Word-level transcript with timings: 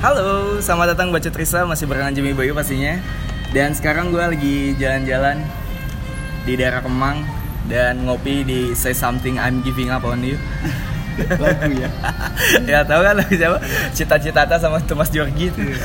Halo, 0.00 0.56
selamat 0.64 0.96
datang 0.96 1.12
Baca 1.12 1.28
Trisa 1.28 1.68
masih 1.68 1.84
barengan 1.84 2.16
Jimmy 2.16 2.32
Bayu 2.32 2.56
pastinya. 2.56 2.96
Dan 3.52 3.76
sekarang 3.76 4.08
gue 4.08 4.24
lagi 4.24 4.72
jalan-jalan 4.80 5.44
di 6.48 6.56
daerah 6.56 6.80
Kemang 6.80 7.20
dan 7.68 8.08
ngopi 8.08 8.40
di 8.40 8.72
Say 8.72 8.96
Something 8.96 9.36
I'm 9.36 9.60
Giving 9.60 9.92
Up 9.92 10.08
on 10.08 10.24
You. 10.24 10.40
Lagu 11.18 11.74
ya 11.76 11.90
ya 12.72 12.78
tahu 12.86 13.00
kan 13.04 13.14
lagu 13.18 13.34
siapa? 13.34 13.58
Cita-cita 13.92 14.56
sama 14.58 14.78
Thomas 14.84 15.10
Georgi 15.12 15.50
itu. 15.50 15.60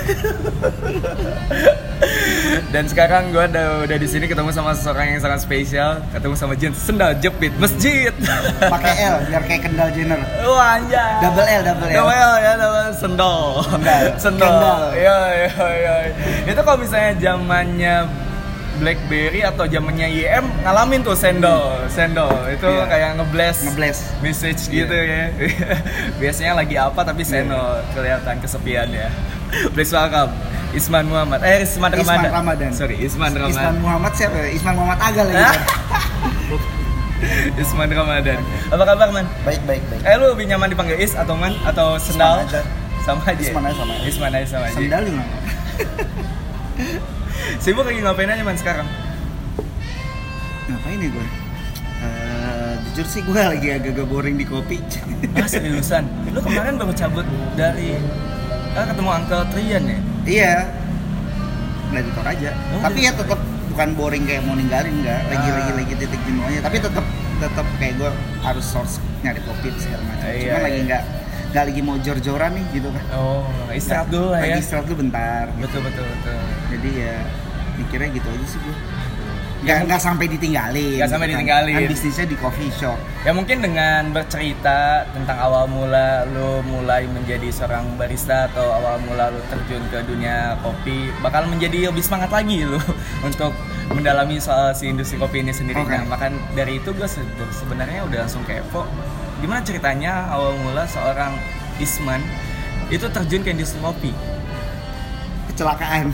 dan 2.73 2.84
sekarang 2.91 3.32
gue 3.32 3.40
udah, 3.40 3.88
udah 3.88 3.98
di 3.98 4.08
sini 4.08 4.27
ketemu 4.27 4.52
sama 4.52 4.76
seseorang 4.76 5.16
yang 5.16 5.22
sangat 5.23 5.40
spesial, 5.44 6.00
ketemu 6.12 6.36
sama 6.36 6.54
Jin 6.59 6.73
Sendal 6.76 7.16
Jepit 7.20 7.54
Masjid. 7.55 8.12
pakai 8.73 8.94
L 9.12 9.16
biar 9.32 9.44
kayak 9.48 9.62
Kendall 9.68 9.90
Jenner 9.96 10.20
Wah 10.44 10.80
anjay. 10.80 11.12
double 11.23 11.48
L 11.48 11.62
double 11.64 11.88
L 11.88 11.96
Double 11.96 12.16
L 12.16 12.34
ya, 12.39 12.52
double 12.60 12.92
sendal. 12.96 13.39
Sendal. 13.64 14.02
Sendal. 14.20 14.50
Kendal. 14.50 14.82
Iya, 14.96 15.20
iya, 15.34 15.68
iya. 15.80 15.96
Itu 16.48 16.60
kalau 16.62 16.77
misalnya 16.80 17.12
zamannya 17.20 17.96
BlackBerry 18.75 19.41
atau 19.41 19.63
zamannya 19.63 20.07
IM 20.09 20.45
ngalamin 20.61 20.99
tuh 20.99 21.13
sendal, 21.13 21.79
sendal. 21.88 22.27
Itu 22.47 22.65
Iya. 22.65 22.84
kayak 22.85 23.09
ngeblast 23.15 23.59
ngeblast 23.63 24.01
message 24.20 24.61
Iya. 24.65 24.75
gitu 24.81 24.95
ya. 24.98 25.23
Biasanya 26.21 26.53
lagi 26.55 26.75
apa 26.75 27.01
tapi 27.01 27.21
sendal 27.21 27.84
kelihatan 27.91 28.35
kesepian 28.38 28.88
ya. 28.89 29.07
Please 29.73 29.89
welcome 29.89 30.35
Isman 30.71 31.05
Muhammad. 31.05 31.39
Eh 31.41 31.63
Isman 31.63 31.88
Isman 31.89 32.03
Ramadan. 32.20 32.31
Ramadan. 32.34 32.70
Sorry, 32.71 32.95
Isman 32.98 33.31
Ramadan. 33.31 33.55
Isman 33.55 33.75
Muhammad 33.79 34.11
siapa 34.13 34.35
ya? 34.38 34.48
Isman 34.51 34.73
Muhammad 34.76 34.99
Aga 34.99 35.21
lagi 35.23 35.37
Hah? 35.37 35.48
kan? 35.48 35.62
Isman 37.55 37.89
Ramadan. 37.89 38.39
Apa 38.67 38.84
kabar, 38.85 39.07
Man? 39.09 39.26
baik 39.41 39.63
baik 39.63 39.81
baik 39.87 40.01
Eh 40.03 40.15
lu 40.15 40.26
lebih 40.29 40.45
nyaman 40.45 40.67
dipanggil 40.67 40.99
Is 40.99 41.15
atau 41.15 41.34
Man 41.34 41.55
atau 41.63 41.95
sendal? 41.95 42.43
aja. 42.43 42.59
Sama 43.01 43.23
aja. 43.23 43.39
Isman 43.39 43.63
aja 43.63 43.76
sama 43.77 43.93
aja. 43.93 44.03
Isman 44.03 44.31
aja 44.31 44.48
sama 44.49 44.65
aja. 44.65 44.76
sendal 44.76 45.01
juga 45.01 45.23
Sibuk 47.57 47.84
lagi 47.84 47.99
ngapain 47.99 48.27
aja 48.27 48.41
man 48.41 48.55
sekarang? 48.55 48.87
ngapain 50.65 50.98
ya 50.98 51.10
gue 51.10 51.27
Eh, 51.98 52.73
jujur 52.85 53.07
sih 53.07 53.21
gue 53.21 53.34
lagi 53.34 53.68
agak-agak 53.71 54.05
boring 54.05 54.35
di 54.35 54.43
kopi 54.43 54.77
Ah 55.37 55.48
seriusan. 55.48 56.05
Lu 56.29 56.40
kemarin 56.40 56.76
baru 56.76 56.91
cabut 56.91 57.23
dari 57.55 57.95
ah, 58.73 58.85
ketemu 58.85 59.10
Uncle 59.12 59.43
Trian 59.49 59.84
ya? 59.85 59.99
iya 60.23 60.54
dari 61.87 62.10
tor 62.12 62.26
aja 62.26 62.51
Oh, 62.71 62.82
tapi 62.82 62.99
ya 63.01 63.12
tetap 63.12 63.40
bukan 63.70 63.90
boring 63.93 64.23
kayak 64.23 64.41
mau 64.41 64.53
ninggalin 64.53 64.91
enggak 65.00 65.22
lagi 65.25 65.47
Ah. 65.47 65.53
lagi 65.56 65.72
lagi 65.75 65.94
titik 65.97 66.22
jenuhnya 66.23 66.59
tapi 66.62 66.78
tetap 66.78 67.06
tetap 67.38 67.66
kayak 67.78 67.94
gue 67.95 68.12
harus 68.41 68.66
source 68.66 68.95
nyari 69.22 69.40
kopi 69.41 69.69
segala 69.75 70.03
macam 70.03 70.25
Iya, 70.28 70.41
cuma 70.45 70.59
lagi 70.62 70.75
iya. 70.75 70.85
nggak 70.85 71.03
nggak 71.56 71.66
lagi 71.66 71.81
mau 71.81 71.95
jor-joran 71.97 72.51
nih 72.51 72.66
gitu 72.73 72.91
kan 72.91 73.03
Oh, 73.13 73.47
istirahat 73.72 74.11
dulu 74.11 74.28
lah 74.29 74.39
ya. 74.39 74.45
lagi 74.45 74.59
istirahat 74.59 74.85
dulu 74.85 74.97
bentar 75.01 75.47
gitu. 75.50 75.63
Betul 75.63 75.81
betul 75.81 76.03
betul. 76.06 76.39
jadi 76.69 76.89
ya 77.00 77.16
mikirnya 77.75 78.09
gitu 78.11 78.28
aja 78.29 78.45
sih 78.45 78.59
gue 78.59 78.75
nggak 79.57 79.79
nggak 79.83 79.97
sampai 80.00 80.25
ditinggalin 80.28 80.94
Nggak 80.95 81.09
sampai 81.09 81.25
gitu 81.25 81.31
kan. 81.31 81.41
ditinggalin. 81.41 81.73
kan 81.73 81.89
bisnisnya 81.89 82.25
di 82.28 82.38
coffee 82.38 82.69
shop 82.72 83.00
Ya 83.23 83.31
mungkin 83.31 83.57
dengan 83.59 84.13
bercerita 84.13 84.79
tentang 85.09 85.38
awal 85.39 85.66
mula 85.66 86.07
lu 86.28 86.50
mulai 86.61 87.07
menjadi 87.07 87.50
seorang 87.50 87.95
barista 87.95 88.45
atau 88.45 88.69
awal 88.69 89.01
mula 89.01 89.33
lu 89.33 89.41
terjun 89.47 89.81
ke 89.89 90.06
dunia 90.06 90.53
kopi 90.61 91.09
bakal 91.19 91.47
menjadi 91.47 91.89
lebih 91.89 92.03
semangat 92.03 92.29
lagi 92.29 92.61
lu 92.61 92.78
untuk 93.28 93.57
mendalami 93.88 94.38
soal 94.38 94.69
si 94.72 94.85
industri 94.85 95.16
kopi 95.16 95.39
ini 95.39 95.50
sendiri. 95.50 95.78
Oke. 95.79 95.89
Nah, 95.89 96.06
bahkan 96.07 96.38
dari 96.51 96.78
itu 96.78 96.89
gue 96.91 97.09
sebenarnya 97.51 98.03
udah 98.03 98.19
langsung 98.22 98.45
kepo 98.45 98.85
gimana 99.38 99.62
ceritanya 99.62 100.30
awal 100.30 100.56
mula 100.58 100.84
seorang 100.86 101.36
Isman 101.75 102.24
itu 102.88 103.06
terjun 103.06 103.41
ke 103.41 103.52
industri 103.52 103.80
kopi. 103.80 104.12
kecelakaan 105.47 106.12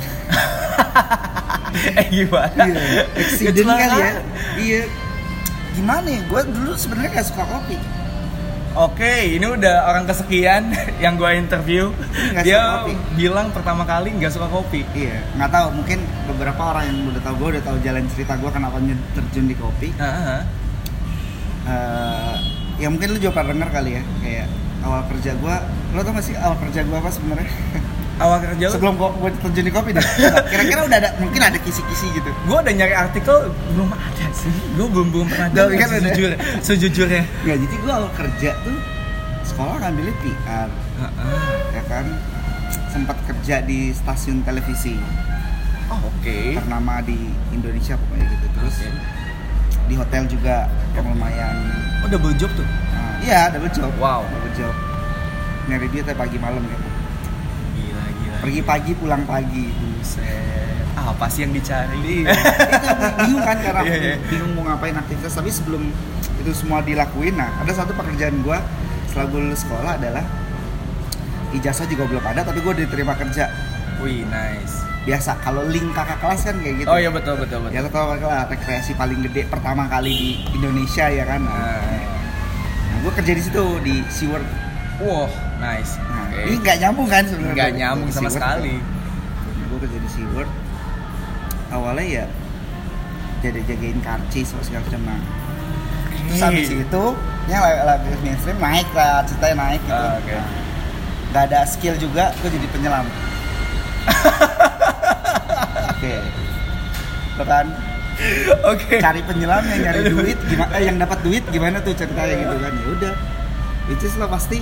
eh 1.98 2.06
gimana? 2.08 2.64
iya 2.64 3.04
accident 3.16 3.66
kali 3.66 3.98
ya 3.98 4.12
iya 4.56 4.82
gimana 5.72 6.08
ya 6.08 6.22
gue 6.22 6.42
dulu 6.46 6.72
sebenarnya 6.76 7.10
gak 7.16 7.28
suka 7.28 7.46
kopi 7.48 7.78
Oke, 8.72 9.36
ini 9.36 9.44
udah 9.44 9.84
orang 9.84 10.08
kesekian 10.08 10.72
yang 11.04 11.20
gue 11.20 11.28
interview. 11.36 11.92
Nggak 12.32 12.44
Dia 12.48 12.88
kopi. 12.88 12.96
bilang 13.20 13.52
pertama 13.52 13.84
kali 13.84 14.16
nggak 14.16 14.32
suka 14.32 14.48
kopi. 14.48 14.88
iya 14.96 15.20
nggak 15.36 15.52
tahu 15.52 15.68
mungkin 15.76 16.00
beberapa 16.24 16.72
orang 16.72 16.88
yang 16.88 17.12
udah 17.12 17.20
tahu 17.20 17.36
gue 17.36 17.60
udah 17.60 17.64
tahu 17.68 17.78
jalan 17.84 18.08
cerita 18.16 18.40
gue 18.40 18.48
kenapa 18.48 18.80
terjun 19.12 19.52
di 19.52 19.56
kopi 19.60 19.92
Heeh. 19.92 20.40
Eh, 21.68 22.36
ya 22.82 22.88
mungkin 22.90 23.14
lu 23.14 23.18
juga 23.22 23.38
pernah 23.38 23.54
denger 23.54 23.70
kali 23.70 23.92
ya 23.94 24.04
kayak 24.20 24.48
awal 24.82 25.02
kerja 25.06 25.32
gue 25.38 25.56
lo 25.94 26.00
tau 26.02 26.12
gak 26.12 26.26
sih 26.26 26.34
awal 26.34 26.58
kerja 26.58 26.80
gue 26.82 26.98
apa 26.98 27.10
sebenarnya 27.10 27.52
Awal 28.22 28.38
kerja 28.38 28.66
lu, 28.70 28.74
sebelum 28.78 28.94
gue 28.98 29.30
terjun 29.42 29.66
di 29.66 29.74
kopi 29.74 29.90
deh 29.94 30.06
kira-kira 30.54 30.82
udah 30.86 30.98
ada 31.00 31.10
mungkin 31.18 31.42
ada 31.42 31.58
kisi-kisi 31.58 32.06
gitu 32.14 32.30
gue 32.30 32.58
udah 32.58 32.70
nyari 32.70 32.94
artikel 32.94 33.50
belum 33.74 33.90
ada 33.90 34.26
sih. 34.30 34.54
Gue 34.74 34.88
belum 34.88 35.08
belum 35.10 35.26
pernah 35.26 35.50
dengar 35.50 35.90
kan 35.90 35.90
sejujurnya. 35.90 36.38
Sejujurnya. 36.62 37.24
Nggak, 37.42 37.58
jadi 37.66 37.76
gue 37.78 37.94
awal 37.94 38.12
kerja 38.14 38.52
tuh 38.62 38.78
sekolah 39.42 39.76
ngambilnya 39.82 40.16
PR 40.22 40.70
Heeh. 41.02 41.58
ya 41.74 41.84
kan 41.90 42.06
sempat 42.88 43.18
kerja 43.26 43.56
di 43.62 43.90
stasiun 43.90 44.42
televisi 44.42 44.96
Oh, 45.90 46.00
oke. 46.08 46.38
ternama 46.56 47.02
di 47.02 47.18
Indonesia 47.52 47.98
pokoknya 47.98 48.26
gitu 48.32 48.48
terus 48.54 48.76
Oke. 48.80 48.90
Di 49.84 49.96
hotel 49.96 50.24
juga 50.26 50.66
yang 50.92 51.06
lumayan 51.08 51.56
Oh, 52.02 52.10
double 52.10 52.34
job 52.34 52.50
tuh. 52.52 52.66
nah, 52.66 53.18
iya 53.20 53.50
double 53.50 53.70
job 53.70 53.92
Wow. 53.96 54.26
double 54.26 54.54
job 54.54 54.74
nyari 55.64 55.86
duit 55.88 56.04
ya 56.04 56.14
pagi 56.14 56.36
malam 56.36 56.62
ya 56.62 56.78
Gila 57.72 58.04
gila. 58.12 58.38
pergi 58.40 58.62
pagi 58.62 58.92
pulang 58.94 59.24
pagi 59.24 59.70
Buset. 59.72 60.82
Ah, 60.92 61.14
apa 61.14 61.26
sih 61.26 61.42
yang 61.42 61.54
dicari? 61.54 62.26
Iya. 62.26 62.34
itu 62.34 62.88
bingung 63.22 63.42
kan 63.42 63.58
karena 63.58 63.82
Iya, 63.88 63.96
iya. 63.98 64.16
bingung 64.24 64.52
mau 64.54 64.66
ngapain 64.66 64.94
aktivitas 64.94 65.32
tapi 65.32 65.48
sebelum 65.48 65.88
itu 66.36 66.52
semua 66.52 66.82
dilakuin 66.82 67.34
nah 67.34 67.54
ada 67.56 67.72
satu 67.72 67.94
pekerjaan 67.94 68.42
gua 68.42 68.60
setelah 69.06 69.28
gue 69.28 69.40
lulus 69.42 69.62
sekolah 69.62 69.92
adalah 69.94 70.26
ijazah 71.52 71.86
juga 71.86 72.08
belum 72.08 72.24
ada 72.26 72.42
tapi 72.42 72.60
gue 72.60 72.74
diterima 72.80 73.14
kerja 73.14 73.46
Wih, 74.00 74.26
nice. 74.26 74.82
Biasa. 75.02 75.42
Kalau 75.42 75.66
link 75.66 75.90
kakak 75.92 76.22
kelas 76.22 76.42
kan 76.46 76.56
kayak 76.62 76.76
gitu. 76.82 76.88
Oh 76.88 76.98
iya 76.98 77.10
betul 77.10 77.36
betul 77.38 77.66
betul. 77.66 77.74
ya 77.74 77.82
lo 77.82 77.90
tau 77.90 78.14
lah 78.14 78.46
rekreasi 78.46 78.94
paling 78.94 79.20
gede 79.26 79.50
pertama 79.50 79.90
kali 79.90 80.14
di 80.14 80.30
Indonesia 80.54 81.10
ya 81.10 81.26
kan? 81.26 81.42
Nah, 81.42 82.20
Nah, 82.92 82.98
gue 83.08 83.12
kerja 83.18 83.34
di 83.34 83.42
situ 83.42 83.64
di 83.82 83.96
SeaWorld 84.12 84.46
Wah, 85.02 85.32
nice. 85.58 85.98
nah, 85.98 86.30
Oke. 86.30 86.44
ini 86.46 86.56
nggak 86.62 86.78
nyambung 86.78 87.08
kan 87.10 87.24
sebenarnya? 87.26 87.56
Nggak 87.58 87.72
nyambung 87.74 88.10
sama 88.14 88.30
sekali. 88.30 88.76
Nah, 88.78 89.66
gue 89.72 89.80
kerja 89.82 89.98
di 89.98 90.10
SeaWorld 90.12 90.52
awalnya 91.72 92.06
ya 92.06 92.26
jadi 93.42 93.60
jagain 93.66 93.98
karcis 94.04 94.54
sama 94.54 94.62
segala 94.62 94.84
macam 94.86 95.02
nah. 95.08 95.22
Terus 96.22 96.42
habis 96.46 96.70
itu 96.70 97.04
yang 97.50 97.62
lagi, 97.64 98.08
mainstream 98.22 98.60
naik 98.62 98.86
lah 98.94 99.26
ceritanya 99.26 99.56
naik 99.66 99.82
gitu. 99.82 99.98
Ah, 99.98 100.20
oke. 100.22 100.30
Nah, 100.36 100.48
nggak 101.32 101.44
ada 101.50 101.60
skill 101.66 101.96
juga 101.98 102.36
gue 102.38 102.50
jadi 102.52 102.68
penyelam 102.70 103.08
oke 106.02 106.16
Lo 107.38 107.44
kan 107.46 107.66
Oke. 108.68 109.00
cari 109.00 109.22
penyelam 109.24 109.64
yang 109.66 109.80
nyari 109.88 110.02
duit 110.10 110.38
gimana 110.46 110.72
eh, 110.78 110.84
yang 110.90 110.98
dapat 111.00 111.20
duit 111.22 111.44
gimana 111.50 111.78
tuh 111.82 111.94
ceritanya 111.94 112.36
gitu 112.38 112.56
kan 112.58 112.74
ya 112.74 112.86
udah 112.92 113.14
itu 113.90 114.06
lo 114.18 114.28
pasti 114.30 114.58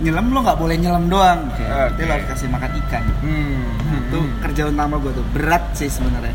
nyelam 0.00 0.32
lo 0.32 0.40
nggak 0.40 0.56
boleh 0.56 0.76
nyelam 0.80 1.04
doang 1.08 1.48
Oke. 1.52 1.64
Berarti 1.64 2.00
lo 2.06 2.12
harus 2.16 2.26
kasih 2.32 2.48
makan 2.48 2.70
ikan 2.86 3.04
Hmm. 3.20 3.60
Nah, 3.90 3.98
itu 4.06 4.18
hmm. 4.22 4.32
kerja 4.46 4.62
utama 4.70 4.94
gue 4.96 5.12
tuh 5.12 5.26
berat 5.34 5.64
sih 5.74 5.90
sebenarnya 5.90 6.32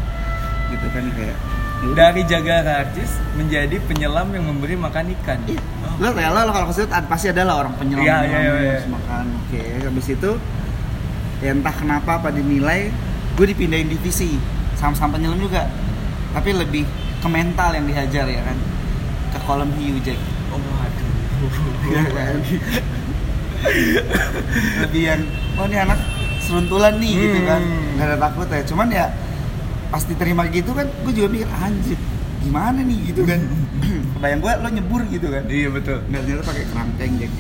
gitu 0.69 0.88
kan 0.91 1.06
kayak 1.13 1.38
ya 1.85 1.94
dari 1.94 2.22
jaga 2.25 2.56
karcis 2.66 3.12
menjadi 3.38 3.78
penyelam 3.85 4.28
yang 4.34 4.46
memberi 4.50 4.73
makan 4.73 5.13
ikan. 5.22 5.38
Iya. 5.46 5.62
Oh. 5.85 6.02
lo 6.02 6.07
rela 6.12 6.41
lo 6.44 6.52
kalau 6.52 6.67
ke 6.69 6.81
sini 6.81 6.88
pasti 7.07 7.28
ada 7.29 7.41
lah 7.46 7.56
orang 7.66 7.73
penyelam 7.78 8.03
Iya, 8.03 8.16
yang 8.25 8.29
iya, 8.29 8.40
iya. 8.41 8.72
harus 8.78 8.88
makan 8.91 9.25
oke 9.41 9.62
habis 9.90 10.07
itu 10.12 10.31
ya 11.40 11.49
entah 11.55 11.76
kenapa 11.76 12.11
apa 12.20 12.29
dinilai 12.29 12.90
gue 13.35 13.46
dipindahin 13.46 13.87
divisi 13.87 14.40
sama-sama 14.73 15.16
penyelam 15.16 15.37
juga 15.37 15.67
tapi 16.32 16.52
lebih 16.52 16.84
ke 17.17 17.28
mental 17.28 17.72
yang 17.72 17.85
dihajar 17.85 18.26
ya 18.26 18.41
kan 18.41 18.58
ke 19.29 19.40
kolam 19.41 19.70
hiu 19.76 19.97
Jack 19.99 20.20
Oh, 20.47 20.59
waduh. 20.61 21.09
Iya 21.85 22.02
kan? 22.08 22.35
lebih 24.82 25.02
yang 25.03 25.22
oh 25.55 25.66
ini 25.66 25.78
anak 25.78 25.99
seruntulan 26.40 26.96
nih 26.96 27.11
gitu 27.17 27.40
kan 27.43 27.61
Hmm. 27.61 27.96
nggak 27.96 28.08
ada 28.08 28.17
takut 28.20 28.47
ya 28.47 28.61
cuman 28.64 28.87
ya 28.90 29.05
pas 29.88 30.03
diterima 30.03 30.43
gitu 30.47 30.72
kan 30.72 30.85
gue 30.85 31.14
juga 31.14 31.28
mikir 31.28 31.49
anjir 31.52 31.97
gimana 32.40 32.79
nih 32.79 32.97
gitu 33.09 33.22
kan 33.23 33.40
bayang 34.22 34.40
gue 34.40 34.52
lo 34.53 34.70
nyebur 34.70 35.02
gitu 35.08 35.28
kan 35.28 35.43
Iya 35.46 35.67
betul. 35.72 35.97
nggak 36.05 36.22
ternyata 36.22 36.43
pakai 36.46 36.64
kerangkeng 36.66 37.14
Jack 37.17 37.31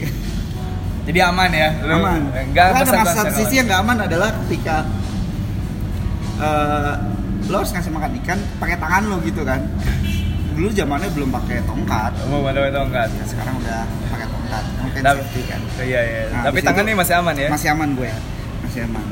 Jadi 1.05 1.19
aman 1.21 1.51
ya? 1.53 1.69
Lu 1.79 1.93
aman 1.95 2.21
Enggak 2.33 2.65
Nggak 2.81 2.89
ada 2.89 3.13
satu 3.13 3.33
sisi 3.37 3.53
yang 3.55 3.69
nggak 3.69 3.77
aman 3.79 3.97
adalah 4.01 4.29
ketika 4.41 4.89
eh, 6.37 6.93
lo 7.45 7.55
harus 7.55 7.71
ngasih 7.71 7.91
makan 7.91 8.11
ikan 8.23 8.39
pakai 8.57 8.77
tangan 8.77 9.03
lo 9.05 9.17
gitu 9.21 9.41
kan. 9.41 9.61
Dulu 10.55 10.71
zamannya 10.71 11.11
belum 11.11 11.29
pakai 11.29 11.61
tongkat. 11.67 12.15
Mau 12.31 12.39
mana 12.39 12.63
itu 12.63 12.79
enggak? 12.79 13.11
ya, 13.11 13.23
sekarang 13.27 13.59
udah 13.59 13.83
pakai 14.07 14.27
tongkat. 14.27 14.63
Mungkin 14.79 15.01
Tapi- 15.03 15.19
safety 15.21 15.41
kan. 15.45 15.61
Iya 15.77 16.01
iya. 16.01 16.21
Nah, 16.31 16.43
Tapi 16.47 16.59
tangannya 16.63 16.95
masih 16.95 17.15
aman 17.19 17.35
ya? 17.35 17.49
masih 17.51 17.67
aman 17.75 17.89
gue. 17.93 18.09
Masih 18.63 18.81
aman. 18.87 19.03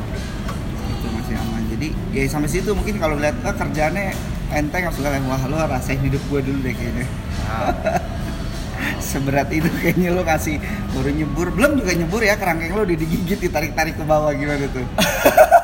Itu 0.90 1.08
masih 1.12 1.36
aman. 1.36 1.62
Jadi 1.68 1.88
ya 2.16 2.22
sampai 2.26 2.50
situ 2.50 2.72
mungkin 2.72 2.96
kalau 2.96 3.20
lihat 3.20 3.36
ah, 3.44 3.52
kerjaannya 3.52 4.16
enteng 4.54 4.84
harus 4.88 5.00
lihat 5.04 5.20
wah 5.28 5.44
lo 5.46 5.58
rasain 5.68 6.00
hidup 6.00 6.24
gue 6.32 6.40
dulu 6.42 6.60
deh 6.64 6.72
kayaknya. 6.72 7.06
Seberat 9.04 9.52
itu 9.52 9.68
kayaknya 9.80 10.16
lo 10.16 10.24
kasih 10.24 10.64
baru 10.96 11.12
nyebur. 11.12 11.48
Belum 11.52 11.76
juga 11.76 11.92
nyebur 11.92 12.24
ya 12.24 12.40
kerangkeng 12.40 12.72
lo 12.72 12.88
udah 12.88 12.96
digigit 12.96 13.40
ditarik-tarik 13.42 14.00
ke 14.00 14.04
bawah 14.04 14.32
gimana 14.32 14.64
tuh 14.72 14.84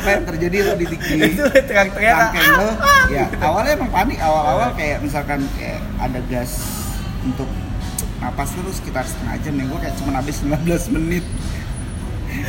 apa 0.00 0.08
yang 0.10 0.24
terjadi 0.26 0.56
lo 0.66 0.72
di 0.74 0.86
teriak-teriak. 0.88 1.94
Kerangkeng 1.94 2.50
lo? 2.58 2.68
Ya 3.12 3.24
awalnya 3.44 3.72
emang 3.78 3.90
panik 3.92 4.18
awal-awal 4.18 4.68
kayak 4.74 4.98
misalkan 5.04 5.40
kayak 5.58 5.80
ada 6.00 6.20
gas 6.26 6.62
untuk 7.24 7.48
napas 8.20 8.50
terus 8.56 8.80
sekitar 8.80 9.04
setengah 9.04 9.36
jam 9.44 9.54
ya 9.60 9.64
gue 9.68 9.78
kayak 9.84 9.94
cuma 10.00 10.10
habis 10.16 10.36
19 10.40 10.96
menit. 10.96 11.24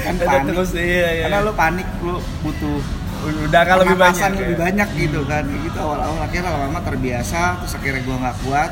Kan 0.01 0.15
panik. 0.17 0.43
terus 0.51 0.69
iya 0.73 1.09
iya. 1.21 1.23
Karena 1.29 1.45
lo 1.45 1.53
panik 1.53 1.87
lo 2.01 2.23
butuh 2.41 2.77
udara 3.25 3.81
lebih 3.81 3.97
banyak 3.97 4.21
pernapasan 4.21 4.31
ya? 4.33 4.39
lebih 4.41 4.57
banyak 4.57 4.89
gitu 4.97 5.19
kan. 5.27 5.43
Gitu 5.45 5.77
awal-awal 5.77 6.19
akhirnya 6.23 6.49
lama-lama 6.51 6.79
terbiasa 6.83 7.41
terus 7.63 7.73
akhirnya 7.75 8.01
gue 8.01 8.15
nggak 8.15 8.37
kuat. 8.47 8.71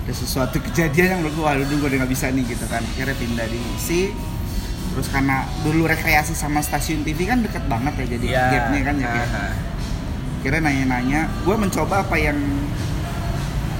Ada 0.00 0.26
sesuatu 0.26 0.58
kejadian 0.58 1.06
yang 1.06 1.18
menurut 1.22 1.34
gue 1.38 1.44
waduh 1.44 1.66
gue 1.66 1.88
udah 1.90 1.98
nggak 2.02 2.12
bisa 2.12 2.26
nih 2.30 2.44
gitu 2.46 2.64
kan. 2.70 2.82
Akhirnya 2.82 3.16
pindah 3.18 3.46
di 3.46 3.60
isi 3.76 4.02
terus 4.90 5.06
karena 5.06 5.36
dulu 5.60 5.84
rekreasi 5.84 6.32
sama 6.32 6.58
stasiun 6.58 7.02
TV 7.02 7.24
kan 7.24 7.40
deket 7.40 7.62
banget 7.64 7.94
ya 7.96 8.06
jadi 8.10 8.26
Iya. 8.28 8.42
gapnya 8.50 8.80
kan 8.82 8.94
jadi 8.96 9.18
Aha. 9.20 9.44
akhirnya 10.36 10.60
nanya-nanya 10.62 11.20
gue 11.40 11.54
mencoba 11.54 11.94
apa 12.00 12.16
yang 12.16 12.38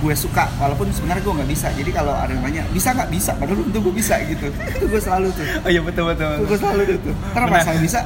gue 0.01 0.15
suka 0.15 0.49
walaupun 0.57 0.89
sebenarnya 0.89 1.21
gue 1.21 1.35
nggak 1.37 1.51
bisa. 1.51 1.69
Jadi 1.71 1.91
kalau 1.91 2.17
ada 2.17 2.33
yang 2.33 2.41
nanya 2.41 2.65
bisa 2.73 2.89
nggak? 2.91 3.13
Bisa. 3.13 3.37
Padahal 3.37 3.61
tentu 3.61 3.79
gue 3.83 3.95
bisa 3.95 4.17
gitu. 4.25 4.49
Itu 4.77 4.85
gue 4.89 4.97
selalu 4.99 5.29
tuh. 5.31 5.45
Oh 5.61 5.69
iya 5.69 5.81
betul 5.81 6.05
betul, 6.09 6.25
itu 6.25 6.37
betul. 6.41 6.49
gue 6.49 6.59
selalu 6.59 6.83
tuh 7.05 7.15
karena 7.33 7.47
masalah 7.51 7.81
bisa 7.81 8.01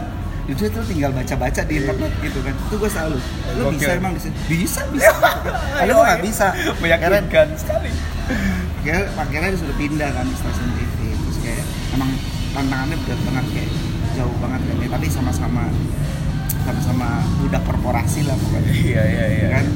itu 0.45 0.61
tuh 0.69 0.85
tinggal 0.85 1.09
baca-baca 1.09 1.61
di 1.65 1.75
internet 1.79 2.13
gitu 2.21 2.39
kan. 2.43 2.55
Itu 2.59 2.75
gue 2.77 2.91
selalu. 2.91 3.17
Lo 3.55 3.63
Gokil. 3.65 3.79
bisa 3.79 3.91
emang? 3.95 4.13
Bisa. 4.13 4.29
Bisa 4.45 4.81
bisa. 4.91 5.07
Gitu 5.07 5.23
kan. 5.23 5.39
padahal 5.73 5.95
gue 5.95 6.05
nggak 6.05 6.23
bisa. 6.27 6.47
Meyakinkan 6.83 7.49
sekali. 7.55 7.91
Akhirnya 8.83 9.03
akhirnya 9.17 9.51
disuruh 9.55 9.77
pindah 9.79 10.11
kan 10.11 10.25
di 10.27 10.35
stasiun 10.35 10.71
TV 10.75 10.84
tantangannya 12.55 12.97
berat 13.03 13.21
banget 13.27 13.47
kayak 13.53 13.71
jauh 14.15 14.37
banget 14.39 14.61
kan 14.63 14.77
ya 14.79 14.89
tapi 14.95 15.07
sama-sama 15.11 15.65
sama-sama 16.65 17.09
budak 17.43 17.63
korporasi 17.69 18.25
lah 18.25 18.37
pokoknya. 18.41 18.73
Iya 18.89 19.03
iya 19.05 19.25
iya. 19.29 19.49
Kan? 19.61 19.67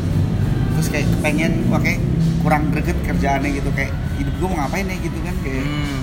Terus 0.78 0.88
kayak 0.88 1.06
pengen 1.20 1.52
wah 1.69 1.80
kayak 1.82 2.00
kurang 2.40 2.72
greget 2.72 2.96
kerjaannya 3.04 3.50
gitu 3.60 3.69
kayak 3.76 3.92
hidup 4.16 4.34
gue 4.40 4.48
mau 4.48 4.58
ngapain 4.64 4.88
ya 4.88 4.96
gitu 4.96 5.19
kan 5.20 5.34
kayak 5.44 5.64
hmm, 5.69 6.00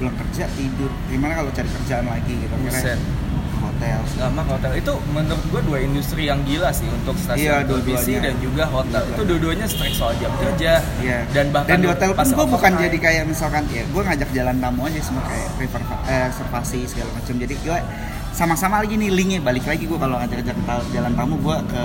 pulang 0.00 0.16
kerja 0.16 0.44
tidur. 0.56 0.90
Gimana 1.12 1.32
kalau 1.36 1.50
cari 1.52 1.68
kerjaan 1.68 2.06
lagi 2.08 2.32
gitu 2.32 2.54
buset. 2.64 2.72
akhirnya 2.72 2.96
hotel 3.84 4.22
Lama 4.22 4.42
hotel 4.46 4.72
itu 4.76 4.92
menurut 5.10 5.44
gua 5.50 5.60
dua 5.62 5.78
industri 5.80 6.22
yang 6.24 6.38
gila 6.42 6.70
sih 6.70 6.86
untuk 6.86 7.18
stasiun 7.18 7.42
Iya, 7.42 7.56
televisi 7.66 8.12
dan 8.16 8.34
juga 8.38 8.64
hotel. 8.66 9.02
Itu 9.08 9.22
dua-duanya 9.24 9.66
strict 9.66 9.96
soal 9.96 10.14
jam 10.16 10.30
kerja. 10.38 10.78
Iya. 11.00 11.18
Dan 11.30 11.50
bahkan 11.50 11.78
di 11.78 11.88
hotel 11.90 12.08
pun 12.12 12.18
pas 12.18 12.28
gue 12.28 12.36
bukan 12.38 12.50
overtime. 12.70 12.82
jadi 12.84 12.96
kayak 12.98 13.24
misalkan 13.26 13.62
ya 13.68 13.82
gue 13.82 14.02
ngajak 14.02 14.28
jalan 14.30 14.56
tamu 14.56 14.80
aja 14.86 15.00
semua 15.02 15.22
kayak 15.26 15.48
river 15.58 15.82
eh, 16.06 16.24
reservasi 16.28 16.80
segala 16.86 17.10
macam 17.12 17.34
jadi 17.36 17.54
gue 17.56 17.78
sama-sama 18.32 18.74
lagi 18.78 18.94
nih 18.94 19.10
linknya 19.10 19.38
balik 19.40 19.64
lagi 19.66 19.84
gue 19.84 19.98
kalau 19.98 20.16
ngajak-ngajak 20.16 20.56
jalan 20.88 21.12
tamu 21.12 21.34
gue 21.36 21.56
ke 21.68 21.84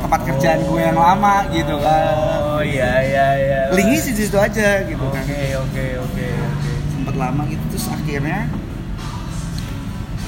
tempat 0.00 0.20
kerjaan 0.24 0.60
gue 0.64 0.80
yang 0.80 0.96
lama 0.96 1.44
gitu 1.52 1.76
kan 1.76 2.14
Oh 2.50 2.62
iya 2.64 2.90
iya 3.00 3.26
iya. 3.36 3.60
linknya 3.70 3.98
sih 4.00 4.12
situ 4.12 4.34
aja 4.34 4.80
gitu 4.82 4.98
Oke 4.98 5.14
kan 5.14 5.24
oke 5.28 5.46
oke 5.60 5.86
oke. 6.00 6.26
sempet 6.90 7.14
lama 7.14 7.42
gitu 7.46 7.62
terus 7.68 7.86
akhirnya 7.86 8.48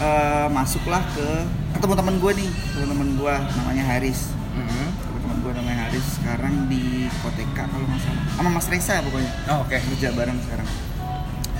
eh, 0.03 0.47
masuklah 0.49 1.03
ke 1.11 1.27
ketemu 1.73 1.95
temen 1.95 2.15
gue 2.17 2.33
nih 2.37 2.51
ketemu 2.69 2.87
temen 2.89 3.09
gue 3.15 3.35
namanya 3.55 3.85
Haris 3.87 4.21
Mhm. 4.53 4.87
teman 5.17 5.37
gue 5.41 5.53
namanya 5.55 5.79
Haris 5.87 6.07
sekarang 6.15 6.67
di 6.67 6.83
Koteka 7.19 7.65
kalau 7.65 7.85
nggak 7.85 8.01
salah 8.01 8.25
sama 8.33 8.49
Mas 8.51 8.67
Reza 8.67 8.95
pokoknya 9.01 9.33
Oh, 9.49 9.63
Oke. 9.63 9.79
kerja 9.79 10.11
bareng 10.11 10.39
sekarang 10.41 10.69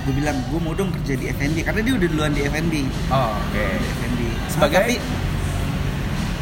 gue 0.03 0.13
bilang 0.13 0.35
gue 0.43 0.59
mau 0.59 0.73
dong 0.73 0.91
kerja 0.91 1.13
di 1.15 1.25
F&B 1.27 1.63
karena 1.63 1.79
dia 1.79 1.93
udah 1.95 2.07
duluan 2.07 2.31
di 2.31 2.43
F&B 2.43 2.73
Oh, 3.09 3.31
Oke. 3.41 3.63
di 3.73 3.87
F&B 3.89 4.19
Sebagai? 4.49 4.77
tapi 4.77 4.95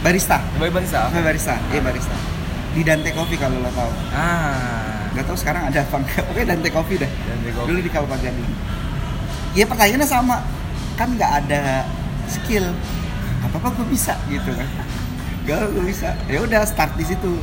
barista 0.01 0.37
Sebagai 0.49 0.73
barista. 0.73 0.99
Sebagai 1.05 1.25
barista 1.25 1.53
iya 1.69 1.81
barista 1.81 2.15
di 2.71 2.81
Dante 2.81 3.11
Coffee 3.11 3.35
kalau 3.35 3.57
lo 3.57 3.69
tahu 3.69 3.91
Ah. 4.11 5.11
nggak 5.11 5.25
tahu 5.25 5.35
sekarang 5.35 5.67
ada 5.67 5.79
apa 5.81 5.95
enggak 5.97 6.23
pokoknya 6.25 6.47
Dante 6.49 6.69
Coffee 6.69 6.97
dah 6.97 7.11
Dante 7.21 7.49
Coffee. 7.51 7.67
dulu 7.67 7.79
di 7.79 7.91
Kalpa 7.91 8.15
Gading 8.17 8.49
ya 9.51 9.65
pertanyaannya 9.65 10.07
sama 10.09 10.35
kan 11.01 11.09
nggak 11.17 11.31
ada 11.45 11.81
skill. 12.29 12.69
Apa 13.41 13.57
apa 13.57 13.67
gue 13.73 13.87
bisa 13.89 14.13
gitu 14.29 14.53
kan. 14.53 14.69
Gak 15.49 15.73
gue 15.73 15.83
bisa. 15.89 16.13
Ya 16.29 16.45
udah 16.45 16.61
start 16.61 16.93
di 16.93 17.05
situ. 17.09 17.33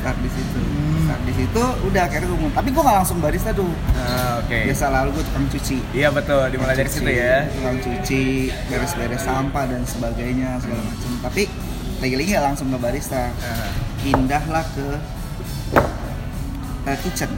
Start 0.00 0.16
di 0.24 0.30
situ. 0.32 0.60
Hmm. 0.64 1.04
start 1.04 1.22
di 1.28 1.34
situ 1.36 1.64
udah 1.84 2.02
akhirnya 2.08 2.32
gue 2.32 2.48
tapi 2.56 2.68
gue 2.72 2.80
nggak 2.80 2.96
langsung 3.04 3.20
barista 3.20 3.52
tuh. 3.52 3.68
Ah, 3.92 4.40
Oke. 4.40 4.72
biasa 4.72 4.88
lalu 4.88 5.20
gue 5.20 5.24
tukang 5.28 5.46
cuci. 5.52 5.76
Iya 5.92 6.08
betul, 6.08 6.44
dimulai 6.48 6.72
dari 6.72 6.88
situ 6.88 7.10
ya. 7.12 7.44
tukang 7.52 7.76
cuci 7.84 8.48
beres-beres 8.72 9.20
sampah 9.20 9.64
dan 9.68 9.84
sebagainya 9.84 10.56
segala 10.64 10.80
macam. 10.80 11.10
Tapi 11.28 11.42
lagi-lagi 12.00 12.28
nggak 12.32 12.46
langsung 12.48 12.68
ke 12.72 12.78
barista. 12.80 13.28
Ah. 13.44 13.68
pindahlah 14.00 14.64
ke 14.76 14.86
eh, 16.88 16.96
kitchen 17.00 17.32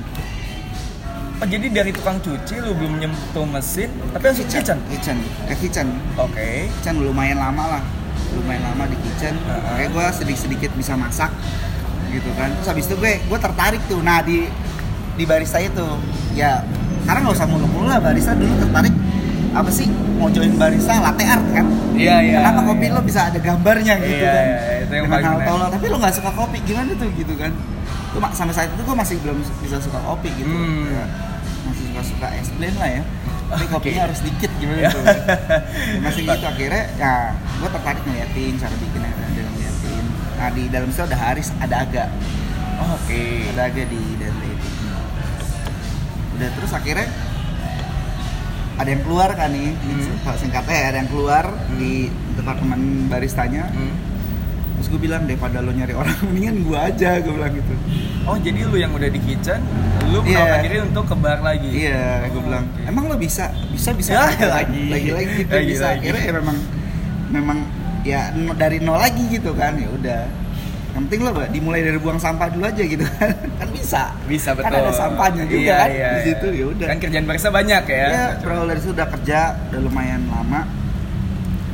Oh, 1.37 1.45
jadi 1.45 1.69
dari 1.69 1.93
tukang 1.93 2.17
cuci 2.17 2.65
lu 2.65 2.73
belum 2.73 2.97
nyentuh 2.97 3.45
mesin, 3.45 3.93
tapi 4.09 4.25
langsung 4.25 4.49
kitchen. 4.49 4.79
kitchen 4.89 5.17
ke 5.45 5.55
kitchen 5.61 5.87
Oke. 6.17 6.65
kitchen 6.81 6.97
lumayan 6.97 7.37
lama 7.37 7.77
lah. 7.77 7.83
Lumayan 8.33 8.65
lama 8.65 8.89
di 8.89 8.97
kitchen 8.97 9.37
Uh-huh. 9.45 9.77
kayak 9.77 9.93
gue 9.93 10.05
sedikit-sedikit 10.17 10.71
bisa 10.73 10.97
masak 10.97 11.29
gitu 12.09 12.33
kan. 12.41 12.49
Terus 12.57 12.69
habis 12.73 12.85
itu 12.89 12.97
gue 12.97 13.21
gue 13.21 13.39
tertarik 13.39 13.85
tuh. 13.85 14.01
Nah 14.01 14.25
di 14.25 14.49
di 15.13 15.25
barista 15.25 15.61
itu 15.61 15.85
ya 16.33 16.65
karena 17.05 17.21
nggak 17.23 17.37
usah 17.37 17.49
mulu-mulu 17.49 17.85
lah 17.85 18.01
barista 18.01 18.33
dulu 18.33 18.57
tertarik 18.57 18.93
apa 19.53 19.71
sih 19.73 19.89
mau 20.17 20.29
join 20.29 20.57
barista 20.57 20.97
latte 21.01 21.25
art 21.25 21.45
kan? 21.53 21.65
Iya 21.93 22.17
iya. 22.25 22.39
kenapa 22.41 22.61
kopi 22.65 22.89
iya. 22.89 22.97
lo 22.97 23.01
bisa 23.05 23.21
ada 23.29 23.39
gambarnya 23.41 23.95
gitu 24.01 24.25
Iya, 24.25 24.33
kan? 24.33 24.47
iya, 24.49 24.73
itu 24.85 24.93
yang 24.93 25.05
dengan 25.05 25.21
hal 25.21 25.39
tolol. 25.45 25.69
Tapi 25.69 25.85
lo 25.85 25.97
nggak 26.01 26.15
suka 26.17 26.31
kopi 26.33 26.59
gimana 26.65 26.91
tuh 26.97 27.09
gitu 27.13 27.37
kan 27.37 27.53
mak- 28.17 28.33
sampai 28.33 28.53
saat 28.53 28.69
itu 28.69 28.81
gue 28.81 28.97
masih 28.97 29.17
belum 29.21 29.37
bisa 29.61 29.77
suka 29.79 29.99
kopi 30.01 30.31
gitu 30.33 30.47
Hmm. 30.47 30.87
Ya, 30.89 31.05
masih 31.65 31.85
suka 31.87 32.01
suka 32.03 32.27
es 32.33 32.49
blend 32.53 32.77
lah 32.77 32.91
ya 32.93 33.03
tapi 33.47 33.65
kopinya 33.69 34.01
harus 34.05 34.21
dikit 34.21 34.51
gimana 34.57 34.81
Iya. 34.81 34.91
tuh 34.91 35.03
masih 36.05 36.23
gitu 36.25 36.45
akhirnya 36.45 36.83
ya 36.97 37.15
gue 37.33 37.69
tertarik 37.69 38.03
ngeliatin 38.03 38.55
cara 38.57 38.75
bikinnya 38.75 39.11
ada 39.13 39.27
ngeliatin 39.45 40.05
nah 40.35 40.49
di 40.51 40.63
dalam 40.67 40.89
situ 40.89 41.03
ada 41.05 41.17
Haris 41.17 41.49
ada 41.57 41.77
Aga 41.81 42.05
Oh, 42.77 42.93
Oke. 42.95 43.49
ada 43.49 43.67
Aga 43.67 43.83
di 43.85 44.03
dalam 44.17 44.37
itu 44.43 44.69
udah 46.33 46.49
terus 46.53 46.69
akhirnya 46.71 47.09
ada 48.77 48.89
yang 48.89 49.01
keluar 49.01 49.31
kan 49.33 49.49
nih 49.49 49.73
Hmm. 49.73 50.37
singkatnya 50.37 50.77
ya, 50.77 50.87
ada 50.87 50.99
yang 50.99 51.09
keluar 51.09 51.45
Hmm. 51.49 51.77
di 51.77 51.93
departemen 52.35 52.81
baristanya 53.07 53.71
Hmm. 53.71 53.95
Terus 54.77 54.89
gue 54.89 55.01
bilang 55.01 55.25
daripada 55.25 55.59
lo 55.59 55.71
nyari 55.71 55.93
orang 55.93 56.13
mendingan 56.27 56.57
gue 56.61 56.79
aja 56.79 57.11
gue 57.19 57.33
bilang 57.33 57.53
gitu 57.53 57.75
Oh 58.27 58.35
jadi 58.37 58.59
lu 58.61 58.75
yang 58.75 58.91
udah 58.91 59.07
di 59.07 59.23
kitchen, 59.23 59.63
lu 60.05 60.19
Iya. 60.21 60.35
menawarkan 60.35 60.61
diri 60.61 60.79
untuk 60.83 61.05
ke 61.07 61.15
bar 61.15 61.39
lagi. 61.41 61.71
iya 61.71 62.27
gue 62.27 62.35
Oh, 62.35 62.43
bilang 62.43 62.67
oke. 62.67 62.83
emang 62.85 63.05
lo 63.07 63.15
bisa 63.17 63.45
bisa 63.71 63.91
bisa 63.93 64.11
Ya, 64.13 64.27
aja." 64.29 64.47
lagi. 64.53 64.83
lagi 64.89 65.11
lagi 65.13 65.33
gitu 65.39 65.53
Lagi, 65.53 65.67
bisa 65.69 65.85
lagi. 65.87 65.99
akhirnya 66.03 66.23
ya 66.23 66.33
memang 66.35 66.57
memang 67.29 67.59
ya 68.03 68.21
dari 68.53 68.79
nol 68.79 68.99
lagi 68.99 69.25
gitu 69.29 69.51
kan 69.53 69.75
ya 69.75 69.87
udah 69.89 70.23
yang 70.91 71.05
penting 71.07 71.21
lo 71.23 71.31
dimulai 71.47 71.81
dari 71.83 71.99
buang 71.99 72.17
sampah 72.17 72.49
dulu 72.49 72.65
aja 72.65 72.83
gitu 72.83 73.07
kan 73.15 73.31
kan 73.63 73.69
bisa 73.71 74.03
Bisa 74.27 74.51
betul. 74.53 74.67
kan 74.67 74.81
ada 74.81 74.91
sampahnya 74.93 75.43
juga 75.45 75.63
Iya, 75.63 75.77
kan 75.77 75.89
iya, 75.89 75.95
di 75.95 76.03
iya. 76.11 76.27
situ 76.27 76.47
ya 76.53 76.65
udah 76.67 76.87
Kan 76.89 76.99
kerjaan 76.99 77.25
barista 77.25 77.51
banyak 77.53 77.83
ya. 77.87 78.07
ya 78.09 78.25
berawal 78.41 78.67
dari 78.67 78.81
situ 78.81 78.93
udah 78.93 79.09
kerja 79.09 79.39
udah 79.71 79.81
lumayan 79.83 80.23
lama 80.27 80.61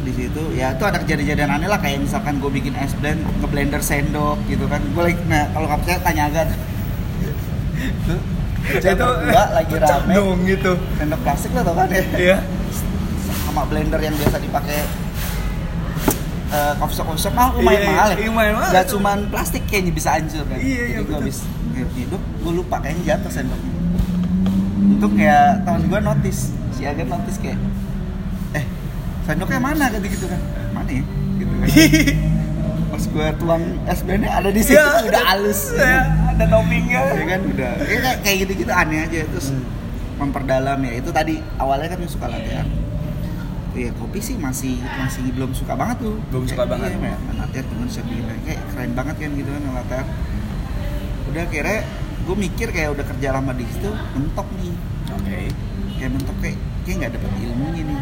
di 0.02 0.12
situ. 0.12 0.42
Ya 0.52 0.73
itu 0.73 0.82
ada 0.82 0.99
kejadian-kejadian 0.99 1.50
aneh 1.52 1.66
lah 1.66 1.78
kayak 1.78 1.99
misalkan 2.00 2.37
gue 2.37 2.50
bikin 2.50 2.75
es 2.75 2.92
blend 2.94 3.23
ngeblender 3.38 3.78
sendok 3.78 4.38
gitu 4.47 4.66
kan. 4.66 4.82
Gue 4.88 5.02
lagi 5.04 5.18
nah 5.25 5.47
kalau 5.49 5.66
nggak 5.66 5.80
percaya 5.80 5.99
tanya 6.00 6.23
agak 6.26 6.44
tuh 8.02 8.18
itu 8.78 8.94
berdua 8.94 9.44
lagi 9.52 9.75
rame. 9.75 10.12
dong 10.12 10.38
gitu. 10.44 10.73
sendok 10.97 11.21
plastik 11.21 11.50
lo 11.50 11.61
tau 11.62 11.75
kan? 11.75 11.88
Ya 11.88 12.02
Iya. 12.14 12.37
sama 13.42 13.62
blender 13.64 13.99
yang 13.99 14.14
biasa 14.14 14.38
dipakai 14.38 14.78
eh 16.52 16.73
coffee 16.76 16.94
shop 16.94 17.06
coffee 17.09 17.23
shop 17.23 17.32
mahal 17.32 17.50
lumayan 17.56 17.80
Iya, 17.80 17.88
mahal 17.90 18.09
ya. 18.09 18.14
iya, 18.14 18.26
lumayan 18.28 18.54
mahal 18.54 18.71
Gak 18.71 18.87
cuman 18.87 19.18
plastik 19.26 19.62
kayaknya 19.64 19.92
bisa 19.92 20.09
hancur 20.12 20.44
kan 20.44 20.59
Iya, 20.59 20.82
iya, 20.85 20.99
jadi 20.99 21.04
gue 21.04 21.16
habis 21.16 21.38
hidup 21.97 22.23
gue 22.38 22.52
lupa 22.52 22.76
kayaknya 22.78 23.16
jatuh 23.16 23.32
sendoknya. 23.32 23.73
Untuk 24.92 25.11
kayak 25.14 25.64
teman 25.64 25.82
gue 25.85 26.00
notice. 26.00 26.40
Si 26.71 26.85
Agen 26.85 27.09
notice 27.09 27.38
kayak 27.38 27.56
sendoknya 29.23 29.59
mana 29.59 29.85
gitu 29.91 30.07
gitu 30.09 30.26
kan? 30.26 30.41
Mana 30.73 30.91
ya? 30.91 31.05
Gitu 31.37 31.52
kan. 31.52 31.69
Pas 32.93 33.05
gue 33.07 33.26
tuang 33.38 33.62
es 33.85 34.00
blendnya 34.02 34.31
ada 34.31 34.50
di 34.50 34.61
situ 34.61 34.76
Iya. 34.76 35.09
udah 35.09 35.23
halus. 35.26 35.61
Iya, 35.73 36.00
ada 36.29 36.45
toppingnya. 36.45 37.00
ya 37.11 37.25
kan 37.26 37.41
udah. 37.47 37.73
Ya, 37.81 37.97
kayak- 37.97 38.19
kayak 38.21 38.37
gitu 38.43 38.52
gitu 38.61 38.73
aneh 38.73 38.99
aja. 39.00 39.19
Terus 39.26 39.49
Hmm. 39.49 39.64
memperdalam 40.19 40.79
ya. 40.79 40.93
Itu 40.95 41.09
tadi 41.09 41.41
awalnya 41.57 41.88
kan 41.88 42.05
suka 42.05 42.29
latihan. 42.29 42.69
Ya 43.73 43.88
kopi 43.97 44.21
sih 44.21 44.37
masih 44.37 44.76
masih 44.95 45.33
belum 45.33 45.50
suka 45.50 45.73
banget 45.73 46.05
tuh. 46.05 46.21
Belum 46.29 46.45
suka 46.45 46.69
Kayak, 46.69 46.73
banget. 46.76 46.91
iya, 46.93 47.17
art 47.41 47.67
dengan 47.67 47.88
siapa 47.88 48.09
bikin 48.09 48.29
kayak 48.45 48.61
keren 48.69 48.93
banget 48.93 49.17
kan 49.17 49.31
gitu 49.33 49.49
kan 49.49 49.62
latte 49.73 49.95
art 49.97 50.11
udah 51.25 51.43
akhirnya 51.43 51.79
gue 52.23 52.37
mikir 52.38 52.69
kayak 52.69 52.91
udah 52.93 53.05
kerja 53.09 53.29
lama 53.33 53.52
di 53.52 53.64
situ 53.64 53.88
mentok 54.12 54.49
nih. 54.55 54.75
Oke. 55.11 55.41
kayak 55.97 56.11
mentok 56.12 56.37
kayak 56.38 56.57
kayak 56.85 56.97
nggak 56.99 57.12
dapet 57.17 57.31
ilmunya 57.41 57.83
nih 57.87 58.00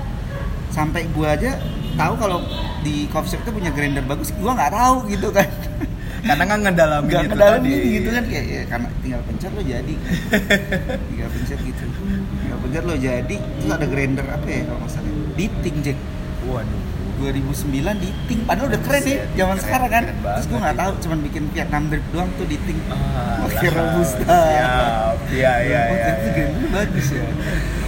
sampai 0.70 1.06
gue 1.10 1.28
aja 1.28 1.58
tahu 1.98 2.14
kalau 2.16 2.38
di 2.80 3.04
coffee 3.12 3.36
shop 3.36 3.44
itu 3.44 3.52
punya 3.52 3.70
grinder 3.74 4.04
bagus 4.06 4.32
gue 4.32 4.50
nggak 4.50 4.72
tahu 4.72 4.96
gitu 5.10 5.28
kan. 5.34 5.48
Karena 6.20 6.42
nggak 6.44 6.60
ngedalamin 6.68 7.08
nggak 7.08 7.22
itu 7.24 7.30
ngedalamin 7.32 7.70
tadi. 7.72 7.94
gitu 7.96 8.08
kan 8.12 8.24
kayak 8.28 8.44
ya, 8.44 8.62
karena 8.68 8.88
tinggal 9.00 9.20
pencet 9.24 9.50
lo 9.56 9.62
jadi. 9.64 9.94
Tinggal 11.08 11.28
pencet 11.32 11.58
gitu. 11.64 11.84
Tinggal 12.44 12.58
pencet 12.60 12.84
lo 12.84 12.94
jadi. 13.00 13.36
Terus 13.40 13.72
ada 13.72 13.86
grinder 13.88 14.26
apa 14.28 14.46
ya 14.48 14.60
kalau 14.68 14.78
nggak 14.84 14.92
salah? 14.92 15.12
Diting 15.36 15.76
Jack. 15.80 15.98
Waduh. 16.44 16.80
2009 17.20 17.68
diting 17.96 18.40
padahal 18.42 18.66
udah 18.66 18.80
keren 18.80 19.02
ya 19.02 19.04
Buset, 19.04 19.28
zaman 19.30 19.52
keren, 19.52 19.60
sekarang 19.62 19.90
kan 19.90 20.04
keren 20.06 20.16
terus 20.26 20.46
gue 20.46 20.58
nggak 20.58 20.72
itu. 20.72 20.80
tahu 20.80 20.92
cuman 20.98 21.18
bikin 21.22 21.42
Vietnam 21.50 21.82
drip 21.86 22.04
doang 22.10 22.30
tuh 22.34 22.46
diting 22.46 22.78
Ah, 22.88 22.96
Pakai 23.42 23.68
lah, 23.68 23.74
robusta 23.76 24.24
Siap. 24.24 25.16
Iya, 25.30 25.52
iya, 25.60 25.80
Oh, 25.82 25.92
iya. 25.92 26.04
ternyata 26.10 26.30
iya. 26.34 26.48
bagus 26.72 27.06
ya 27.10 27.26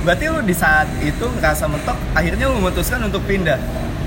Berarti 0.02 0.24
lu 0.26 0.40
di 0.42 0.52
saat 0.52 0.88
itu 0.98 1.24
ngerasa 1.32 1.64
mentok, 1.64 1.94
akhirnya 2.12 2.44
lu 2.44 2.58
memutuskan 2.58 3.00
untuk 3.02 3.22
pindah. 3.22 3.56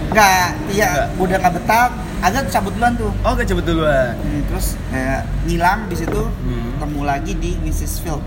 nggak 0.05 0.47
iya 0.69 1.09
udah 1.15 1.35
nggak 1.35 1.53
betah 1.55 1.89
agak 2.21 2.45
cabut 2.47 2.71
duluan 2.71 2.93
tuh 2.93 3.09
Oh, 3.21 3.33
gak 3.33 3.43
cepet 3.43 3.65
duluan. 3.65 4.13
Hmm, 4.13 4.41
terus 4.45 4.77
kayak 4.87 5.25
ngilang 5.43 5.87
di 5.87 5.95
situ 5.95 6.21
Hmm. 6.21 6.77
ketemu 6.77 7.01
lagi 7.03 7.31
di 7.33 7.51
Mrs. 7.59 7.99
Field 7.99 8.21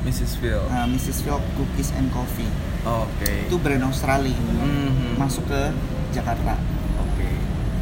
Mrs. 0.00 0.32
Phil. 0.34 0.64
Nah, 0.66 0.88
Mrs. 0.88 1.20
Field 1.20 1.44
Cookies 1.54 1.92
and 1.92 2.08
Coffee 2.08 2.48
Oke. 2.82 3.44
itu 3.44 3.56
brand 3.58 3.84
Australia 3.84 4.32
Mhm. 4.32 5.18
masuk 5.18 5.44
ke 5.44 5.60
Jakarta 6.10 6.54
Oke. 6.98 7.28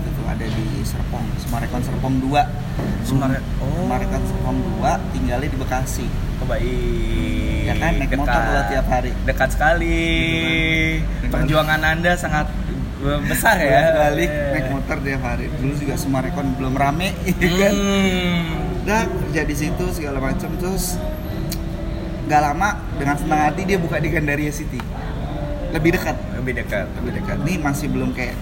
itu 0.05 0.23
ada 0.25 0.47
di 0.47 0.67
Serpong 0.83 1.27
Sumarekon 1.39 1.81
Serpong 1.81 2.15
2 2.21 2.45
Sumare- 3.03 3.45
oh. 3.59 3.67
Sumarekon 3.83 4.23
Serpong 4.23 4.59
2 4.79 5.13
tinggalnya 5.13 5.49
di 5.49 5.59
Bekasi 5.59 6.09
Oh, 6.39 6.47
baik. 6.47 7.67
Ya 7.67 7.75
kan, 7.75 7.99
naik 7.99 8.15
motor 8.15 8.39
lo 8.39 8.63
tiap 8.71 8.87
hari. 8.87 9.11
Dekat 9.27 9.51
sekali. 9.51 9.99
Gitu 11.03 11.27
kan. 11.27 11.43
Perjuangan 11.43 11.83
Anda 11.83 12.15
sangat 12.15 12.47
besar 13.25 13.59
ya. 13.59 13.95
balik 13.97 14.27
naik 14.27 14.67
motor 14.71 14.99
tiap 14.99 15.23
hari 15.25 15.47
dulu 15.53 15.71
juga 15.73 15.95
Sumarekon 15.95 16.55
belum 16.55 16.75
rame 16.75 17.15
ya 17.33 17.51
kan 17.61 17.75
Hmm. 17.75 18.83
udah 18.83 19.03
kerja 19.23 19.43
di 19.45 19.55
situ 19.57 19.85
segala 19.93 20.19
macam 20.21 20.51
terus 20.57 20.99
nggak 22.27 22.41
lama 22.41 22.69
dengan 22.95 23.15
senang 23.15 23.41
hati 23.47 23.63
dia 23.65 23.79
buka 23.79 23.97
di 23.97 24.09
Gandaria 24.09 24.51
City 24.51 24.83
lebih 25.71 25.91
dekat 25.93 26.17
Lebih 26.35 26.53
dekat. 26.57 26.87
lebih 26.95 27.13
dekat 27.17 27.37
ini 27.43 27.55
masih 27.59 27.87
belum 27.89 28.11
kayak 28.13 28.35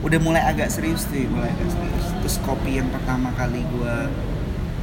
udah 0.00 0.18
mulai 0.18 0.42
agak 0.42 0.68
serius 0.68 1.04
nih 1.08 1.26
mulai 1.26 1.50
agak 1.50 1.68
serius 1.68 2.04
terus 2.18 2.36
kopi 2.40 2.78
yang 2.78 2.88
pertama 2.88 3.28
kali 3.32 3.60
gua 3.68 4.08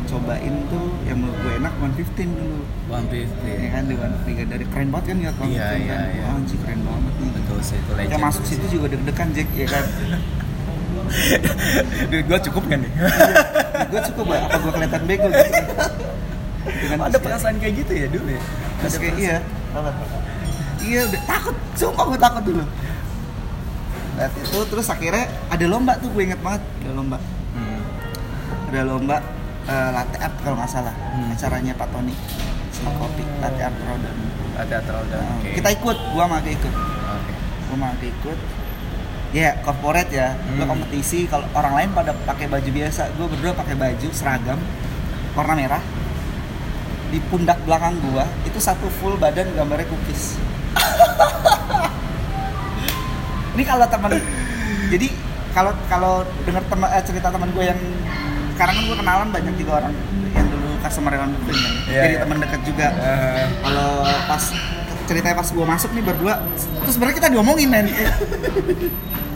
cobain 0.06 0.56
tuh 0.68 0.88
yang 1.04 1.20
menurut 1.20 1.36
gue 1.38 1.54
enak 1.58 1.74
115 2.16 2.32
dulu 2.32 2.64
One 2.88 3.08
Fifty. 3.08 3.52
ya 3.60 3.70
kan 3.74 3.84
di 3.84 3.96
di 4.24 4.44
dari 4.46 4.66
keren 4.66 4.88
banit 4.88 5.04
kan 5.06 5.18
ya 5.20 5.32
kan 5.34 5.44
Iya, 5.46 5.68
iya, 5.76 5.98
iya. 6.08 6.24
Wah, 6.24 6.38
anjing 6.38 6.60
keren 6.62 6.80
banget 6.80 7.14
nih 7.18 7.30
Betul 7.34 7.60
sih 7.60 7.76
itu 7.76 7.92
legend. 7.92 8.22
masuk 8.22 8.44
situ 8.46 8.66
juga 8.72 8.86
deg-degan 8.88 9.30
Jack 9.36 9.50
ya 9.52 9.68
kan 9.68 9.84
Duit 12.10 12.26
gua 12.26 12.40
cukup 12.40 12.64
kan 12.66 12.80
nih? 12.80 12.92
gue 13.88 14.02
cukup 14.06 14.24
Mbak. 14.26 14.40
apa 14.44 14.56
gue 14.58 14.72
kelihatan 14.74 15.02
bego 15.04 15.28
gitu 15.28 15.52
Dengan 16.78 16.98
Ada 17.02 17.18
perasaan 17.18 17.56
kayak 17.58 17.74
gitu 17.78 17.92
ya 17.94 18.08
dulu 18.08 18.28
ya? 18.30 18.42
Ada 18.78 18.98
kayak 18.98 19.16
iya 19.18 19.38
iya 20.88 21.02
udah. 21.04 21.22
Takut 21.28 21.56
sumpah 21.76 22.04
gue 22.08 22.20
takut 22.20 22.44
dulu. 22.48 22.64
Lihat 24.18 24.34
itu 24.34 24.60
terus 24.72 24.88
akhirnya 24.90 25.26
ada 25.52 25.66
lomba 25.70 25.94
tuh 26.00 26.10
gue 26.10 26.24
inget 26.24 26.42
banget. 26.42 26.64
Ada 26.82 26.92
lomba. 26.96 27.18
Hmm. 27.54 27.82
ada 28.68 28.82
lomba 28.84 29.18
eh, 29.68 29.90
latte 29.94 30.18
art 30.18 30.36
kalau 30.42 30.56
nggak 30.58 30.72
salah. 30.72 30.96
Hmm. 31.14 31.34
acaranya 31.36 31.74
Pak 31.76 31.88
Tony 31.92 32.14
si 32.72 32.82
kopi 32.86 33.24
latte 33.42 33.62
art 33.62 33.78
Roda 33.90 34.12
Ada 34.58 34.78
terlalu 34.86 35.08
Nah, 35.14 35.38
Oke. 35.38 35.50
kita 35.54 35.70
ikut 35.78 35.98
gua 36.14 36.24
sama 36.26 36.36
Aga 36.42 36.52
ikut. 36.54 36.74
Oke. 36.74 37.34
gua 37.70 37.76
sama 37.78 37.86
Aga 37.94 38.08
ikut. 38.10 38.40
Ya 39.36 39.50
corporate 39.62 40.12
ya. 40.16 40.34
Hmm. 40.34 40.66
kompetisi 40.66 41.30
kalau 41.30 41.46
orang 41.54 41.74
lain 41.78 41.90
pada 41.94 42.12
pakai 42.26 42.50
baju 42.50 42.70
biasa. 42.74 43.14
Gua 43.20 43.28
berdua 43.30 43.52
pakai 43.54 43.76
baju 43.78 44.08
seragam 44.16 44.60
warna 45.38 45.54
merah. 45.54 45.84
Di 47.14 47.22
pundak 47.30 47.62
belakang 47.70 48.02
gua 48.02 48.26
itu 48.50 48.58
satu 48.58 48.90
full 48.98 49.16
badan 49.22 49.54
gambarnya 49.54 49.86
cookies 49.88 50.36
ini 53.58 53.64
kalau 53.66 53.86
teman 53.90 54.12
jadi 54.88 55.08
kalau 55.52 55.72
kalau 55.90 56.14
dengar 56.46 56.64
teman 56.70 56.88
eh, 56.94 57.04
cerita 57.04 57.28
teman 57.34 57.50
gue 57.50 57.66
yang 57.66 57.80
sekarang 58.54 58.74
kan 58.74 58.84
gue 58.90 58.98
kenalan 58.98 59.30
banyak 59.34 59.54
juga 59.58 59.72
orang 59.82 59.94
yang 60.34 60.48
dulu 60.50 60.70
customer 60.82 61.12
yang 61.14 61.30
Cooking 61.30 61.62
kan 61.62 61.74
Iya, 61.88 62.02
jadi 62.04 62.14
iya. 62.14 62.22
teman 62.26 62.38
dekat 62.42 62.62
juga. 62.66 62.88
Eh, 62.94 63.46
kalau 63.64 63.90
pas 64.30 64.44
ceritanya 65.08 65.36
pas 65.40 65.48
gue 65.48 65.66
masuk 65.66 65.90
nih 65.96 66.04
berdua 66.04 66.34
terus 66.84 66.94
sebenarnya 66.98 67.16
kita 67.22 67.30
diomongin 67.34 67.70
men. 67.72 67.86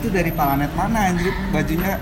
Itu 0.02 0.08
dari 0.10 0.32
planet 0.34 0.72
mana 0.74 1.00
anjir? 1.14 1.34
Bajunya 1.54 1.94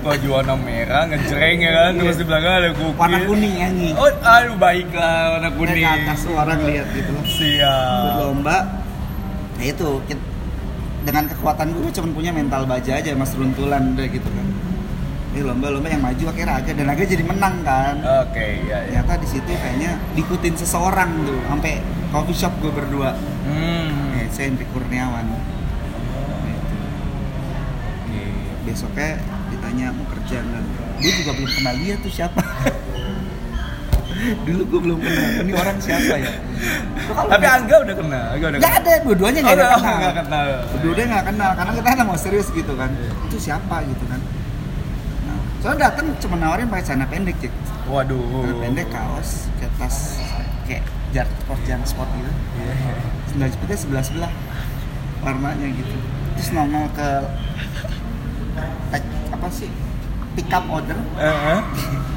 baju 0.00 0.28
warna 0.30 0.54
merah 0.54 1.02
ngejreng 1.10 1.58
ya 1.62 1.72
kan? 1.74 1.92
Terus 1.98 2.16
di 2.18 2.24
belakang 2.24 2.52
ada 2.62 2.68
cookies 2.74 2.98
warna 2.98 3.18
kuning 3.26 3.54
anjing. 3.58 3.94
Oh 3.98 4.06
aduh 4.06 4.56
baiklah 4.58 5.14
warna 5.38 5.50
kuning 5.54 5.82
ke 5.82 5.90
atas 5.90 6.18
tuh 6.24 6.34
orang 6.38 6.58
lihat 6.62 6.86
gitu. 6.94 7.12
Siap. 7.26 8.10
Lomba 8.22 8.85
nah 9.56 9.64
itu 9.64 9.88
dengan 11.06 11.24
kekuatan 11.30 11.70
gue 11.70 11.90
cuma 11.94 12.08
punya 12.12 12.34
mental 12.34 12.66
baja 12.66 12.98
aja 12.98 13.14
mas 13.14 13.32
runtulan 13.38 13.94
udah 13.94 14.06
gitu 14.10 14.26
kan. 14.26 14.46
Ini 15.36 15.44
lomba-lomba 15.44 15.92
yang 15.92 16.00
maju 16.00 16.24
akhirnya 16.32 16.54
agak 16.58 16.74
dan 16.80 16.88
agak 16.88 17.06
jadi 17.06 17.24
menang 17.24 17.62
kan. 17.62 18.00
Oke 18.26 18.66
ya 18.66 18.78
ya 18.90 19.04
ternyata 19.06 19.22
di 19.22 19.28
situ 19.30 19.52
kayaknya 19.54 20.00
diikutin 20.18 20.54
seseorang 20.58 21.10
tuh 21.22 21.38
sampai 21.46 21.78
coffee 22.10 22.34
shop 22.34 22.52
gue 22.58 22.72
berdua. 22.74 23.14
Hmm. 23.46 24.18
Eh, 24.18 24.26
saya 24.34 24.50
Hendrik 24.50 24.66
Kurniawan. 24.74 25.30
Gitu. 25.30 26.76
Oke. 28.02 28.24
besoknya 28.66 29.22
ditanya 29.54 29.86
mau 29.94 30.06
kerja 30.10 30.42
nggak. 30.42 30.64
Gue 30.98 31.12
juga 31.22 31.30
belum 31.38 31.50
kenal 31.54 31.74
dia 31.78 31.94
tuh 32.02 32.10
siapa 32.10 32.42
dulu 34.16 34.62
gue 34.64 34.80
belum 34.80 34.98
kenal. 34.98 35.28
Ini 35.44 35.52
orang 35.52 35.76
siapa 35.76 36.14
ya? 36.16 36.32
Kalau 37.06 37.28
tapi 37.28 37.46
Angga 37.46 37.76
udah 37.84 37.94
kenal 37.94 38.24
Angga 38.32 38.46
udah 38.48 38.58
nggak 38.58 38.74
ada 38.80 38.92
dua-duanya 39.04 39.40
nggak 39.44 39.56
ada 39.56 39.66
Oh, 39.66 39.76
kenal. 39.76 39.96
nggak 40.00 40.16
kenal. 40.24 40.46
Dua-duanya 40.80 41.06
nggak 41.12 41.26
kenal 41.28 41.50
karena 41.52 41.72
kita 41.74 41.88
kan 41.92 42.04
mau 42.08 42.18
serius 42.18 42.48
gitu 42.50 42.72
kan. 42.74 42.90
Itu 43.28 43.36
siapa 43.36 43.76
gitu 43.84 44.04
kan. 44.08 44.20
Nah, 45.26 45.38
soalnya 45.60 45.80
datang 45.90 46.06
cuma 46.18 46.34
nawarin 46.36 46.66
pakai 46.66 46.84
celana 46.84 47.06
pendek 47.06 47.36
cik. 47.38 47.52
Waduh. 47.86 48.16
Celana 48.16 48.54
pendek 48.62 48.86
kaos 48.88 49.30
kayak 49.60 49.72
tas 49.76 49.96
kayak 50.64 50.82
jar 51.12 51.26
sport 51.44 51.60
jar 51.64 51.80
sport 51.84 52.08
gitu. 52.16 52.32
Iya, 52.56 52.72
iya. 52.72 52.94
sendal 53.28 53.48
jepitnya 53.52 53.78
sebelah 53.78 54.04
sebelah 54.04 54.32
warnanya 55.20 55.68
gitu. 55.70 55.96
Terus 56.36 56.48
nongol 56.52 56.86
ke 56.92 57.08
apa 59.28 59.48
sih? 59.52 59.68
Pick 60.36 60.52
up 60.52 60.64
order. 60.68 60.96
Eh, 61.16 61.24
eh. 61.28 61.60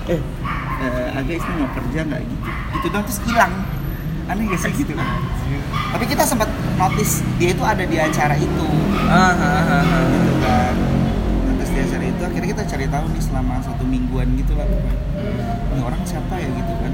eh 0.15 0.21
eh, 0.79 1.19
agak 1.19 1.35
istri 1.39 1.51
mau 1.59 1.69
kerja 1.75 1.99
nggak 2.07 2.21
gitu? 2.23 2.47
Gitu 2.77 2.87
dong 2.91 3.03
terus 3.05 3.19
hilang. 3.27 3.53
Aneh 4.29 4.45
gak 4.45 4.61
sih 4.61 4.73
gitu? 4.77 4.93
Tapi 5.89 6.05
kita 6.05 6.21
sempat 6.21 6.45
notice 6.77 7.25
dia 7.41 7.49
itu 7.49 7.63
ada 7.65 7.81
di 7.81 7.97
acara 7.97 8.37
itu. 8.37 8.65
Ah, 9.09 9.33
ah, 9.33 9.41
ah, 9.41 9.81
ah. 9.81 10.03
gitu 10.13 10.33
kan. 10.37 10.73
Nah, 11.49 11.53
terus 11.57 11.71
di 11.73 11.79
acara 11.81 12.03
itu 12.05 12.21
akhirnya 12.21 12.49
kita 12.53 12.63
cari 12.69 12.85
tahu 12.93 13.05
nih 13.09 13.23
selama 13.25 13.53
satu 13.65 13.83
mingguan 13.89 14.29
gitu 14.37 14.53
lah 14.53 14.69
ini 14.69 15.81
orang 15.81 16.01
siapa 16.05 16.37
ya 16.37 16.45
gitu 16.45 16.73
kan. 16.77 16.93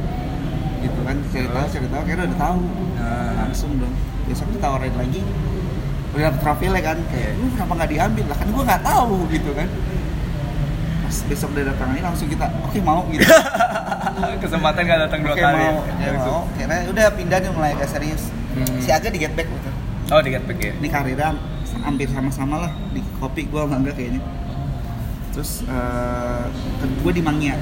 Gitu 0.79 0.99
kan 1.03 1.15
cari 1.27 1.47
tahu 1.51 1.65
cari 1.75 1.87
tahu 1.91 2.01
akhirnya 2.07 2.23
udah 2.31 2.39
tahu. 2.39 2.59
Ah. 2.95 3.31
langsung 3.43 3.71
dong. 3.83 3.95
Besok 4.31 4.47
ditawarin 4.55 4.95
lagi. 4.95 5.21
Udah 6.15 6.31
dapet 6.31 6.39
profilnya 6.39 6.79
kan 6.79 6.97
kayak 7.11 7.35
lu 7.35 7.51
kenapa 7.51 7.83
nggak 7.83 7.91
diambil? 7.91 8.25
Lah 8.31 8.37
kan 8.39 8.47
gua 8.55 8.63
nggak 8.63 8.83
tahu 8.87 9.15
gitu 9.27 9.51
kan. 9.51 9.67
Pas 11.03 11.17
besok 11.27 11.51
udah 11.51 11.67
datang 11.67 11.91
ini 11.91 11.99
langsung 11.99 12.31
kita 12.31 12.47
oke 12.63 12.79
mau 12.79 13.03
gitu 13.11 13.27
kesempatan 14.43 14.81
gak 14.85 14.99
datang 15.09 15.19
dua 15.25 15.33
oke 15.33 15.41
kali. 15.41 15.57
mau 15.57 15.63
ya? 15.63 15.71
oke 15.73 16.05
Langsung. 16.13 16.43
mau 16.45 16.53
akhirnya 16.55 16.79
udah 16.91 17.05
pindah 17.13 17.37
nih 17.41 17.49
mulai 17.51 17.71
agak 17.75 17.89
serius. 17.89 18.23
Hmm. 18.55 18.79
si 18.79 18.87
Aga 18.87 19.11
di 19.11 19.19
get 19.19 19.35
back 19.35 19.51
gitu 19.51 19.71
oh 20.11 20.21
di 20.21 20.29
Gatback 20.33 20.59
ya. 20.61 20.73
Ini 20.77 20.87
karirnya 20.91 21.29
hampir 21.81 22.07
sama-sama 22.09 22.67
lah. 22.67 22.71
Di 22.93 23.01
kopi 23.17 23.49
gua 23.49 23.65
sama 23.65 23.81
Angga 23.81 23.91
kayaknya. 23.95 24.21
Terus 25.33 25.65
eh 25.67 26.43
gue 27.03 27.11
di 27.11 27.19
Mangia 27.19 27.55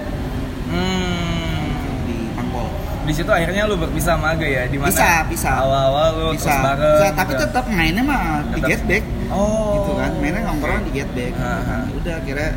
hmm. 0.69 1.63
Di 2.05 2.15
Pangpol. 2.37 2.67
Di 3.03 3.13
situ 3.15 3.31
akhirnya 3.33 3.65
lu 3.65 3.75
berpisah 3.79 4.15
sama 4.15 4.37
Aga 4.37 4.45
ya? 4.47 4.63
Di 4.69 4.77
mana? 4.77 4.93
Bisa, 4.93 5.25
bisa. 5.27 5.49
awal-awal 5.57 6.07
lu 6.13 6.27
bisa, 6.37 6.53
terus 6.53 6.59
bareng 6.61 6.95
bisa 6.99 7.07
tapi 7.17 7.31
gitu. 7.33 7.41
tetap 7.47 7.65
mainnya 7.67 8.03
mah 8.05 8.21
di 8.53 8.61
get 8.61 8.81
back. 8.85 9.03
Oh. 9.33 9.79
Gitu 9.79 9.91
kan 9.97 10.11
mainnya 10.21 10.41
nongkrong 10.45 10.83
di 10.85 10.91
get 10.93 11.09
back. 11.15 11.33
Gitu 11.33 11.41
kan. 11.41 11.65
ah. 11.65 11.97
udah 11.97 12.15
lama 12.27 12.47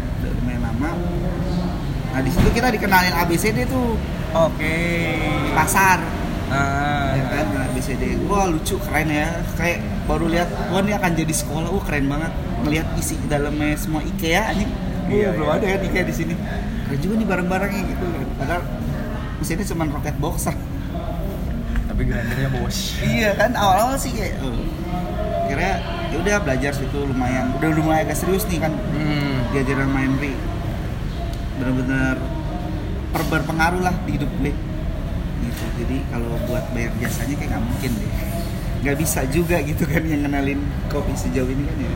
nah 2.17 2.25
di 2.25 2.33
situ 2.33 2.49
kita 2.49 2.73
dikenalin 2.73 3.13
ABCD 3.13 3.69
tuh. 3.69 3.93
Oke. 4.33 4.77
Di 5.21 5.53
pasar. 5.53 6.01
Ah. 6.49 7.13
Ya 7.13 7.25
kan 7.29 7.47
nah, 7.53 7.67
BCD 7.77 8.17
wah 8.25 8.49
lucu 8.49 8.81
keren 8.81 9.13
ya. 9.13 9.45
Kayak 9.61 9.85
baru 10.09 10.33
lihat 10.33 10.49
wah 10.73 10.81
ini 10.81 10.97
akan 10.97 11.13
jadi 11.13 11.35
sekolah. 11.37 11.69
Wah 11.69 11.85
keren 11.85 12.09
banget. 12.09 12.33
Melihat 12.65 12.89
isi 12.97 13.21
dalamnya 13.29 13.77
semua 13.77 14.01
IKEA 14.01 14.49
anjing. 14.49 14.73
Wah, 14.73 15.13
Iya, 15.13 15.29
belum 15.37 15.47
iya. 15.47 15.57
ada 15.61 15.67
kan 15.77 15.81
IKEA 15.93 16.05
di 16.09 16.15
sini. 16.17 16.35
Keren 16.89 17.01
juga 17.05 17.15
nih 17.21 17.29
barang-barangnya 17.29 17.83
gitu. 17.85 18.07
Padahal 18.41 18.63
mesinnya 19.37 19.67
cuma 19.69 19.85
roket 19.85 20.17
boxer. 20.17 20.57
Tapi 21.85 22.01
grindernya 22.01 22.49
bos. 22.49 22.97
iya 23.05 23.37
kan 23.37 23.53
awal-awal 23.57 23.97
sih 23.97 24.13
kayak 24.13 24.37
oh. 24.45 24.53
kira 25.49 25.81
ya 26.13 26.17
udah 26.17 26.37
belajar 26.41 26.73
situ 26.73 26.97
lumayan. 26.97 27.53
Udah 27.61 27.77
lumayan 27.77 28.09
agak 28.09 28.25
serius 28.25 28.49
nih 28.49 28.65
kan. 28.65 28.73
Hmm. 28.73 29.53
diajarin 29.53 29.93
main 29.93 30.13
ri 30.17 30.33
bener-bener 31.57 32.17
per- 33.11 33.29
berpengaruh 33.31 33.83
lah 33.83 33.95
di 34.05 34.11
hidup 34.15 34.31
gue. 34.39 34.53
Gitu. 35.39 35.65
Jadi 35.79 35.97
kalau 36.09 36.37
buat 36.47 36.65
bayar 36.73 36.93
jasanya 36.99 37.35
kayak 37.37 37.51
nggak 37.53 37.65
mungkin 37.65 37.91
deh. 37.95 38.13
Nggak 38.83 38.97
bisa 38.99 39.21
juga 39.27 39.57
gitu 39.61 39.85
kan 39.85 40.03
yang 40.05 40.23
kenalin 40.23 40.61
kopi 40.87 41.13
sejauh 41.15 41.47
ini 41.47 41.65
kan 41.65 41.77
ya. 41.79 41.93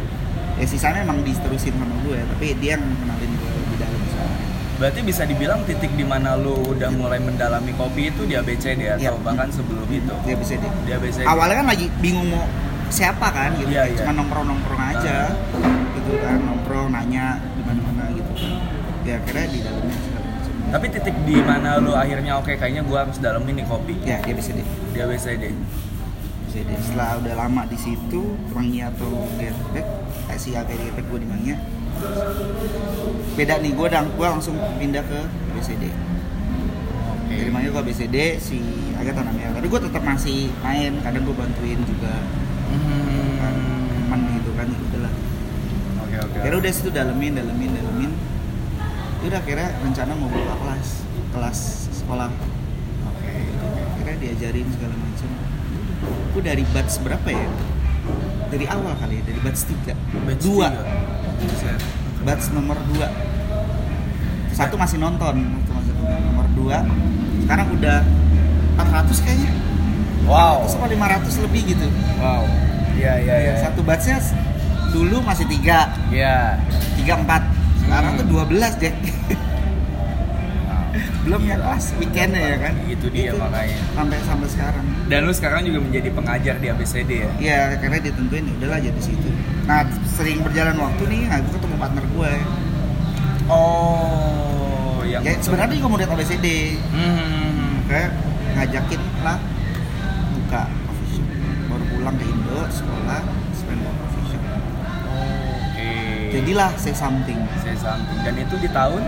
Ya 0.57 0.67
sisanya 0.69 1.01
emang 1.01 1.25
diterusin 1.25 1.73
sama 1.73 1.97
gue 2.05 2.19
tapi 2.27 2.53
dia 2.59 2.77
yang 2.77 2.85
kenalin 2.85 3.31
gue 3.31 3.51
lebih 3.51 3.77
dalam 3.79 4.01
soalnya. 4.07 4.47
Berarti 4.77 5.01
bisa 5.03 5.23
dibilang 5.25 5.61
titik 5.65 5.93
di 5.93 6.05
mana 6.05 6.37
lu 6.37 6.57
udah 6.67 6.89
mulai 6.91 7.21
mendalami 7.21 7.73
kopi 7.75 8.09
itu 8.09 8.25
di 8.25 8.33
ABCD 8.33 8.97
atau 8.97 9.01
Iya. 9.01 9.13
bahkan 9.21 9.49
sebelum 9.49 9.85
itu. 9.87 10.13
dia 10.25 10.37
bisa 10.37 10.57
deh. 10.57 10.73
Di 10.85 10.91
ABCD. 10.91 11.25
awalnya 11.25 11.57
kan 11.61 11.69
lagi 11.69 11.87
bingung 12.01 12.29
mau 12.29 12.45
siapa 12.89 13.29
kan 13.29 13.55
gitu. 13.55 13.71
Iya, 13.71 13.87
kayak 13.87 13.93
iya. 13.93 13.99
cuma 14.03 14.13
nongkrong 14.17 14.47
nongkrong 14.47 14.83
aja 14.91 15.17
gitu 15.95 16.13
kan 16.19 16.37
nongkrong 16.41 16.89
nanya 16.91 17.27
di 17.55 17.63
mana 17.63 17.81
mana 17.83 18.05
gitu 18.11 18.33
kan 18.35 18.53
ya 19.11 19.19
akhirnya 19.19 19.47
di 19.51 19.59
dalamnya 19.67 19.99
Tapi 20.71 20.87
titik 20.87 21.17
di 21.27 21.37
mana 21.43 21.83
lu 21.83 21.99
akhirnya 21.99 22.39
oke 22.39 22.55
kayaknya 22.55 22.87
gua 22.87 23.03
harus 23.03 23.19
dalamin 23.19 23.59
nih 23.59 23.67
kopi 23.67 23.99
ya 24.07 24.23
dia 24.23 24.35
bisa 24.39 24.55
deh 24.55 24.63
di 24.95 24.99
ABCD. 25.03 25.45
Jadi 26.51 26.75
setelah 26.83 27.15
udah 27.23 27.35
lama 27.47 27.63
di 27.71 27.79
situ, 27.79 28.35
Mangia 28.51 28.91
atau 28.91 29.23
kayak 29.39 29.55
si 30.35 30.51
kayak 30.51 30.67
Getback 30.67 31.07
gue 31.07 31.19
di 31.23 31.29
Mangia. 31.31 31.57
Beda 33.39 33.63
nih, 33.63 33.71
gue 33.71 33.87
dang, 33.87 34.11
gue 34.19 34.27
langsung 34.27 34.59
pindah 34.83 35.05
ke 35.07 35.21
BCD. 35.55 35.95
Oke. 37.07 37.35
Dari 37.39 37.51
Mangia 37.55 37.71
ke 37.71 37.81
BCD, 37.87 38.43
si 38.43 38.59
Agatha 38.99 39.23
namanya. 39.23 39.63
Tapi 39.63 39.67
gue 39.71 39.81
tetap 39.87 40.03
masih 40.03 40.51
main, 40.67 40.99
kadang 41.07 41.23
gue 41.23 41.37
bantuin 41.39 41.79
juga 41.87 42.19
kan, 43.39 43.55
Hmm. 43.55 44.11
teman 44.11 44.21
gitu 44.35 44.51
kan, 44.59 44.67
ya 44.67 44.81
udahlah. 44.91 45.13
Oke 46.03 46.17
oke. 46.19 46.37
Akhirnya 46.43 46.59
udah 46.67 46.73
situ 46.75 46.91
dalemin, 46.91 47.33
dalemin, 47.39 47.71
dalemin. 47.79 48.00
Udah 49.21 49.39
akhirnya 49.39 49.69
rencana 49.79 50.13
mau 50.17 50.29
buka 50.29 50.55
kelas, 50.57 50.89
kelas 51.31 51.59
sekolah. 52.01 52.29
Oke. 53.07 53.33
Akhirnya 53.95 54.17
diajarin 54.19 54.67
segala 54.73 54.95
macam. 54.97 55.29
Gue 56.33 56.43
dari 56.43 56.65
batch 56.73 57.05
berapa 57.05 57.29
ya? 57.29 57.49
Dari 58.51 58.67
awal 58.67 58.97
kali 58.99 59.21
ya, 59.21 59.23
dari 59.23 59.39
batch 59.45 59.63
3 59.63 59.95
Batch 60.27 60.43
Dua 60.43 60.67
tiga. 60.75 60.83
Buset. 61.39 61.81
batch 62.27 62.51
nomor 62.51 62.75
2 62.91 62.99
Satu 64.51 64.75
masih 64.75 64.99
nonton, 64.99 65.37
satu 65.63 65.73
masih 65.79 65.93
nonton. 65.95 66.21
Nomor 66.27 66.47
2 66.59 67.47
Sekarang 67.47 67.67
udah 67.77 67.99
400 68.75 69.23
kayaknya 69.23 69.51
Wow. 70.27 70.67
400 70.67 70.75
apa 70.75 70.87
500 71.31 71.45
lebih 71.47 71.63
gitu 71.71 71.87
Wow. 72.19 72.43
Iya 72.99 73.13
iya 73.23 73.37
iya. 73.39 73.55
Satu 73.63 73.87
batchnya 73.87 74.19
dulu 74.91 75.23
masih 75.23 75.47
3 75.47 75.95
Iya. 76.11 76.59
3, 76.99 77.23
4 77.23 77.50
Sekarang 77.91 78.13
tuh 78.23 78.27
12 78.31 78.79
Jack 78.79 78.95
Wow. 80.71 80.95
Belum 81.27 81.43
yang 81.43 81.59
kelas 81.59 81.91
weekendnya 81.99 82.39
ya 82.39 82.57
kan 82.63 82.75
Itu 82.87 83.11
dia 83.11 83.35
makanya. 83.35 83.83
Sampai 83.99 84.19
sampai 84.23 84.47
sekarang 84.47 84.87
Dan 85.11 85.27
lu 85.27 85.35
sekarang 85.35 85.67
juga 85.67 85.83
menjadi 85.83 86.09
pengajar 86.15 86.55
di 86.63 86.71
ABCD 86.71 87.11
ya? 87.11 87.31
Iya, 87.43 87.61
karena 87.83 87.99
ditentuin 87.99 88.47
ya 88.47 88.55
udahlah 88.63 88.79
jadi 88.79 89.01
situ. 89.03 89.31
Nah, 89.67 89.83
sering 90.07 90.39
berjalan 90.47 90.79
waktu 90.79 91.03
nih, 91.11 91.21
nah 91.27 91.43
gue 91.43 91.51
ketemu 91.51 91.77
partner 91.83 92.05
gue. 92.15 92.33
Oh, 93.51 95.03
yang 95.03 95.27
Ya, 95.27 95.35
sebenarnya 95.43 95.75
juga 95.83 95.89
mau 95.91 95.99
lihat 95.99 96.15
ABCD. 96.15 96.47
Hmm. 96.95 97.83
Kayak 97.91 98.15
ngajakin 98.55 99.03
lah 99.27 99.39
buka 100.39 100.63
coffee 100.87 101.11
shop. 101.19 101.27
Baru 101.67 101.85
pulang 101.91 102.15
ke 102.15 102.25
Indo, 102.31 102.61
sekolah, 102.71 103.23
Jadilah 106.31 106.71
say 106.79 106.95
something. 106.95 107.39
saya 107.59 107.77
something. 107.77 108.19
Dan 108.23 108.35
itu 108.39 108.55
di 108.63 108.71
tahun 108.71 109.03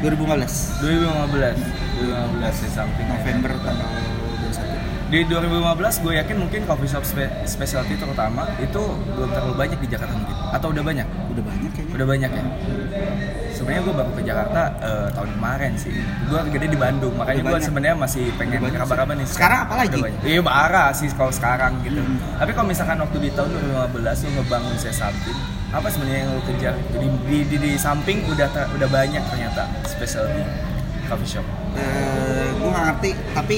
2015 0.00 0.80
2015. 0.80 1.60
2015 2.00 2.60
saya 2.64 2.72
something. 2.72 3.06
November 3.06 3.52
tanggal 3.60 3.90
21. 4.48 5.08
Di 5.08 5.24
2015 5.24 6.04
gue 6.04 6.12
yakin 6.20 6.36
mungkin 6.36 6.60
coffee 6.68 6.88
shop 6.88 7.04
spe- 7.04 7.32
specialty 7.48 7.96
terutama 7.96 8.44
itu 8.60 8.82
belum 9.16 9.30
terlalu 9.32 9.54
banyak 9.56 9.78
di 9.84 9.88
Jakarta 9.88 10.14
mungkin. 10.16 10.36
Atau 10.52 10.68
udah 10.72 10.84
banyak? 10.84 11.06
Udah 11.32 11.44
banyak 11.44 11.70
kayaknya. 11.72 11.94
Udah 11.96 12.06
banyak 12.08 12.30
ya. 12.32 12.44
Sebenarnya 13.52 13.82
gue 13.84 13.94
baru 13.96 14.10
ke 14.14 14.22
Jakarta 14.22 14.60
eh, 14.78 15.08
tahun 15.12 15.30
kemarin 15.34 15.72
sih. 15.74 15.92
Gue 16.30 16.40
gede 16.52 16.66
di 16.70 16.78
Bandung, 16.78 17.14
makanya 17.18 17.42
gue 17.42 17.58
sebenarnya 17.58 17.96
masih 17.98 18.24
pengen 18.38 18.64
kabar-kabar 18.70 19.14
nih. 19.18 19.26
Sekarang 19.26 19.58
apa 19.66 19.74
lagi? 19.82 19.98
Iya 20.22 20.40
parah 20.46 20.88
sih 20.94 21.08
kalau 21.10 21.32
sekarang 21.34 21.82
gitu. 21.82 21.98
Hmm. 21.98 22.38
Tapi 22.38 22.50
kalau 22.54 22.68
misalkan 22.70 22.96
waktu 23.02 23.18
di 23.18 23.30
tahun 23.34 23.48
2015 23.50 24.24
lu 24.24 24.30
ngebangun 24.38 24.74
saya 24.78 24.94
something, 24.94 25.38
apa 25.68 25.86
sebenarnya 25.86 26.20
yang 26.22 26.32
lu 26.32 26.42
kejar? 26.44 26.74
Jadi 26.88 27.06
di, 27.24 27.38
di, 27.44 27.56
di 27.58 27.72
samping 27.74 28.24
udah 28.24 28.48
ter- 28.48 28.70
udah 28.70 28.88
banyak 28.88 29.20
ternyata 29.22 29.68
specialty 29.84 30.40
coffee 31.04 31.30
shop. 31.30 31.46
Eh, 31.74 32.48
gue 32.50 32.68
gak 32.68 32.84
ngerti, 32.88 33.10
tapi 33.32 33.56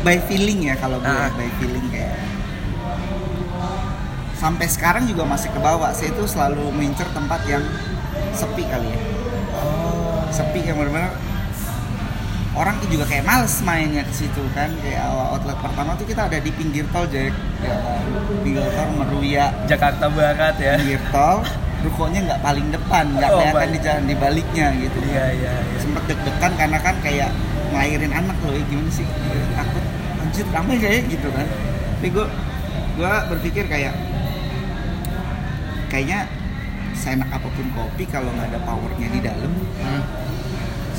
by 0.00 0.16
feeling 0.22 0.64
ya 0.64 0.74
kalau 0.74 0.98
gue 0.98 1.08
Ah. 1.08 1.30
by 1.32 1.50
feeling 1.56 1.82
kayak 1.88 2.14
sampai 4.32 4.66
sekarang 4.66 5.04
juga 5.04 5.24
masih 5.24 5.48
ke 5.48 5.58
bawah 5.58 5.90
saya 5.90 6.12
itu 6.12 6.22
selalu 6.24 6.70
mengincar 6.70 7.08
tempat 7.10 7.40
yang 7.44 7.64
sepi 8.30 8.62
kali 8.62 8.86
ya 8.86 9.00
Oh. 9.56 10.20
sepi 10.28 10.60
yang 10.60 10.76
benar-benar 10.76 11.16
orang 12.56 12.80
juga 12.88 13.04
kayak 13.04 13.24
males 13.24 13.54
mainnya 13.62 14.02
ke 14.02 14.14
situ 14.16 14.42
kan. 14.56 14.72
Kayak 14.80 15.04
awal 15.06 15.36
outlet 15.36 15.58
pertama 15.60 15.90
tuh 15.94 16.06
kita 16.08 16.26
ada 16.26 16.38
di 16.40 16.50
pinggir 16.50 16.84
tol 16.90 17.04
Jack. 17.06 17.32
Ya 17.60 17.76
kan? 17.76 18.00
Pinggir 18.40 18.64
tol 18.72 18.88
Meruya. 18.96 19.46
Jakarta 19.68 20.08
Barat 20.08 20.56
ya. 20.56 20.74
pinggir 20.80 21.02
tol 21.12 21.44
rukonya 21.76 22.20
nggak 22.24 22.40
paling 22.40 22.66
depan 22.72 23.04
nggak 23.14 23.30
Oh, 23.30 23.38
kelihatan 23.38 23.68
di 23.70 23.80
jalan 23.84 24.04
di 24.08 24.16
baliknya 24.16 24.66
gitu. 24.74 24.98
Iya 25.06 25.24
iya 25.36 25.52
iya. 25.54 25.78
sempet 25.78 26.02
deg-degan 26.08 26.52
karena 26.56 26.78
kan 26.80 26.96
kayak 27.04 27.30
ngelahirin 27.70 28.10
anak 28.10 28.36
loh 28.42 28.52
ya 28.56 28.62
gimana 28.64 28.90
sih? 28.90 29.06
Takut 29.54 29.84
anjir 30.24 30.46
ramai 30.50 30.76
kayak 30.80 31.00
gitu 31.12 31.28
kan. 31.30 31.46
Tapi 32.00 32.08
gue 32.10 32.26
gue 32.96 33.12
berpikir 33.28 33.64
kayak 33.68 33.92
kayaknya 35.86 36.26
seenak 36.96 37.28
apa 37.28 37.46
pun 37.46 37.66
kopi 37.76 38.08
kalau 38.08 38.32
nggak 38.32 38.48
ada 38.50 38.60
powernya 38.64 39.08
di 39.12 39.20
dalam 39.20 39.52
Hmm. 39.76 40.02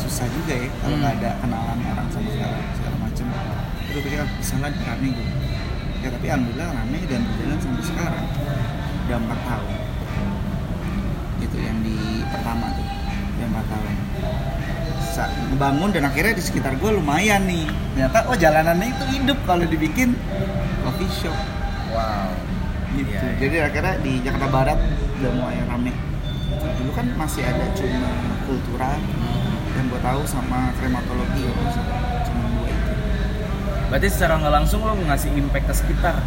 Susah 0.08 0.28
juga 0.32 0.54
ya 0.56 0.70
kalau 0.80 0.96
Hmm. 0.96 1.02
nggak 1.04 1.14
ada 1.20 1.30
kenalan 1.40 1.78
orang 1.86 2.08
sama 2.10 2.28
segala 2.32 2.58
segala 2.74 2.96
macam. 2.98 3.26
Gue 3.88 4.02
pikir 4.02 4.20
misalnya 4.24 4.70
rame 4.80 5.08
gue 5.12 5.28
ya 5.98 6.08
tapi 6.14 6.26
alhamdulillah 6.30 6.70
rame 6.72 7.00
dan 7.06 7.22
berjalan 7.26 7.58
sampai 7.60 7.84
sekarang. 7.84 8.26
Udah 9.04 9.18
empat 9.18 9.40
tahun. 9.44 9.76
Itu 11.38 11.58
yang 11.58 11.78
di 11.82 11.96
pertama 12.26 12.66
tuh 12.74 12.88
udah 13.36 13.48
empat 13.48 13.66
tahun. 13.68 13.94
Sa- 15.08 15.34
ngebangun 15.50 15.90
dan 15.92 16.04
akhirnya 16.06 16.34
di 16.34 16.44
sekitar 16.44 16.74
gue 16.76 16.92
lumayan 16.94 17.44
nih. 17.44 17.66
Ternyata 17.92 18.18
oh 18.28 18.36
jalanannya 18.36 18.88
itu 18.90 19.04
hidup 19.14 19.38
kalau 19.44 19.66
dibikin 19.66 20.14
coffee 20.84 21.12
shop. 21.12 21.36
Wow. 21.92 22.32
gitu. 22.96 23.14
Iya. 23.14 23.22
jadi 23.38 23.56
akhirnya 23.70 23.94
di 24.02 24.14
Jakarta 24.22 24.48
Barat 24.48 24.80
udah 25.20 25.32
mulai 25.34 25.60
rame. 25.66 25.94
Dulu 26.78 26.92
kan 26.94 27.06
masih 27.14 27.46
ada 27.46 27.66
cuma 27.76 28.10
kultura 28.44 28.98
yang 29.78 29.88
gue 29.88 30.02
tahu 30.02 30.22
sama 30.24 30.74
krematologi 30.76 31.42
ya 31.44 31.54
cuma 32.24 32.46
dua 32.52 32.68
itu 32.68 32.92
Berarti 33.88 34.08
secara 34.10 34.34
nggak 34.38 34.54
langsung 34.54 34.82
lo 34.82 34.98
ngasih 34.98 35.32
impact 35.32 35.66
ke 35.66 35.76
sekitar. 35.76 36.20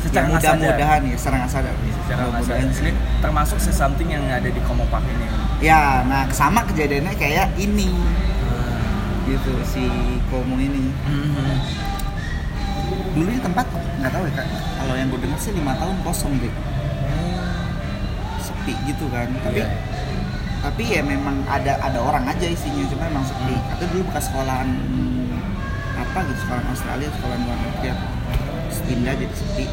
Secara 0.00 0.26
sadar. 0.32 0.56
mudah-mudahan 0.56 1.00
ya 1.04 1.14
secara 1.14 1.34
nggak 1.38 1.52
sadar 1.52 1.74
ya. 1.76 1.92
Secara 2.00 2.20
nggak 2.26 2.42
sadar. 2.42 2.64
Ini 2.64 2.92
termasuk 3.20 3.58
sesuatu 3.58 4.00
yang 4.02 4.24
ada 4.24 4.48
di 4.48 4.60
Komopak 4.62 5.02
ini. 5.04 5.26
ya 5.60 6.02
nah 6.02 6.26
sama 6.28 6.64
kejadiannya 6.64 7.14
kayak 7.14 7.54
ini 7.54 7.86
gitu 9.24 9.52
si 9.62 9.86
Komo 10.26 10.56
ini 10.56 10.90
Mhm. 11.06 11.54
dulu 13.14 13.28
di 13.28 13.38
tempat 13.38 13.66
nggak 13.70 14.10
tahu 14.10 14.24
ya 14.24 14.32
kak 14.34 14.46
kalau 14.74 14.94
yang 14.96 15.06
gue 15.06 15.20
dengar 15.20 15.38
sih 15.38 15.52
lima 15.52 15.78
tahun 15.78 15.94
kosong 16.02 16.34
deh 16.36 16.50
sepi 18.38 18.74
gitu 18.84 19.06
kan 19.06 19.30
tapi 19.38 19.62
Iya. 19.62 19.68
Tapi 20.62 20.82
ya 20.86 21.02
memang 21.02 21.42
ada 21.50 21.74
ada 21.82 21.98
orang 21.98 22.22
aja 22.24 22.46
isinya 22.46 22.86
cuma 22.86 23.10
emang 23.10 23.26
sepi. 23.26 23.50
Hmm. 23.52 23.72
atau 23.74 23.84
dulu 23.90 24.02
bekas 24.08 24.30
sekolahan 24.30 24.68
apa 25.92 26.18
gitu 26.30 26.38
sekolahan 26.46 26.66
Australia 26.70 27.08
sekolahan 27.18 27.40
luar 27.42 27.58
negeri 27.58 27.90
terus 28.70 28.80
pindah 28.86 29.14
jadi 29.18 29.34
sepi. 29.34 29.66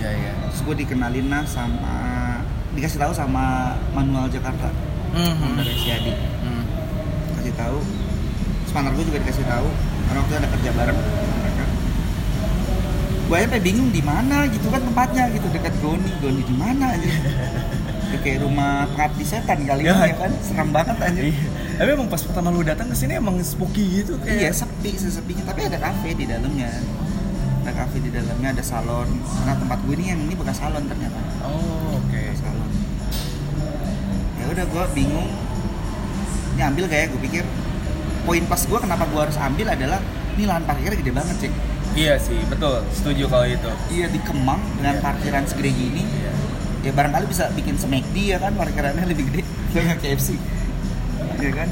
Iya 0.00 0.10
iya. 0.10 0.32
terus 0.48 0.60
gue 0.64 0.74
dikenalin 0.80 1.26
lah 1.28 1.44
sama 1.44 1.94
dikasih 2.74 2.98
tahu 2.98 3.12
sama 3.12 3.76
Manual 3.92 4.26
Jakarta. 4.26 4.68
Mhm. 5.14 5.54
dari 5.60 5.74
Siadi 5.78 6.12
Hmm. 6.42 6.64
kasih 7.38 7.54
tahu. 7.54 7.78
Partner 8.74 8.90
gue 8.98 9.04
juga 9.06 9.18
dikasih 9.22 9.46
tahu. 9.46 9.68
Karena 10.04 10.18
waktu 10.18 10.32
itu 10.34 10.38
ada 10.42 10.48
kerja 10.50 10.70
bareng 10.74 10.98
mereka. 10.98 11.64
Gue 13.30 13.36
aja 13.38 13.58
bingung 13.62 13.88
di 13.94 14.02
mana 14.02 14.50
gitu 14.50 14.66
kan 14.66 14.82
tempatnya 14.82 15.30
gitu 15.30 15.46
dekat 15.54 15.70
Goni. 15.78 16.10
Goni 16.18 16.42
di 16.42 16.54
mana 16.58 16.90
aja 16.90 17.06
Udah 18.14 18.22
kayak 18.22 18.40
rumah 18.40 18.72
pengabdi 18.88 19.24
setan 19.24 19.58
kali 19.60 19.82
Ya. 19.82 19.98
ya 20.00 20.14
kan 20.16 20.30
serem 20.38 20.70
banget 20.70 20.96
aja 20.96 21.20
Iya. 21.20 21.46
Tapi 21.74 21.88
emang 21.90 22.06
pas 22.06 22.22
pertama 22.22 22.48
lu 22.48 22.62
datang 22.62 22.86
ke 22.86 22.94
sini 22.94 23.12
emang 23.14 23.34
spooky 23.40 23.82
gitu 23.98 24.14
iya 24.22 24.48
kayak. 24.48 24.54
sepi 24.56 24.94
sesepinya 24.94 25.42
tapi 25.44 25.66
ada 25.66 25.74
kafe 25.76 26.14
di 26.14 26.24
dalamnya 26.24 26.70
ada 27.60 27.72
kafe 27.74 27.98
di 27.98 28.08
dalamnya 28.08 28.48
ada 28.50 28.62
salon 28.62 29.10
karena 29.18 29.52
tempat 29.56 29.78
gue 29.80 29.94
ini 29.94 30.04
yang 30.06 30.20
ini 30.20 30.34
bekas 30.34 30.56
salon 30.56 30.84
ternyata 30.84 31.18
Oh, 31.42 31.98
oke. 31.98 32.14
bekas 32.14 32.38
salon 32.38 32.70
ya 34.36 34.44
udah 34.48 34.64
gue 34.64 34.84
bingung 34.94 35.28
ini 36.54 36.62
ambil 36.62 36.84
kayak 36.86 37.10
gue 37.10 37.20
pikir 37.20 37.44
poin 38.22 38.44
pas 38.44 38.60
gue 38.60 38.78
kenapa 38.78 39.04
gue 39.04 39.20
harus 39.20 39.34
ambil 39.36 39.66
adalah 39.68 39.98
ini 40.32 40.44
lahan 40.44 40.62
parkirnya 40.62 40.94
gede 40.94 41.10
banget 41.12 41.36
cek 41.40 41.54
Iya 41.94 42.18
sih, 42.18 42.34
betul. 42.44 42.82
Setuju 42.90 43.30
kalau 43.30 43.46
itu. 43.46 43.70
iya 43.88 44.10
di 44.10 44.18
Kemang 44.18 44.58
dengan 44.74 44.98
Iya. 44.98 45.02
parkiran 45.04 45.46
segede 45.46 45.70
gini 45.70 46.02
Iya. 46.02 46.33
Ya 46.84 46.92
barangkali 46.92 47.24
bisa 47.26 47.48
bikin 47.56 47.80
semekdi 47.80 48.36
ya 48.36 48.38
kan? 48.38 48.52
Parkirannya 48.52 49.08
lebih 49.08 49.32
gede 49.32 49.42
dengan 49.72 49.96
KFC 49.96 50.36
ya 51.40 51.52
kan? 51.52 51.68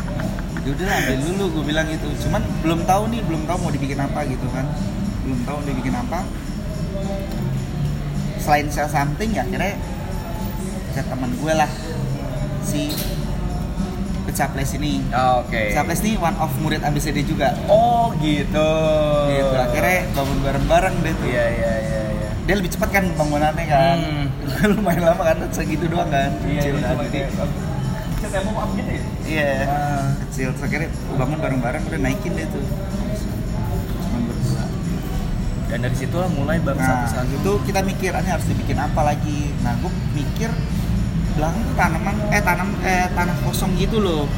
Ya 0.63 0.71
udah 0.79 0.87
lah, 0.87 0.97
ambil 1.03 1.19
dulu 1.27 1.45
gue 1.59 1.65
bilang 1.75 1.87
gitu. 1.91 2.09
Cuman 2.27 2.43
belum 2.63 2.81
tahu 2.89 3.03
nih 3.13 3.21
belum 3.27 3.43
tahu 3.45 3.57
mau 3.67 3.73
dibikin 3.75 3.99
apa 4.01 4.21
gitu 4.25 4.47
kan. 4.55 4.67
Belum 5.27 5.41
tahu 5.45 5.57
mau 5.61 5.67
dibikin 5.69 5.95
apa. 5.95 6.19
Selain 8.41 8.67
sell 8.73 8.89
something 8.91 9.31
ya 9.37 9.45
akhirnya 9.45 9.77
ke 10.93 11.03
teman 11.05 11.31
gue 11.37 11.53
lah 11.53 11.71
si 12.65 12.91
Place 14.33 14.81
ini. 14.81 15.05
Oh, 15.13 15.45
Oke. 15.45 15.61
Pizza 15.71 15.85
Place 15.85 16.01
ini 16.09 16.17
one 16.17 16.33
of 16.41 16.49
murid 16.65 16.81
ABCD 16.81 17.21
juga. 17.29 17.53
Oh, 17.69 18.17
gitu. 18.17 18.71
gitu 19.29 19.57
akhirnya 19.61 20.09
bangun 20.17 20.39
bareng-bareng 20.41 20.95
deh 21.05 21.13
tuh. 21.21 21.29
Iya, 21.29 21.47
iya, 21.53 21.73
iya, 21.85 22.01
iya. 22.17 22.31
dia 22.49 22.55
lebih 22.57 22.73
cepat 22.73 22.89
kan 22.97 23.05
bangunannya 23.13 23.65
kan. 23.69 23.99
Hmm. 24.01 24.27
lumayan 24.73 25.03
lama 25.05 25.23
kan 25.25 25.37
segitu 25.51 25.87
doang 25.87 26.09
kan 26.09 26.31
Iya, 26.43 26.61
Kecil 26.61 26.73
iya, 26.73 26.83
kan, 26.83 26.93
cuma 26.93 27.03
jadi 27.05 27.13
kayak 27.13 27.31
Bisa 28.13 28.29
tembok 28.31 28.55
apa 28.57 28.73
gitu 28.73 28.91
ya? 28.91 29.03
iya 29.25 29.51
Ah. 29.65 30.07
kecil 30.21 30.49
terus 30.51 30.63
akhirnya 30.63 30.89
bangun 31.13 31.39
bareng-bareng 31.39 31.83
udah 31.85 32.01
naikin 32.01 32.33
deh 32.33 32.47
tuh 32.47 32.65
cuma 33.99 34.19
berdua 34.23 34.65
Dan 35.67 35.79
dari 35.81 35.97
situ 35.97 36.15
lah 36.15 36.29
mulai 36.29 36.59
baru 36.59 36.77
nah 36.77 37.03
satu-satu. 37.03 37.33
itu 37.35 37.53
kita 37.65 37.81
mikir 37.83 38.11
ini 38.13 38.29
harus 38.29 38.47
dibikin 38.47 38.79
apa 38.79 39.01
lagi 39.03 39.51
nah 39.61 39.75
gue 39.75 39.89
mikir 40.13 40.51
belakang 41.33 41.63
tuh 41.63 41.75
tanaman 41.75 42.17
eh 42.29 42.43
tanam 42.43 42.69
eh 42.83 43.07
tanah 43.11 43.37
kosong 43.43 43.73
gitu 43.75 43.99
loh 43.99 44.29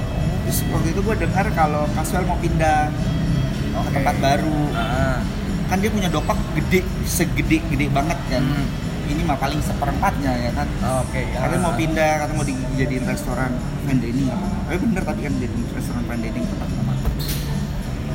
terus 0.45 0.63
waktu 0.69 0.89
itu 0.91 1.01
gue 1.01 1.17
dengar 1.19 1.47
kalau 1.53 1.85
Kaswell 1.91 2.23
mau 2.23 2.37
pindah 2.37 2.87
ke 2.87 3.79
Oke. 3.81 3.91
tempat 3.93 4.17
baru 4.17 4.61
Ah. 4.73 5.19
kan 5.67 5.77
dia 5.77 5.91
punya 5.91 6.07
dopak 6.07 6.39
gede 6.55 6.81
segede 7.05 7.59
gede 7.67 7.87
banget 7.89 8.17
kan 8.29 8.41
Hmm. 8.41 8.67
Ini 9.07 9.23
mah 9.23 9.37
paling 9.37 9.61
seperempatnya 9.61 10.33
ya 10.35 10.51
kan 10.53 10.69
Oke. 11.01 11.23
katanya 11.31 11.61
mau 11.61 11.71
ah. 11.71 11.77
pindah 11.77 12.13
katanya 12.19 12.37
mau 12.37 12.47
dijadiin 12.47 13.05
restoran 13.05 13.51
fine 13.83 14.01
dining 14.01 14.29
tapi 14.65 14.77
bener 14.81 15.03
tapi 15.03 15.21
kan 15.23 15.35
jadi 15.37 15.57
restoran 15.73 16.03
fine 16.05 16.23
dining 16.23 16.45
tempat 16.45 16.69
sama 16.71 16.93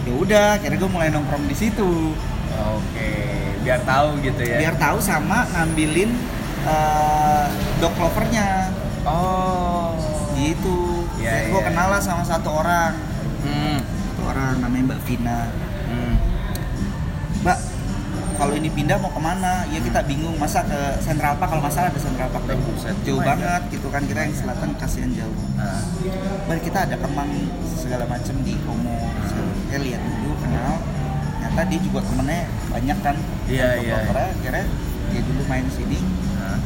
ya 0.01 0.13
udah 0.15 0.47
akhirnya 0.55 0.77
gue 0.77 0.89
mulai 0.89 1.09
nongkrong 1.09 1.45
di 1.45 1.55
situ 1.55 1.91
Oke, 2.49 3.11
biar 3.61 3.79
tahu 3.83 4.19
gitu 4.19 4.41
ya. 4.41 4.57
biar 4.57 4.75
tahu 4.75 4.97
sama 4.99 5.45
ngambilin 5.49 6.11
eh, 6.65 7.45
dog 7.77 7.93
lovernya 7.95 8.73
Oh. 9.01 9.95
gitu 10.35 11.07
Iya, 11.15 11.47
gue 11.47 11.55
iya. 11.55 11.67
kenal 11.67 11.87
lah 11.89 11.99
sama 11.99 12.21
satu 12.21 12.51
orang 12.51 12.93
Hmm. 13.39 13.79
satu 13.79 14.21
orang 14.27 14.59
namanya 14.59 14.83
Mbak 14.91 15.01
Vina 15.05 15.39
Hmm. 15.87 16.15
Mbak 17.39 17.57
kalau 18.39 18.55
ini 18.55 18.69
pindah 18.69 18.95
mau 18.97 19.11
ke 19.11 19.19
mana 19.19 19.67
ya 19.67 19.77
kita 19.77 19.99
bingung 20.01 20.33
masa 20.35 20.63
ke 20.63 20.79
Central 20.99 21.35
Park 21.35 21.51
kalau 21.51 21.59
masalah 21.61 21.91
ada 21.91 21.99
Central 21.99 22.29
Park 22.29 22.47
Oh, 22.47 22.55
buset. 22.65 22.95
jauh 23.03 23.19
Lumayan. 23.19 23.35
banget 23.35 23.61
gitu 23.69 23.87
kan 23.89 24.01
kita 24.01 24.19
yang 24.21 24.33
selatan 24.33 24.69
kasihan 24.73 25.11
jauh 25.13 25.35
Ah. 25.53 25.83
Balik 26.47 26.63
kita 26.65 26.79
ada 26.81 26.95
kemang 26.95 27.27
segala 27.69 28.07
macam 28.07 28.35
di 28.41 28.55
Komo. 28.63 28.95
Ya 29.67 29.77
lihat 29.77 29.99
dulu 29.99 30.33
kenal. 30.39 30.79
Ternyata 31.35 31.61
dia 31.67 31.79
juga 31.79 31.99
temennya 32.01 32.41
banyak 32.69 32.97
kan. 32.99 33.15
Iya, 33.45 33.67
iya. 33.77 33.95
brokernya, 33.99 34.27
Akhirnya 34.33 34.65
dia 35.09 35.21
dulu 35.21 35.41
main 35.45 35.65
sini. 35.69 35.99
Ah. 36.33 36.57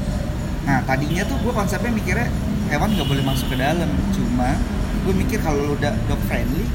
Nah 0.64 0.78
tadinya 0.86 1.26
tuh 1.26 1.38
gue 1.38 1.52
konsepnya 1.52 1.90
mikirnya 1.90 2.28
hewan 2.70 2.90
nggak 2.94 3.08
boleh 3.10 3.24
masuk 3.26 3.50
ke 3.50 3.58
dalam. 3.58 3.90
Cuma 4.14 4.50
gue 5.04 5.14
mikir 5.18 5.42
kalau 5.42 5.74
udah 5.74 5.92
dog 6.06 6.22
friendly, 6.24 6.70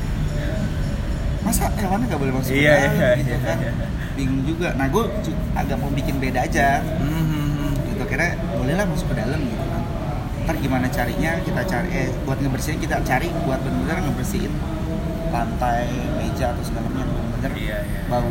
masa 1.41 1.71
hewannya 1.73 2.07
nggak 2.07 2.21
boleh 2.21 2.35
masuk 2.35 2.51
Iya, 2.51 2.67
ke 2.69 2.83
dalam 2.83 2.93
iya, 2.93 3.09
gitu 3.17 3.31
iya, 3.31 3.39
kan? 3.41 3.59
iya. 3.63 3.73
Bingung 4.19 4.43
juga. 4.43 4.75
Nah 4.75 4.91
gue 4.91 5.05
agak 5.55 5.77
mau 5.79 5.91
bikin 5.95 6.19
beda 6.19 6.43
aja. 6.43 6.83
Hmm. 6.83 7.71
gitu 7.89 8.03
kira 8.05 8.35
bolehlah 8.53 8.83
masuk 8.85 9.11
ke 9.11 9.17
dalam 9.17 9.39
gitu 9.39 9.65
kan. 9.65 9.83
Ntar 10.43 10.55
gimana 10.59 10.87
carinya 10.89 11.39
kita 11.41 11.63
cari 11.63 11.89
eh 11.95 12.09
buat 12.23 12.39
ngebersihin 12.39 12.79
kita 12.79 12.99
cari 13.03 13.31
buat 13.43 13.63
benar-benar 13.63 14.03
ngebersihin 14.03 14.51
lantai 15.29 15.87
meja 16.17 16.51
atau 16.51 16.63
segala 16.65 16.89
macam 16.89 16.99
yang 16.99 17.11
benar-benar 17.13 17.53
Iya, 17.55 17.79
iya. 17.79 18.01
bau. 18.09 18.31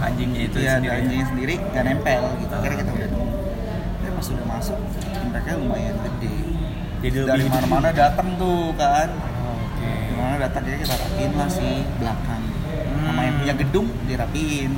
Anjingnya 0.00 0.40
itu 0.48 0.56
iya 0.58 0.70
ada 0.72 0.78
sendiri. 0.80 0.96
anjingnya 0.98 1.26
sendiri 1.28 1.54
nggak 1.60 1.84
nempel 1.84 2.22
gitu. 2.40 2.54
Akhirnya 2.54 2.78
kita 2.80 2.90
udah 2.90 3.08
tapi 4.00 4.08
pas 4.10 4.26
udah 4.32 4.46
masuk 4.48 4.78
mereka 5.30 5.50
lumayan 5.54 5.96
gede. 6.00 6.36
Jadi 7.00 7.16
dari 7.24 7.44
mana-mana 7.46 7.88
datang 7.92 8.28
tuh 8.34 8.72
kan. 8.74 9.08
Dari 9.78 10.14
mana 10.16 10.36
datang 10.40 10.62
ya 10.64 10.76
kita 10.76 10.94
rapiin 10.96 11.32
lah 11.34 11.48
si 11.48 11.68
belakang. 12.00 12.42
Sama 13.00 13.20
yang 13.22 13.34
punya 13.38 13.54
gedung 13.58 13.86
dirapiin 14.04 14.72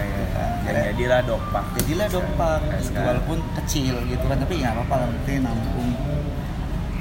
Iya, 0.00 0.16
iya. 0.16 0.26
Iya. 0.28 0.46
Dan 0.64 0.74
jadilah 0.86 1.20
dopak. 1.24 1.64
jadilah 1.76 2.08
dompak 2.08 2.60
Kayak 2.60 2.72
gitu, 2.74 2.86
sekarang. 2.86 3.06
walaupun 3.08 3.38
kecil 3.56 3.94
gitu 4.04 4.24
kan 4.24 4.36
tapi 4.38 4.54
ya 4.56 4.68
apa-apa 4.70 4.94
lah 4.96 5.08
penting 5.14 5.36
nampung 5.40 5.90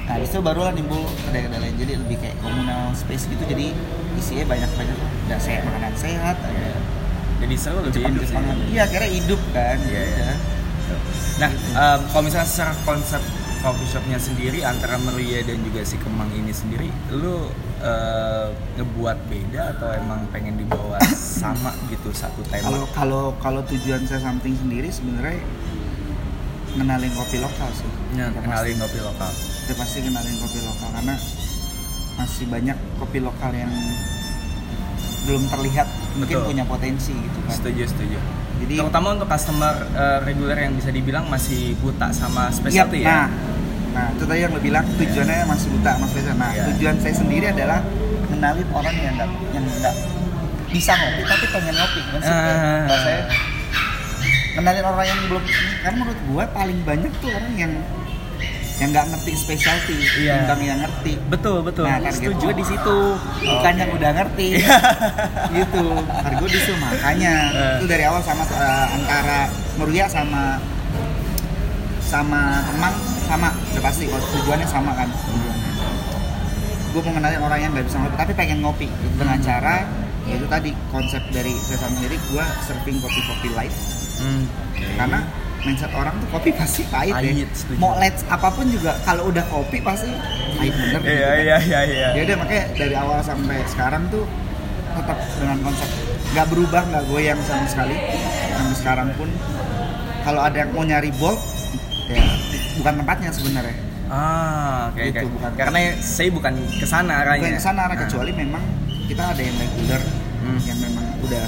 nah 0.07 0.15
itu 0.15 0.37
barulah 0.39 0.71
nimbul 0.71 1.03
kedai-kedai 1.21 1.59
lain 1.59 1.75
jadi 1.75 1.93
lebih 1.99 2.15
kayak 2.17 2.39
communal 2.39 2.95
space 2.95 3.27
gitu 3.27 3.43
jadi 3.43 3.75
isinya 4.15 4.45
banyak-banyak 4.47 4.95
ada 5.27 5.35
sehat 5.37 5.61
makanan 5.63 5.93
sehat 5.93 6.35
ada 6.37 6.47
Iya. 6.49 6.75
Jadi 7.37 7.53
seru 7.53 7.77
lebih 7.79 8.01
Jepang 8.01 8.13
hidup 8.15 8.23
sih. 8.25 8.35
Iya 8.71 8.81
akhirnya 8.83 9.09
hidup 9.13 9.41
kan 9.51 9.77
Iya, 9.79 9.99
ya 9.99 10.03
iya. 10.09 10.31
Nah, 11.37 11.51
em, 11.53 11.99
kalau 12.07 12.23
misalnya 12.23 12.47
secara 12.47 12.73
konsep 12.81 13.21
coffee 13.67 13.83
shopnya 13.85 14.15
sendiri 14.15 14.63
antara 14.63 14.95
Meria 14.95 15.43
dan 15.43 15.59
juga 15.59 15.83
si 15.83 15.99
Kemang 15.99 16.31
ini 16.31 16.55
sendiri, 16.55 16.87
lu 17.11 17.51
eh, 17.83 18.47
ngebuat 18.79 19.27
beda 19.27 19.75
atau 19.75 19.91
emang 19.91 20.23
pengen 20.31 20.55
dibawa 20.55 20.95
sama 21.43 21.75
gitu 21.91 22.15
satu 22.15 22.39
tema? 22.47 22.63
kalau 22.63 22.83
kalau 22.95 23.23
kalau 23.43 23.61
tujuan 23.67 24.07
saya 24.07 24.23
something 24.23 24.55
sendiri 24.55 24.87
sebenarnya 24.87 25.43
ngenalin 26.79 27.11
kopi 27.11 27.43
lokal 27.43 27.67
sih 27.75 27.89
Ya, 28.15 28.31
Udah 28.31 28.39
kenalin 28.39 28.77
kopi 28.79 28.99
lokal. 29.03 29.27
pasti, 29.27 29.67
udah 29.67 29.75
pasti 29.75 29.97
kenalin 29.99 30.35
kopi 30.39 30.59
lokal 30.63 30.89
karena 30.95 31.15
masih 32.17 32.45
banyak 32.47 32.77
kopi 32.97 33.19
lokal 33.19 33.51
yang 33.51 33.73
belum 35.27 35.43
terlihat 35.51 35.87
mungkin 36.15 36.35
Betul. 36.39 36.47
punya 36.47 36.63
potensi 36.63 37.11
gitu 37.11 37.39
kan 37.43 37.51
Setuju, 37.51 37.83
setuju. 37.83 38.17
Jadi 38.57 38.73
Terutama 38.79 39.07
untuk 39.13 39.27
customer 39.27 39.75
eh, 39.91 40.19
reguler 40.23 40.57
yang 40.57 40.73
bisa 40.73 40.89
dibilang 40.89 41.27
masih 41.27 41.75
buta 41.77 42.09
sama 42.09 42.47
specialty 42.49 43.03
nah, 43.03 43.27
ya. 43.27 43.27
nah 43.27 43.27
itu 44.09 44.23
tadi 44.23 44.39
yang 44.39 44.51
lo 44.51 44.59
bilang 44.59 44.85
tujuannya 44.93 45.45
masih 45.45 45.67
buta 45.71 45.91
mas 45.95 46.09
Faisal. 46.09 46.35
Nah 46.35 46.49
Iya. 46.49 46.63
tujuan 46.69 46.95
saya 46.97 47.15
sendiri 47.15 47.45
adalah 47.47 47.79
kenalin 48.27 48.67
orang 48.71 48.95
yang 48.95 49.13
nggak 49.15 49.29
yang 49.51 49.63
nggak 49.65 49.95
bisa 50.67 50.91
ngopi 50.93 51.21
tapi 51.23 51.45
pengen 51.47 51.73
ngopi 51.73 51.99
kan 52.05 52.19
sih. 52.19 52.33
Kalau 52.83 52.99
saya 52.99 53.21
kenalin 54.53 54.85
orang 54.85 55.05
yang 55.05 55.19
belum 55.27 55.43
karena 55.79 55.97
menurut 55.97 56.19
gua 56.27 56.43
paling 56.49 56.79
banyak 56.81 57.11
tuh 57.17 57.29
orang 57.29 57.53
yang 57.55 57.73
yang 58.77 58.89
nggak 58.91 59.09
ngerti 59.09 59.31
specialty 59.33 59.97
Iya. 60.19 60.45
timbang 60.45 60.61
yang 60.61 60.79
ngerti 60.79 61.17
Betul, 61.27 61.65
betul. 61.65 61.81
Nah, 61.83 61.97
target 61.97 62.13
Setuju. 62.29 62.45
gue 62.45 62.53
di 62.53 62.65
situ, 62.67 62.97
bukan 63.41 63.57
Oke. 63.67 63.81
yang 63.81 63.89
udah 63.89 64.11
ngerti. 64.13 64.47
gitu. 65.57 65.85
Target 65.97 66.37
gue 66.37 66.49
di 66.51 66.59
situ 66.59 66.73
makanya 66.77 67.33
Eh. 67.49 67.75
itu 67.81 67.85
dari 67.87 68.03
awal 68.05 68.21
sama 68.21 68.45
eh, 68.45 68.85
antara 68.93 69.49
Meruya 69.75 70.05
sama 70.05 70.61
sama 71.99 72.41
Kemang 72.65 72.95
sama 73.27 73.49
udah 73.51 73.83
pasti 73.83 74.03
kalau 74.07 74.23
tujuannya 74.31 74.65
sama 74.65 74.91
kan 74.93 75.07
tujuannya. 75.07 75.71
Gue 76.87 77.01
mau 77.03 77.13
kenalin 77.13 77.41
orang 77.41 77.59
yang 77.59 77.71
nggak 77.71 77.85
bisa 77.85 77.97
ngopi 77.99 78.15
tapi 78.15 78.31
pengen 78.33 78.57
ngopi 78.59 78.87
gitu, 78.87 79.15
dengan 79.17 79.37
Hmm. 79.37 79.45
cara 79.45 79.75
yaitu 80.23 80.43
tadi 80.45 80.69
konsep 80.89 81.23
dari 81.29 81.55
saya 81.61 81.85
sendiri 81.85 82.15
gue 82.21 82.45
serving 82.61 82.97
kopi-kopi 82.97 83.47
light 83.53 83.75
Hmm. 84.17 84.43
karena 84.95 85.19
mindset 85.59 85.91
orang 85.91 86.15
tuh 86.17 86.27
kopi 86.29 86.49
pasti 86.51 86.81
pahit, 86.85 87.15
setuju. 87.51 87.77
Mau 87.77 87.95
light 87.95 88.15
apa 88.25 88.47
pun 88.49 88.65
juga 88.65 88.95
kalau 89.03 89.27
udah 89.27 89.43
kopi 89.45 89.77
pasti 89.79 90.09
pahit 90.53 90.73
bener. 90.73 90.99
gitu 90.99 91.07
Iya, 91.07 91.27
kan. 91.27 91.37
iya, 91.37 91.57
iya, 91.59 91.79
iya. 91.85 92.07
ya 92.13 92.21
udah 92.23 92.35
makanya 92.37 92.63
dari 92.73 92.95
awal 92.95 93.19
sampai 93.21 93.57
sekarang 93.67 94.03
tuh 94.07 94.23
tetap 94.93 95.17
dengan 95.35 95.57
konsep 95.61 95.89
nggak 96.27 96.47
berubah 96.47 96.81
nggak 96.83 97.03
goyang 97.05 97.39
sama 97.41 97.65
sekali 97.65 97.95
sampai 98.49 98.75
sekarang 98.75 99.07
pun 99.13 99.29
kalau 100.21 100.41
ada 100.41 100.57
yang 100.57 100.71
mau 100.71 100.81
nyari 100.81 101.11
bold 101.13 101.37
ya 102.07 102.19
bukan 102.77 102.93
tempatnya 102.97 103.29
sebenarnya 103.29 103.75
Ah, 104.07 104.87
oke, 104.87 105.03
Gitu, 105.03 105.27
bukan. 105.29 105.51
Karena 105.53 105.79
saya 105.99 106.31
bukan 106.31 106.53
ke 106.73 106.85
sana 106.85 107.13
arahnya. 107.21 107.43
bukan 107.43 107.53
ke 107.53 107.61
sana 107.61 107.79
arah 107.83 107.91
Nah. 107.91 108.01
kecuali 108.01 108.31
memang 108.31 108.63
kita 109.03 109.23
ada 109.27 109.41
yang 109.41 109.51
regular 109.53 109.99
Hmm. 110.37 110.59
yang 110.63 110.79
memang 110.79 111.05
udah 111.19 111.43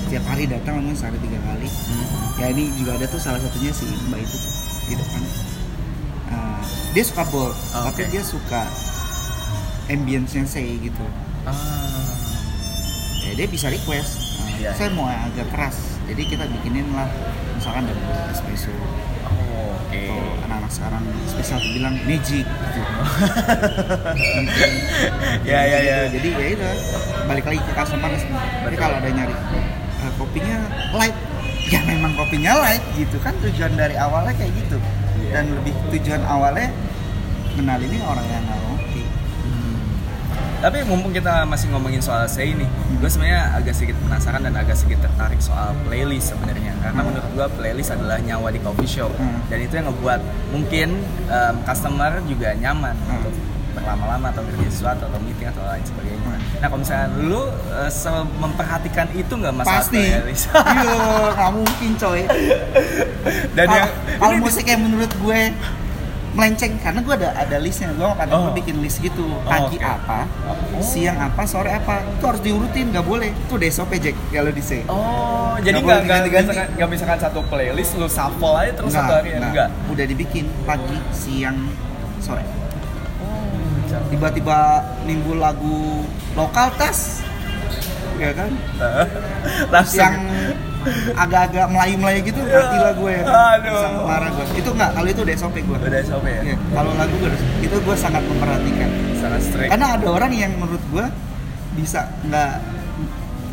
setiap 0.00 0.24
hari 0.26 0.44
datang 0.46 0.80
mungkin 0.80 0.94
sehari 0.94 1.18
tiga 1.18 1.36
kali 1.38 1.68
Hmm. 1.68 2.40
ya 2.40 2.46
ini 2.48 2.72
juga 2.74 2.96
ada 2.96 3.04
tuh 3.04 3.18
salah 3.18 3.36
satunya 3.36 3.68
si 3.70 3.84
mbak 4.04 4.20
itu 4.20 4.38
di 4.84 4.94
depan 4.94 5.20
Eh, 6.28 6.60
dia 6.92 7.00
suka 7.02 7.24
bold 7.26 7.52
Oh, 7.70 7.84
tapi 7.84 8.04
oke. 8.04 8.10
dia 8.10 8.22
suka 8.22 8.62
ambience-nya 9.86 10.44
say 10.44 10.76
gitu 10.78 11.04
Ah. 11.44 11.52
ya 13.18 13.32
dia 13.34 13.46
bisa 13.46 13.68
request 13.68 14.16
eh, 14.48 14.60
Iya, 14.60 14.70
saya 14.72 14.88
mau 14.90 15.06
yang 15.06 15.24
agak 15.26 15.48
keras 15.48 15.76
jadi 16.04 16.22
kita 16.26 16.44
bikinin 16.46 16.88
lah 16.90 17.08
misalkan 17.52 17.84
double 17.84 18.00
espresso 18.30 18.72
Oh, 19.58 19.74
oke. 19.74 19.98
atau 19.98 20.18
anak-anak 20.46 20.70
sekarang 20.70 21.02
spesial 21.26 21.58
bilang 21.74 21.94
magic 22.06 22.46
gitu. 22.64 22.80
Ya, 25.42 25.60
ya, 25.66 25.78
ya. 25.82 25.96
Jadi 26.06 26.28
ya 26.30 26.46
itu 26.54 26.66
balik 27.26 27.44
lagi 27.50 27.60
ke 27.60 27.72
customer 27.74 28.10
sih. 28.14 28.30
Jadi 28.38 28.76
kalau 28.78 28.94
ada 29.02 29.08
nyari 29.10 29.34
eh, 29.34 30.12
kopinya 30.14 30.56
light, 30.94 31.16
ya 31.66 31.80
memang 31.82 32.14
kopinya 32.14 32.52
light 32.62 32.84
gitu 32.94 33.18
kan 33.18 33.34
tujuan 33.42 33.74
dari 33.74 33.98
awalnya 33.98 34.32
kayak 34.38 34.52
gitu. 34.54 34.78
Iya. 35.18 35.30
Dan 35.34 35.44
lebih 35.58 35.74
tujuan 35.98 36.22
awalnya 36.22 36.70
kenal 37.58 37.80
ini 37.82 37.98
orang 38.06 38.26
yang 38.30 38.44
nggak. 38.46 38.58
Hmm. 38.62 38.78
Tapi 40.58 40.82
mumpung 40.82 41.10
kita 41.10 41.42
masih 41.44 41.70
ngomongin 41.70 41.98
soal 41.98 42.26
say 42.26 42.50
nih, 42.50 42.66
gue 42.92 43.06
sebenarnya 43.06 43.54
agak 43.54 43.72
sedikit 43.72 43.94
penasaran 44.00 44.42
dan 44.42 44.54
agak 44.54 44.74
sedikit 44.74 45.04
tertarik 45.04 45.38
soal 45.38 45.70
playlist 45.82 46.30
sebenarnya. 46.30 46.74
Karena 46.78 46.98
Hmm. 46.98 47.08
menurut 47.08 47.28
gue 47.30 47.46
playlist 47.54 47.90
adalah 47.90 48.18
nyawa 48.18 48.48
di 48.48 48.58
coffee 48.58 48.90
shop 48.90 49.12
Hmm. 49.12 49.38
dan 49.46 49.58
itu 49.60 49.72
yang 49.72 49.86
ngebuat 49.86 50.20
mungkin 50.50 50.88
em, 51.28 51.54
customer 51.62 52.18
juga 52.24 52.52
nyaman 52.54 52.94
Hmm. 52.96 53.16
untuk 53.16 53.34
berlama-lama 53.70 54.26
atau 54.28 54.42
ngerjain 54.42 54.66
sesuatu 54.68 55.02
atau 55.04 55.18
meeting 55.20 55.46
atau 55.46 55.62
lain 55.62 55.84
sebagainya. 55.84 56.26
Hmm. 56.26 56.42
Nah 56.58 56.66
kalau 56.66 56.80
misalnya 56.80 57.06
lu 57.20 57.42
eh, 57.76 57.90
se- 57.92 58.30
memperhatikan 58.36 59.06
itu 59.12 59.32
nggak 59.32 59.54
masalah 59.54 59.78
Pasti. 59.80 60.02
Iya, 60.10 60.18
nggak 61.32 61.50
mungkin 61.54 61.90
coy. 61.94 62.20
dan 63.54 63.66
Kalau- 63.68 63.86
yang 64.26 64.42
musik 64.42 64.66
yang 64.66 64.82
menurut 64.82 65.12
gue 65.14 65.40
melenceng 66.38 66.78
karena 66.78 67.02
gue 67.02 67.14
ada 67.18 67.28
ada 67.34 67.56
listnya. 67.58 67.90
Gue 67.90 68.06
kadang 68.14 68.38
Oh. 68.38 68.42
gue 68.46 68.62
bikin 68.62 68.78
list 68.78 69.02
gitu. 69.02 69.26
Pagi 69.42 69.74
oke. 69.74 69.82
apa 69.82 70.20
Oh. 70.46 70.78
siang 70.78 71.18
apa 71.18 71.42
sore 71.42 71.74
apa 71.74 72.06
itu 72.06 72.22
harus 72.22 72.38
diurutin 72.38 72.94
nggak 72.94 73.02
boleh. 73.02 73.34
Itu 73.34 73.58
udah 73.58 73.68
SOP 73.68 73.98
Jack 73.98 74.14
kalau 74.30 74.48
di 74.48 74.62
say 74.62 74.86
Oh, 74.86 75.58
jadi 75.58 75.82
Nggak 75.82 75.98
nggak 76.06 76.18
nggak 76.22 76.42
misalkan 76.46 76.68
nggak 76.78 76.88
misalkan 76.88 77.18
satu 77.18 77.40
playlist 77.44 77.98
lu 77.98 78.06
shuffle 78.06 78.54
aja 78.54 78.70
terus 78.72 78.94
satu 78.94 79.12
hari 79.12 79.34
enggak. 79.34 79.68
udah 79.90 80.04
dibikin 80.06 80.46
pagi 80.62 80.94
siang 81.10 81.58
sore. 82.22 82.46
Oh, 83.18 83.50
tiba-tiba 84.08 84.58
minggu 85.02 85.34
lagu 85.34 86.06
lokal 86.32 86.70
tas. 86.78 87.26
Ya 88.14 88.30
kan? 88.30 88.50
Langsung. 89.74 89.98
Yang 89.98 90.14
agak-agak 91.14 91.66
melayu-melayu 91.70 92.20
gitu 92.24 92.40
ngerti 92.40 92.76
lah 92.78 92.92
gue. 92.94 93.16
Aduh. 93.24 93.72
bisa 93.72 93.88
marah 94.02 94.30
gue. 94.32 94.44
Itu 94.58 94.70
nggak? 94.74 94.90
Kalau 94.94 95.08
itu 95.08 95.20
udah 95.24 95.34
SOP 95.36 95.56
gue. 95.62 95.76
Udah 95.78 96.00
SOP 96.04 96.26
ya? 96.26 96.42
Iya, 96.42 96.56
kalau 96.74 96.92
lagu 96.94 97.14
gue 97.18 97.30
itu 97.64 97.76
gue 97.76 97.96
sangat 97.96 98.22
memperhatikan. 98.24 98.90
Sangat 99.18 99.40
strict. 99.42 99.70
Karena 99.70 99.86
ada 99.98 100.06
orang 100.08 100.32
yang 100.32 100.52
menurut 100.56 100.82
gue 100.90 101.06
bisa 101.78 102.10
nggak 102.26 102.52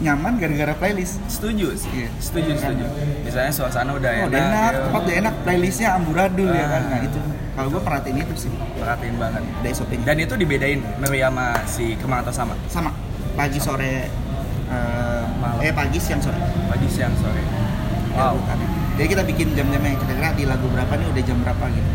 nyaman 0.03 0.33
gara-gara 0.37 0.73
playlist. 0.75 1.21
Setuju 1.31 1.71
sih. 1.77 1.89
Iya. 1.93 2.09
setuju 2.19 2.51
setuju. 2.59 2.85
Misalnya 3.23 3.51
suasana 3.55 3.91
udah 3.95 4.11
oh, 4.11 4.19
enak, 4.19 4.29
udah 4.29 4.41
enak. 4.41 4.73
tempat 4.89 5.01
udah 5.01 5.15
enak. 5.23 5.33
Playlistnya 5.47 5.89
amburadul 5.95 6.49
ya 6.51 6.65
kan? 6.67 6.81
Ah. 6.83 6.89
nah 6.91 6.99
itu. 7.03 7.19
Kalau 7.55 7.69
gue 7.71 7.81
perhatiin 7.81 8.17
itu 8.19 8.35
sih. 8.35 8.51
Perhatiin 8.75 9.15
banget. 9.15 9.43
Ada 9.63 9.69
SOP-nya 9.79 10.03
dan 10.03 10.17
itu 10.19 10.33
dibedain 10.35 10.79
Meri 10.99 11.19
sama 11.23 11.47
si 11.63 11.95
Kemang 11.95 12.19
atau 12.27 12.33
sama? 12.35 12.53
Sama. 12.67 12.91
Pagi 13.35 13.59
sore 13.59 14.24
eh, 14.69 15.23
Malam. 15.41 15.59
eh 15.61 15.73
pagi 15.73 15.97
siang 16.01 16.21
sore. 16.21 16.39
Pagi 16.69 16.87
siang 16.89 17.13
sore. 17.19 17.41
Wow. 18.15 18.39
Urutannya. 18.39 18.67
jadi 18.95 19.07
kita 19.11 19.23
bikin 19.27 19.47
jam-jamnya 19.59 19.91
kira-kira 19.99 20.31
di 20.39 20.47
lagu 20.47 20.71
berapa 20.71 20.93
nih 20.95 21.07
udah 21.11 21.23
jam 21.27 21.37
berapa 21.43 21.65
gitu. 21.67 21.89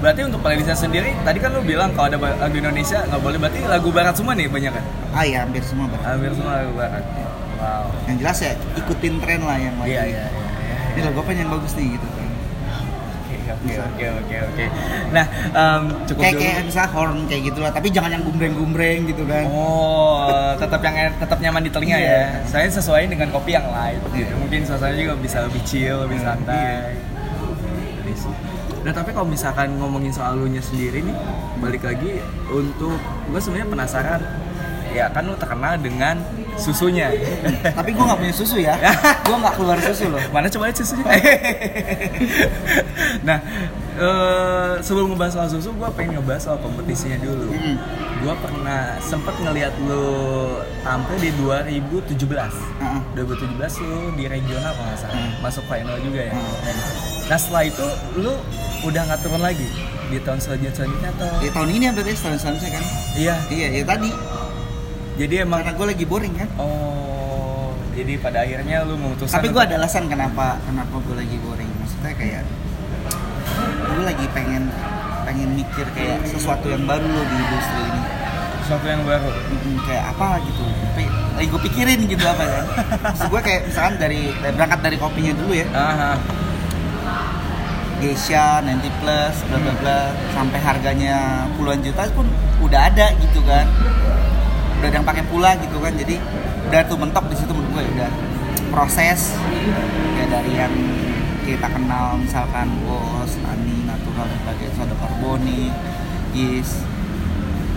Berarti 0.00 0.20
untuk 0.24 0.40
playlistnya 0.40 0.72
sendiri 0.72 1.12
tadi 1.20 1.36
kan 1.36 1.52
lu 1.52 1.60
bilang 1.60 1.92
kalau 1.92 2.08
ada 2.08 2.16
lagu 2.16 2.56
Indonesia 2.56 3.04
nggak 3.04 3.20
boleh. 3.20 3.36
Berarti 3.36 3.58
lagu 3.68 3.88
barat 3.92 4.14
semua 4.16 4.32
nih 4.32 4.48
banyak 4.48 4.72
kan? 4.72 4.84
Ah 5.12 5.24
ya 5.28 5.44
hampir 5.44 5.60
semua 5.60 5.92
Bang. 5.92 6.00
hampir 6.00 6.32
semua 6.32 6.64
lagu 6.64 6.72
barat. 6.72 7.04
Wow. 7.60 7.84
Yang 8.08 8.16
jelas 8.24 8.38
ya 8.40 8.52
ikutin 8.80 9.14
tren 9.20 9.40
lah 9.44 9.56
yang 9.60 9.76
lagi. 9.76 9.92
Iya 9.92 10.02
iya 10.08 10.24
iya 10.32 10.44
iya. 10.48 10.76
ini 10.96 11.00
lagu 11.04 11.18
apa 11.20 11.30
yang 11.36 11.52
bagus 11.52 11.72
nih 11.76 11.86
gitu 12.00 12.06
Oke 13.52 13.74
oke 13.76 14.04
oke 14.16 14.36
oke. 14.44 14.64
Nah, 15.10 15.24
em, 15.50 15.82
cukup 16.04 16.20
kayak 16.20 16.34
dulu. 16.34 16.42
kayak 16.42 16.56
misalnya 16.64 16.90
horn 16.90 17.18
kayak 17.24 17.42
gitu 17.44 17.58
lah 17.58 17.70
tapi 17.70 17.88
jangan 17.88 18.10
yang 18.10 18.22
gumbreng-gumbreng 18.22 19.00
gitu 19.04 19.22
kan 19.24 19.44
Oh, 19.46 20.54
tetap 20.54 20.80
yang 20.80 20.94
tetap 21.12 21.38
nyaman 21.38 21.62
di 21.62 21.70
telinga 21.70 21.96
Iya. 21.96 22.10
ya. 22.10 22.24
Saya 22.44 22.66
sesuai 22.66 23.06
dengan 23.06 23.28
kopi 23.30 23.52
yang 23.52 23.66
light. 23.66 24.00
Iya. 24.10 24.24
Gitu. 24.24 24.32
Mungkin 24.36 24.60
suasananya 24.62 24.98
juga 25.00 25.16
bisa 25.16 25.38
lebih 25.42 25.62
chill, 25.62 25.96
lebih 26.04 26.18
Iya. 26.18 26.26
santai. 26.26 26.68
Nice. 28.02 28.26
Nah 28.80 28.92
tapi 28.92 29.10
kalau 29.10 29.26
misalkan 29.26 29.76
ngomongin 29.76 30.08
soal 30.08 30.34
lu 30.34 30.46
nya 30.46 30.60
sendiri 30.60 31.00
nih, 31.00 31.16
balik 31.58 31.82
lagi 31.82 32.16
untuk 32.48 32.96
gue 33.26 33.36
sebenarnya 33.36 33.68
penasaran. 33.68 34.20
Ya 34.90 35.06
kan 35.06 35.22
lu 35.22 35.36
terkenal 35.36 35.76
dengan 35.76 36.18
susunya. 36.56 37.10
tapi 37.62 37.90
gue 37.90 38.00
nggak 38.00 38.18
punya 38.18 38.32
susu 38.32 38.56
ya 38.56 38.74
gue 39.26 39.36
nggak 39.36 39.54
keluar 39.54 39.78
susu 39.78 40.08
loh 40.08 40.22
Mana 40.28 40.46
coba 40.46 40.66
lihat 40.66 40.78
susunya? 40.78 41.04
nah, 43.22 43.38
eh, 43.96 44.72
sebelum 44.80 45.12
ngebahas 45.12 45.32
soal 45.34 45.48
susu, 45.50 45.70
gue 45.70 45.88
pengen 45.92 46.18
ngebahas 46.18 46.42
soal 46.42 46.58
kompetisinya 46.58 47.18
dulu. 47.18 47.50
Mm-mm. 47.50 47.76
Gue 48.20 48.34
pernah 48.36 48.80
sempet 49.00 49.34
ngeliat 49.38 49.72
lu 49.80 50.06
tampil 50.80 51.16
di 51.18 51.30
2017. 51.34 52.20
Heeh. 52.20 53.00
2017 53.16 53.56
lu 53.82 53.98
di 54.14 54.24
regional 54.26 54.72
kalau 54.72 54.86
nggak 54.86 54.98
salah, 54.98 55.16
Hmm. 55.16 55.32
masuk 55.40 55.64
final 55.66 55.96
juga 56.00 56.20
ya. 56.28 56.32
Heeh. 56.32 56.76
Nah 57.26 57.36
setelah 57.36 57.64
itu 57.64 57.86
lu 58.16 58.32
udah 58.82 59.02
nggak 59.04 59.20
turun 59.20 59.38
lagi 59.38 59.68
di 60.08 60.18
tahun 60.18 60.40
selanjutnya 60.40 60.74
selanjutnya 60.74 61.10
atau? 61.12 61.30
ya 61.38 61.50
tahun 61.52 61.68
ini 61.70 61.84
berarti 61.92 62.12
tahun 62.16 62.34
selanjutnya 62.34 62.70
kan 62.72 62.84
Iya. 63.14 63.34
iya 63.46 63.66
ya 63.70 63.82
tadi 63.86 64.10
Jadi 65.20 65.34
emang 65.44 65.60
karena 65.60 65.76
gue 65.76 65.86
lagi 65.92 66.04
boring 66.08 66.34
kan? 66.40 66.48
Oh 66.56 67.76
jadi 68.00 68.16
pada 68.16 68.38
akhirnya 68.48 68.86
lu 68.88 68.96
memutuskan. 68.96 69.36
tapi 69.36 69.52
gue 69.52 69.60
ada 69.60 69.76
alasan 69.76 70.08
kenapa 70.08 70.56
kenapa 70.64 70.94
gue 71.04 71.16
lagi 71.20 71.36
boring. 71.44 71.68
Maksudnya 71.76 72.12
kayak 72.16 72.42
gue 73.84 74.04
lagi 74.08 74.26
pengen 74.32 74.72
pengen 75.28 75.48
mikir 75.52 75.84
kayak 75.92 76.24
sesuatu 76.24 76.72
yang 76.72 76.88
baru 76.88 77.04
loh 77.04 77.24
di 77.28 77.36
industri 77.36 77.82
ini. 77.84 78.02
Sesuatu 78.64 78.86
yang 78.88 79.02
baru. 79.04 79.28
Mm, 79.28 79.76
kayak 79.84 80.04
apa 80.16 80.28
gitu. 80.48 80.64
Tapi 80.64 81.04
lagi 81.36 81.46
gue 81.52 81.60
pikirin 81.68 82.00
gitu 82.08 82.24
apa 82.24 82.44
kan? 82.48 82.64
Maksud 83.12 83.28
gue 83.28 83.42
kayak 83.44 83.62
misalkan 83.68 83.94
dari, 84.00 84.22
berangkat 84.40 84.80
dari 84.80 84.96
kopinya 84.96 85.32
dulu 85.36 85.52
ya. 85.52 85.66
Aha. 85.76 86.12
Geisha, 88.00 88.64
90 88.64 88.80
plus, 89.04 89.36
bla 89.44 89.58
bla 89.60 89.74
bla. 89.84 90.00
Sampai 90.32 90.56
harganya 90.64 91.44
puluhan 91.60 91.84
juta 91.84 92.08
pun 92.16 92.24
udah 92.64 92.88
ada 92.88 93.12
gitu 93.20 93.44
kan 93.44 93.68
udah 94.80 94.88
ada 94.88 94.96
yang 94.96 95.04
pakai 95.04 95.24
pula 95.24 95.52
gitu 95.56 95.76
kan 95.76 95.92
jadi 95.92 96.16
udah 96.66 96.80
tuh 96.84 96.96
mentok 96.96 97.24
di 97.28 97.36
situ 97.36 97.52
menurut 97.52 97.70
gue 97.70 97.84
udah 97.94 98.10
proses 98.70 99.36
ya 100.14 100.24
dari 100.26 100.52
yang 100.54 100.72
kita 101.40 101.66
kenal 101.66 102.14
misalkan 102.16 102.68
bos, 102.80 103.32
Ani, 103.42 103.82
natural 103.82 104.22
dan 104.24 104.38
sebagainya, 104.38 104.72
soda 104.72 104.94
karboni, 104.96 105.72
yeast, 106.30 106.86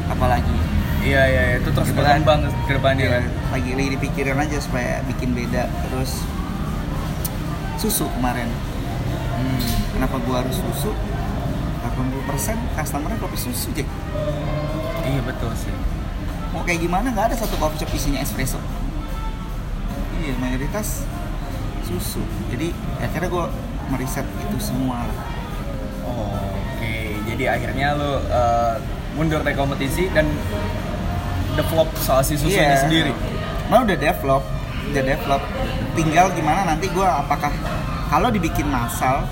apalagi 0.05 0.53
Iya 1.01 1.19
iya 1.25 1.41
iya, 1.43 1.55
itu 1.57 1.67
terus 1.67 1.89
Gitu 1.89 1.97
kan. 1.97 2.21
berkembang 2.21 2.39
ke 2.63 2.71
depannya 2.71 3.03
ya, 3.03 3.11
kan. 3.13 3.23
lagi 3.51 3.71
lagi 3.73 3.89
dipikirin 3.91 4.37
aja 4.37 4.57
supaya 4.57 5.01
bikin 5.03 5.33
beda 5.33 5.67
terus 5.83 6.21
susu 7.75 8.07
kemarin 8.13 8.47
Hmm. 9.33 9.59
kenapa 9.91 10.15
gua 10.21 10.39
harus 10.39 10.55
susu 10.55 10.93
80% 11.83 12.55
customernya 12.71 13.17
kopi 13.17 13.35
susu 13.35 13.73
Jack 13.73 13.89
Iya 15.03 15.19
betul 15.19 15.51
sih. 15.53 15.73
Mau 16.53 16.61
kayak 16.61 16.79
gimana 16.79 17.09
nggak 17.09 17.25
ada 17.27 17.35
satu 17.35 17.57
coffee 17.57 17.81
shop 17.81 17.91
isinya 17.91 18.19
espresso 18.19 18.61
iya 20.15 20.33
mayoritas 20.37 21.03
susu 21.83 22.21
jadi 22.47 22.69
akhirnya 22.99 23.27
gua 23.27 23.45
meriset 23.89 24.23
itu 24.39 24.57
semua 24.59 25.03
lah 25.03 25.17
Oh, 26.03 26.35
Oke, 26.75 27.15
jadi 27.25 27.55
akhirnya 27.55 27.95
lu 27.95 28.19
uh, 28.27 28.75
mundur 29.15 29.39
dari 29.39 29.55
kompetisi 29.55 30.11
dan 30.11 30.27
develop 31.55 31.87
soal 31.95 32.19
si 32.19 32.35
susunya 32.35 32.75
Iya. 32.75 32.83
sendiri. 32.83 33.13
Nah 33.71 33.87
udah 33.87 33.95
develop, 33.95 34.43
udah 34.91 34.99
develop. 35.01 35.39
Tinggal 35.95 36.35
gimana 36.35 36.67
nanti 36.67 36.91
gua 36.91 37.23
apakah 37.23 37.55
kalau 38.09 38.27
dibikin 38.27 38.67
massal 38.67 39.23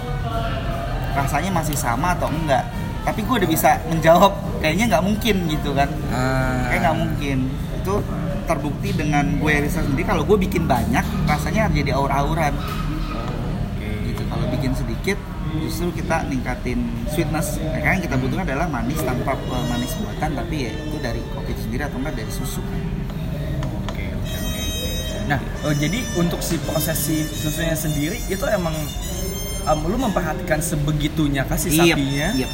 rasanya 1.12 1.52
masih 1.52 1.76
sama 1.76 2.16
atau 2.16 2.32
enggak. 2.32 2.64
Tapi 3.04 3.20
gue 3.20 3.36
udah 3.36 3.50
bisa 3.50 3.84
menjawab 3.92 4.32
kayaknya 4.62 4.86
nggak 4.88 5.04
mungkin 5.04 5.36
gitu 5.50 5.70
kan. 5.74 5.90
Ah. 6.10 6.70
Kayak 6.70 6.80
nggak 6.86 6.98
mungkin. 6.98 7.38
Itu 7.82 7.94
terbukti 8.46 8.90
dengan 8.92 9.26
gue 9.38 9.54
riset 9.60 9.86
sendiri 9.86 10.04
kalau 10.04 10.24
gue 10.24 10.38
bikin 10.38 10.66
banyak 10.66 11.06
rasanya 11.26 11.70
jadi 11.72 11.96
aur-auran 11.96 12.52
gitu. 14.06 14.22
Kalau 14.28 14.46
bikin 14.50 14.72
sedikit 14.76 15.18
justru 15.52 15.92
kita 15.94 16.24
ningkatin 16.28 16.80
sweetness. 17.08 17.60
Nah, 17.60 17.80
kan 17.80 18.00
kita 18.00 18.16
butuhkan 18.16 18.48
adalah 18.48 18.68
manis 18.68 19.00
tanpa 19.02 19.36
uh, 19.36 19.66
manis 19.68 19.92
buatan 20.00 20.32
tapi 20.32 20.68
ya 20.68 20.72
itu 20.72 20.98
dari 20.98 21.22
kopi 21.32 21.52
itu 21.52 21.62
sendiri 21.64 21.84
atau 21.86 21.98
enggak 22.00 22.16
dari 22.18 22.32
susu. 22.32 22.62
Oke, 23.84 24.06
oke, 24.10 24.36
oke. 24.36 24.62
Nah, 25.28 25.40
oh, 25.64 25.74
jadi 25.76 26.00
untuk 26.16 26.40
si 26.40 26.56
proses 26.62 26.98
si 26.98 27.24
susunya 27.28 27.76
sendiri 27.76 28.20
itu 28.28 28.46
emang 28.48 28.72
um, 29.68 29.80
lu 29.86 29.98
memperhatikan 30.00 30.60
sebegitunya 30.60 31.44
kah 31.44 31.60
si 31.60 31.72
Iya, 31.72 31.96
sapinya? 31.96 32.28
iya. 32.36 32.48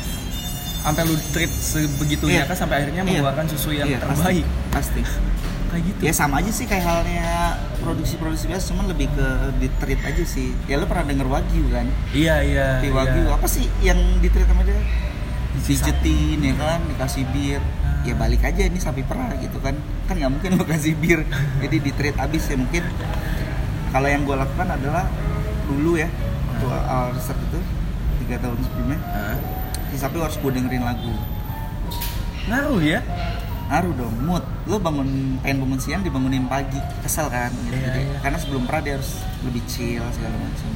Sampai 0.88 1.04
lu 1.04 1.16
treat 1.30 1.52
sebegitunya 1.52 2.42
Iya. 2.42 2.48
kah 2.48 2.56
sampai 2.56 2.76
akhirnya 2.80 3.02
Iya. 3.02 3.10
mengeluarkan 3.12 3.46
susu 3.46 3.70
yang 3.72 3.92
pasti. 3.92 4.00
terbaik. 4.00 4.46
pasti 4.72 5.02
Kayak 5.68 5.84
gitu. 5.84 6.00
ya 6.00 6.14
sama 6.14 6.40
aja 6.40 6.48
sih 6.50 6.64
kayak 6.64 6.80
halnya 6.82 7.28
produksi-produksi 7.78 8.48
biasa 8.48 8.64
cuman 8.72 8.86
lebih 8.88 9.08
ke 9.12 9.28
di 9.54 9.68
treat 9.76 10.00
aja 10.02 10.24
sih 10.24 10.56
ya 10.64 10.80
lo 10.80 10.88
pernah 10.88 11.04
denger 11.04 11.28
wagyu 11.28 11.68
kan 11.68 11.92
Iya, 12.10 12.36
iya. 12.42 12.68
di 12.80 12.88
iya. 12.88 12.96
wagyu 12.96 13.28
apa 13.28 13.44
sih 13.46 13.68
yang 13.82 14.00
di 14.18 14.28
treat 14.28 14.48
sama 14.48 14.64
dia 14.64 14.80
Si 15.58 15.74
pijetin 15.74 16.40
ya 16.40 16.54
kan 16.56 16.80
dikasih 16.88 17.24
bir 17.28 17.60
ya 18.02 18.14
balik 18.16 18.40
aja 18.42 18.64
ini 18.64 18.78
sapi 18.78 19.04
perah 19.04 19.36
gitu 19.36 19.60
kan 19.60 19.76
kan 20.06 20.16
nggak 20.16 20.32
mungkin 20.32 20.50
lo 20.54 20.64
kasih 20.64 20.96
bir 20.96 21.28
jadi 21.62 21.78
di 21.78 21.92
treat 21.92 22.16
abis 22.16 22.48
ya 22.48 22.56
mungkin 22.56 22.88
kalau 23.90 24.08
yang 24.08 24.24
gue 24.24 24.38
lakukan 24.38 24.68
adalah 24.70 25.04
dulu 25.66 25.98
ya 25.98 26.08
waktu 26.54 26.66
awal 26.86 27.12
riset 27.12 27.36
itu 27.36 27.60
tiga 28.18 28.36
tahun 28.40 28.58
sebelumnya 28.62 29.00
Hah? 29.04 29.36
Si 29.88 29.96
sapi 29.96 30.18
harus 30.18 30.36
gue 30.36 30.52
dengerin 30.52 30.84
lagu 30.84 31.14
Ngaruh 32.48 32.80
ya? 32.80 33.00
ngaruh 33.68 33.92
dong 33.94 34.16
mood 34.24 34.40
lo 34.64 34.80
bangun 34.80 35.08
pengen 35.38 35.60
bangun 35.60 35.76
siang 35.78 36.00
dibangunin 36.00 36.48
pagi 36.48 36.80
kesel 37.02 37.28
kan 37.28 37.52
gitu. 37.52 37.76
Iya, 37.76 37.84
Jadi, 37.86 38.00
iya. 38.02 38.18
karena 38.18 38.38
sebelum 38.40 38.64
pra 38.64 38.80
dia 38.80 38.96
harus 38.96 39.12
lebih 39.42 39.60
chill 39.66 40.00
segala 40.10 40.36
macam 40.38 40.70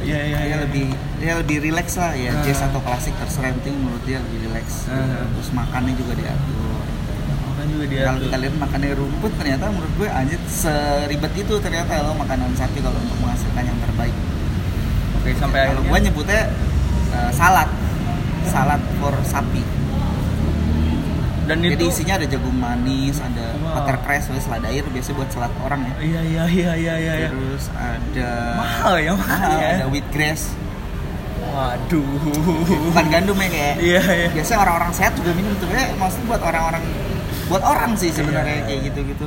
Iya, 0.00 0.20
iya, 0.22 0.36
dia 0.38 0.46
iya. 0.46 0.56
lebih 0.58 0.86
dia 1.16 1.32
lebih 1.36 1.56
relax 1.62 1.96
lah 1.96 2.12
ya 2.12 2.28
Ah. 2.30 2.40
jazz 2.42 2.60
atau 2.60 2.76
klasik 2.78 3.12
terserah 3.14 3.52
penting 3.54 3.72
menurut 3.74 4.04
dia 4.04 4.20
lebih 4.20 4.38
relax 4.42 4.84
Ah. 4.86 5.24
terus 5.30 5.48
makannya 5.50 5.92
juga 5.94 6.12
diatur 6.14 6.76
Kan 7.54 7.66
juga 7.70 7.84
dia 7.86 8.02
kalau 8.04 8.20
kita 8.20 8.36
lihat 8.38 8.54
makannya 8.58 8.90
rumput 8.94 9.32
ternyata 9.34 9.64
menurut 9.68 9.92
gue 9.94 10.08
anjir 10.10 10.40
seribet 10.46 11.32
itu 11.34 11.54
ternyata 11.58 11.92
lo 12.02 12.12
makanan 12.14 12.52
sapi 12.52 12.80
kalau 12.80 12.98
untuk 12.98 13.16
menghasilkan 13.18 13.64
yang 13.64 13.78
terbaik 13.78 14.16
Oke, 15.14 15.30
sampai 15.34 15.60
kalau 15.68 15.82
gue 15.82 15.98
nyebutnya 16.02 16.42
uh, 17.14 17.30
salad 17.30 17.70
salad 18.44 18.82
for 18.98 19.14
sapi 19.24 19.62
dan 21.44 21.60
jadi 21.60 21.76
itu 21.76 21.84
isinya 21.86 22.16
ada 22.16 22.26
jagung 22.26 22.56
manis 22.56 23.20
ada 23.20 23.52
Wow. 23.54 23.80
watercress 23.80 24.28
atau 24.28 24.40
selada 24.40 24.66
air 24.66 24.84
biasanya 24.86 25.16
buat 25.16 25.30
salad 25.30 25.52
orang 25.58 25.80
ya 25.82 25.94
Iya, 25.98 26.20
iya, 26.22 26.44
iya, 26.46 26.72
iya, 26.74 26.94
iya. 26.96 27.12
iya. 27.16 27.28
terus 27.28 27.64
ada 27.70 28.30
Mahal 28.56 28.94
ya 28.98 29.12
mahal, 29.12 29.28
makannya. 29.44 29.68
ada 29.74 29.86
wheatgrass 29.88 30.42
Waduh. 31.44 32.04
bukan 32.88 33.06
gandum 33.08 33.36
ya 33.36 33.48
kayak 33.48 33.74
Iya, 33.78 34.02
iya. 34.02 34.28
biasanya 34.32 34.58
orang-orang 34.62 34.90
sehat 34.90 35.12
juga 35.14 35.30
minum 35.32 35.52
tuh 35.54 35.68
ya 35.68 35.92
maksudnya 35.94 36.26
buat 36.26 36.42
orang-orang 36.42 36.82
buat 37.44 37.62
orang 37.62 37.92
sih 37.94 38.08
sebenarnya 38.08 38.56
Iya. 38.56 38.66
kayak 38.66 38.80
gitu-gitu 38.86 39.26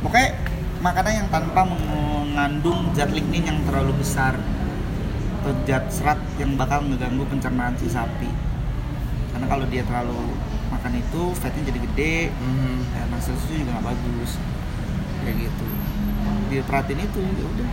pokoknya 0.00 0.28
makanan 0.78 1.12
yang 1.14 1.28
tanpa 1.28 1.60
mengandung 1.64 2.78
zat 2.92 3.10
lignin 3.10 3.44
yang 3.44 3.58
terlalu 3.62 3.92
besar 3.94 4.40
atau 5.48 5.64
zat 5.64 5.84
serat 5.88 6.20
yang 6.36 6.52
bakal 6.54 6.84
mengganggu 6.84 7.24
pencernaan 7.24 7.72
si 7.80 7.88
sapi 7.88 8.28
karena 9.32 9.48
kalau 9.48 9.64
dia 9.64 9.80
terlalu 9.80 10.20
makan 10.68 10.92
itu 10.94 11.22
fatnya 11.32 11.62
jadi 11.64 11.80
gede 11.82 12.16
Hmm. 12.30 12.84
dan 12.92 13.08
hasil 13.10 13.32
susu 13.34 13.56
juga 13.56 13.72
nggak 13.72 13.86
bagus 13.86 14.36
kayak 15.18 15.36
gitu 15.40 15.66
dia 16.48 16.60
perhatiin 16.62 17.00
itu 17.02 17.20
ya 17.24 17.46
udah 17.48 17.70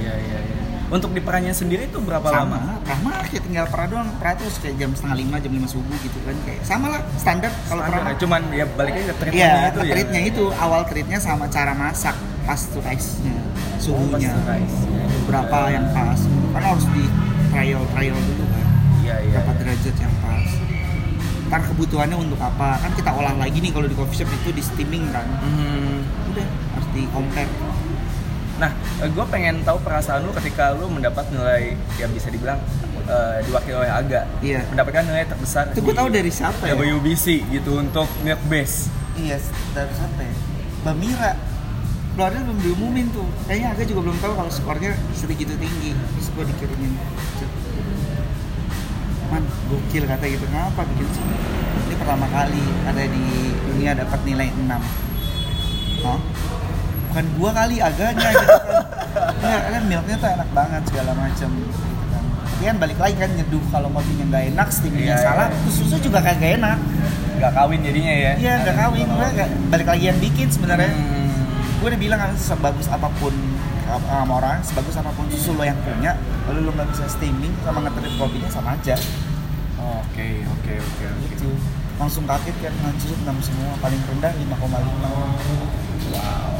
Iya, 0.00 0.16
iya, 0.16 0.38
iya. 0.40 0.56
Untuk 0.88 1.12
di 1.12 1.20
perannya 1.20 1.52
sendiri 1.52 1.84
itu 1.84 2.00
berapa 2.00 2.24
lama? 2.24 2.80
sama 2.82 3.20
kayak 3.22 3.44
tinggal 3.44 3.68
pra 3.68 3.84
doang 3.84 4.08
terus 4.18 4.56
kayak 4.56 4.80
jam 4.80 4.90
setengah 4.90 5.16
lima 5.20 5.36
jam 5.36 5.52
lima 5.52 5.68
subuh 5.68 5.92
gitu 6.00 6.16
kan 6.24 6.32
kayak 6.40 6.64
sama 6.64 6.88
lah 6.88 7.04
standar 7.14 7.52
kalau 7.68 7.84
ya, 7.84 8.16
cuman 8.16 8.40
ya 8.48 8.64
balik 8.72 8.96
lagi 8.96 9.04
ke 9.04 9.14
treatmentnya 9.20 9.44
Iya, 9.44 9.68
itu 9.68 9.78
ya. 9.78 9.92
treatnya 9.92 10.20
itu 10.24 10.44
awal 10.56 10.88
treatnya 10.88 11.18
sama 11.20 11.44
cara 11.46 11.76
masak 11.76 12.16
pasteurize-nya, 12.42 13.36
suhunya, 13.76 14.32
Oh, 14.32 14.40
pasteurize. 14.40 14.76
berapa 15.28 15.56
yang 15.68 15.84
pas. 15.92 16.20
Karena 16.50 16.66
harus 16.74 16.86
di 16.90 17.04
trial 17.50 17.82
trial 17.94 18.18
dulu 18.18 18.44
kan, 18.46 18.66
Iya, 19.00 19.16
iya. 19.22 19.38
berapa 19.42 19.52
derajat 19.58 19.94
yang 19.98 20.14
pas. 20.22 20.48
Ntar 21.50 21.60
kebutuhannya 21.66 22.16
untuk 22.18 22.38
apa? 22.38 22.78
Kan 22.78 22.94
kita 22.94 23.10
olah 23.10 23.34
lagi 23.34 23.58
nih 23.58 23.74
kalau 23.74 23.86
di 23.90 23.96
coffee 23.98 24.22
shop 24.22 24.30
itu 24.30 24.50
di 24.54 24.62
steaming 24.62 25.10
kan. 25.10 25.26
Hmm. 25.42 26.06
Udah 26.30 26.46
harus 26.46 26.88
di 26.94 27.02
compare. 27.10 27.50
Nah, 28.60 28.70
gue 29.00 29.24
pengen 29.32 29.64
tahu 29.64 29.80
perasaan 29.80 30.22
lu 30.22 30.30
ketika 30.36 30.76
lu 30.76 30.86
mendapat 30.92 31.26
nilai 31.32 31.74
yang 31.96 32.12
bisa 32.12 32.28
dibilang 32.28 32.60
eh, 33.08 33.40
diwakili 33.48 33.74
oleh 33.74 33.90
Aga. 33.90 34.22
Iya. 34.44 34.62
Mendapatkan 34.70 35.02
nilai 35.10 35.26
terbesar. 35.26 35.74
Itu 35.74 35.82
gue 35.82 35.94
tahu 35.96 36.08
dari 36.12 36.30
siapa 36.30 36.68
ya? 36.68 36.76
WBC 36.76 37.50
gitu 37.50 37.80
untuk 37.82 38.06
milk 38.22 38.38
base. 38.46 38.86
Iya, 39.18 39.42
dari 39.74 39.90
siapa 39.90 40.20
ya? 40.22 40.34
Mbak 40.80 40.96
Keluarnya 42.20 42.44
belum 42.44 42.60
diumumin 42.60 43.08
tuh. 43.16 43.24
Kayaknya 43.48 43.68
Aga 43.72 43.82
juga 43.88 44.00
belum 44.04 44.18
tahu 44.20 44.32
kalau 44.36 44.52
skornya 44.52 44.92
segitu 45.16 45.56
tinggi. 45.56 45.96
Terus 45.96 46.28
gue 46.36 46.44
dikirimin. 46.52 46.92
Man, 49.32 49.44
gokil 49.72 50.04
kata 50.04 50.28
gitu. 50.28 50.44
Kenapa 50.44 50.84
bikin 50.84 51.08
sih? 51.16 51.24
Ini 51.88 51.96
pertama 51.96 52.28
kali 52.28 52.60
ada 52.84 53.00
di 53.08 53.24
dunia 53.64 53.96
dapat 53.96 54.20
nilai 54.28 54.52
6. 54.52 54.68
Hah? 54.68 56.20
Bukan 57.08 57.24
gua 57.40 57.50
kali 57.56 57.80
agaknya 57.80 58.28
gitu 58.36 58.52
kan. 58.52 58.84
Enggak, 59.40 59.60
kan 59.72 59.82
milknya 59.88 60.16
tuh 60.20 60.28
enak 60.28 60.48
banget 60.52 60.82
segala 60.92 61.12
macam 61.16 61.48
gitu 61.56 61.72
kan. 62.12 62.24
Tapi 62.36 62.62
kan 62.68 62.76
balik 62.84 62.98
lagi 63.00 63.16
kan 63.16 63.30
nyeduh 63.32 63.64
kalau 63.72 63.88
kopinya 63.96 64.24
nggak 64.28 64.44
enak, 64.52 64.68
steamingnya 64.68 65.16
Iya, 65.16 65.24
salah, 65.24 65.48
terus 65.48 65.72
susu 65.72 65.96
juga 66.04 66.20
kagak 66.20 66.60
enak. 66.60 66.76
Gak 67.40 67.52
kawin 67.56 67.80
jadinya 67.80 68.12
ya? 68.12 68.32
Iya 68.36 68.52
nggak 68.60 68.76
kawin, 68.76 69.08
gue 69.08 69.28
nggak 69.40 69.48
balik 69.72 69.88
lagi 69.88 70.04
yang 70.12 70.20
bikin 70.20 70.52
sebenarnya. 70.52 70.92
Hmm. 70.92 71.19
Gue 71.80 71.88
udah 71.88 71.96
bilang 71.96 72.20
kan 72.20 72.36
sebagus 72.36 72.92
apa 72.92 73.08
pun 73.16 73.32
sama 73.88 74.32
orang, 74.36 74.60
sebagus 74.60 74.94
apa 75.00 75.10
pun 75.16 75.24
susu 75.32 75.56
lo 75.56 75.64
yang 75.64 75.80
punya, 75.80 76.12
lalu 76.44 76.68
lo 76.68 76.76
nggak 76.76 76.92
bisa 76.92 77.08
steaming 77.08 77.56
sama 77.64 77.80
ngetrit 77.88 78.12
kopinya 78.20 78.52
sama 78.52 78.76
aja. 78.76 78.94
Oke, 79.80 80.44
oke, 80.44 80.72
oke, 80.76 81.04
oke. 81.08 81.26
Gitu. 81.32 81.48
Langsung 81.96 82.28
kaget 82.28 82.52
kan 82.60 82.72
ngancur 82.84 83.16
enam 83.24 83.36
semua, 83.40 83.72
paling 83.80 83.96
rendah 84.12 84.28
5,5. 84.28 84.60
Wow. 86.12 86.52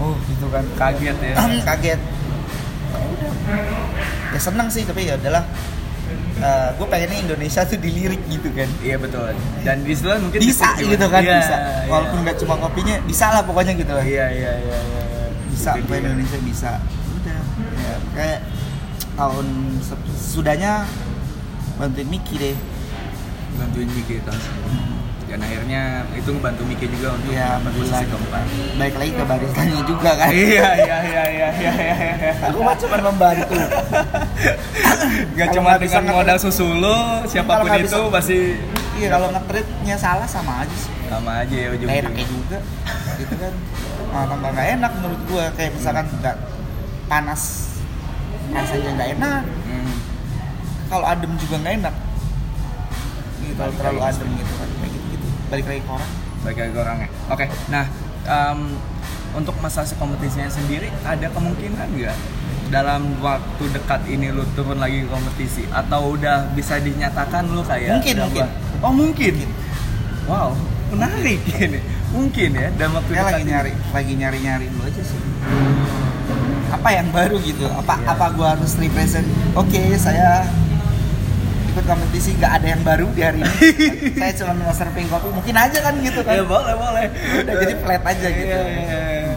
Oh 0.00 0.16
gitu 0.24 0.46
kan. 0.48 0.64
Kaget 0.80 1.16
ya. 1.20 1.34
kaget. 1.68 2.00
Ya 2.00 2.98
udah. 3.04 3.32
Ya 4.32 4.40
seneng 4.40 4.68
sih 4.72 4.88
tapi 4.88 5.12
ya 5.12 5.20
udahlah. 6.42 6.68
gue 6.74 6.86
pengennya 6.90 7.18
Indonesia 7.22 7.62
tuh 7.62 7.78
dilirik 7.78 8.22
gitu 8.26 8.48
kan 8.50 8.68
Iya 8.82 8.96
betul. 8.98 9.30
Dan 9.62 9.76
di 9.86 9.94
situ 9.94 10.10
mungkin 10.18 10.38
bisa 10.42 10.68
gitu 10.76 11.06
kan 11.06 11.22
Iya, 11.22 11.38
bisa 11.38 11.56
iya. 11.56 11.86
walaupun 11.86 12.18
nggak 12.20 12.36
cuma 12.42 12.54
kopinya 12.58 12.98
bisa 13.06 13.26
lah 13.30 13.42
pokoknya 13.46 13.72
gitu 13.78 13.92
lah 13.94 14.02
Iya, 14.02 14.26
iya, 14.28 14.52
iya, 14.58 14.78
iya. 14.82 15.00
bisa 15.48 15.70
dia. 15.78 15.96
Indonesia 16.02 16.38
bisa 16.42 16.70
udah 17.22 17.40
ya, 17.78 17.94
kayak 18.12 18.40
tahun 19.14 19.46
sudahnya 20.12 20.72
bantuin 21.78 22.08
Miki 22.10 22.34
deh 22.36 22.56
bantuin 23.54 23.86
Miki 23.86 24.18
tahun 24.20 24.40
sebelumnya. 24.40 24.91
Dan 25.32 25.40
akhirnya 25.40 25.82
itu 26.12 26.28
ngebantu 26.28 26.62
Miki 26.68 26.86
juga 26.86 27.16
untuk 27.16 27.32
mendapat 27.32 27.72
posisi 27.72 28.04
keempat. 28.04 28.44
baik 28.76 28.94
lagi 29.00 29.12
ke 29.16 29.24
baristanya 29.24 29.80
juga 29.82 30.10
kan? 30.12 30.28
Iya, 30.28 30.44
iya, 30.44 30.68
iya, 30.76 30.98
iya, 31.00 31.24
iya, 31.24 31.48
iya, 31.56 31.72
iya. 31.72 32.32
aku 32.44 32.58
mah 32.60 32.76
cuma 32.76 32.96
membantu. 33.00 33.56
Gak 35.32 35.48
cuma 35.50 35.66
nggak 35.72 35.80
bisa 35.80 35.98
dengan 35.98 36.14
modal 36.14 36.36
susu 36.36 36.66
lo, 36.68 36.96
siapa 37.24 37.48
pun 37.58 37.68
itu 37.72 37.88
bisa- 37.88 38.12
pasti 38.12 38.38
iya 38.92 39.08
kalau 39.08 39.32
ngetritnya 39.32 39.96
salah 39.96 40.28
sama 40.28 40.52
aja 40.62 40.76
sih. 40.76 40.92
Sama 41.08 41.30
aja 41.40 41.54
ya 41.54 41.64
Gak 41.64 41.72
ujung-ujungnya. 41.74 42.02
enaknya 42.04 42.26
juga. 42.28 42.58
Gitu 43.16 43.34
kan. 43.34 43.52
Nah, 44.12 44.24
tambah 44.28 44.48
nggak 44.52 44.68
enak 44.76 44.90
menurut 45.00 45.20
gua. 45.26 45.44
Kayak 45.56 45.70
misalkan 45.74 46.06
nggak 46.14 46.36
panas 47.06 47.42
rasanya 48.48 48.90
nggak 48.92 49.10
enak. 49.16 49.42
Hmm. 49.64 49.94
kalau 50.86 51.08
adem 51.08 51.32
juga 51.40 51.56
nggak 51.56 51.74
enak. 51.80 51.94
Gitu 53.40 53.52
kalau 53.56 53.72
terlalu 53.74 54.00
adem 54.04 54.28
gitu 54.36 54.52
balik 55.52 55.66
lagi 55.66 55.80
ke 55.80 55.90
orang 55.90 56.10
Baik 56.42 56.56
lagi 56.58 56.72
ke 56.72 56.80
orangnya. 56.80 57.08
Oke, 57.28 57.44
nah 57.68 57.84
em, 58.24 58.58
untuk 59.32 59.54
masa 59.58 59.84
si 59.84 59.94
kompetisinya 59.94 60.48
sendiri 60.48 60.90
ada 61.02 61.28
kemungkinan 61.28 61.86
nggak 61.92 62.16
dalam 62.66 63.14
waktu 63.20 63.64
dekat 63.70 64.00
ini 64.08 64.28
lu 64.28 64.42
turun 64.50 64.76
lagi 64.76 65.04
ke 65.04 65.08
kompetisi 65.08 65.68
atau 65.70 66.12
udah 66.12 66.50
bisa 66.50 66.76
dinyatakan 66.78 67.46
lu 67.46 67.60
kayak 67.62 67.94
Mungkin, 67.94 68.16
mungkin. 68.18 68.42
gua- 68.42 68.54
Oh 68.80 68.90
mungkin. 68.90 69.34
Wow, 70.24 70.56
menarik 70.88 71.38
ini. 71.56 71.78
Mungkin 72.10 72.50
ya 72.52 72.68
dalam 72.72 72.92
waktu 72.94 73.12
dekat 73.12 73.24
lagi 73.24 73.42
ini. 73.42 73.50
nyari 73.50 73.72
lagi 73.88 74.12
nyari 74.14 74.38
nyari 74.40 74.66
dulu 74.66 74.82
aja 74.84 75.02
sih 75.02 75.20
apa 76.70 76.88
yang 76.90 77.08
baru 77.08 77.36
gitu 77.38 77.68
apa 77.68 77.94
Iya. 77.94 78.10
apa 78.10 78.26
gua 78.32 78.46
harus 78.52 78.74
represent 78.74 79.24
oke 79.52 79.80
saya 79.94 80.42
ikut 81.72 81.84
kompetisi 81.84 82.36
nggak 82.36 82.52
ada 82.54 82.66
yang 82.68 82.82
baru 82.82 83.06
di 83.08 83.20
hari 83.20 83.40
ini 83.40 83.56
saya 84.20 84.32
cuma 84.36 84.52
mau 84.54 84.70
serving 84.70 85.08
kopi 85.08 85.28
mungkin 85.30 85.54
aja 85.54 85.78
kan 85.80 85.94
gitu 85.98 86.20
kan 86.20 86.34
Ya 86.34 86.44
boleh 86.44 86.74
boleh. 86.74 87.06
udah 87.38 87.54
jadi 87.58 87.74
flat 87.76 88.02
aja 88.04 88.28
gitu 88.28 88.44
Iya, 88.46 88.60
iya, 88.68 89.00
iya. 89.18 89.34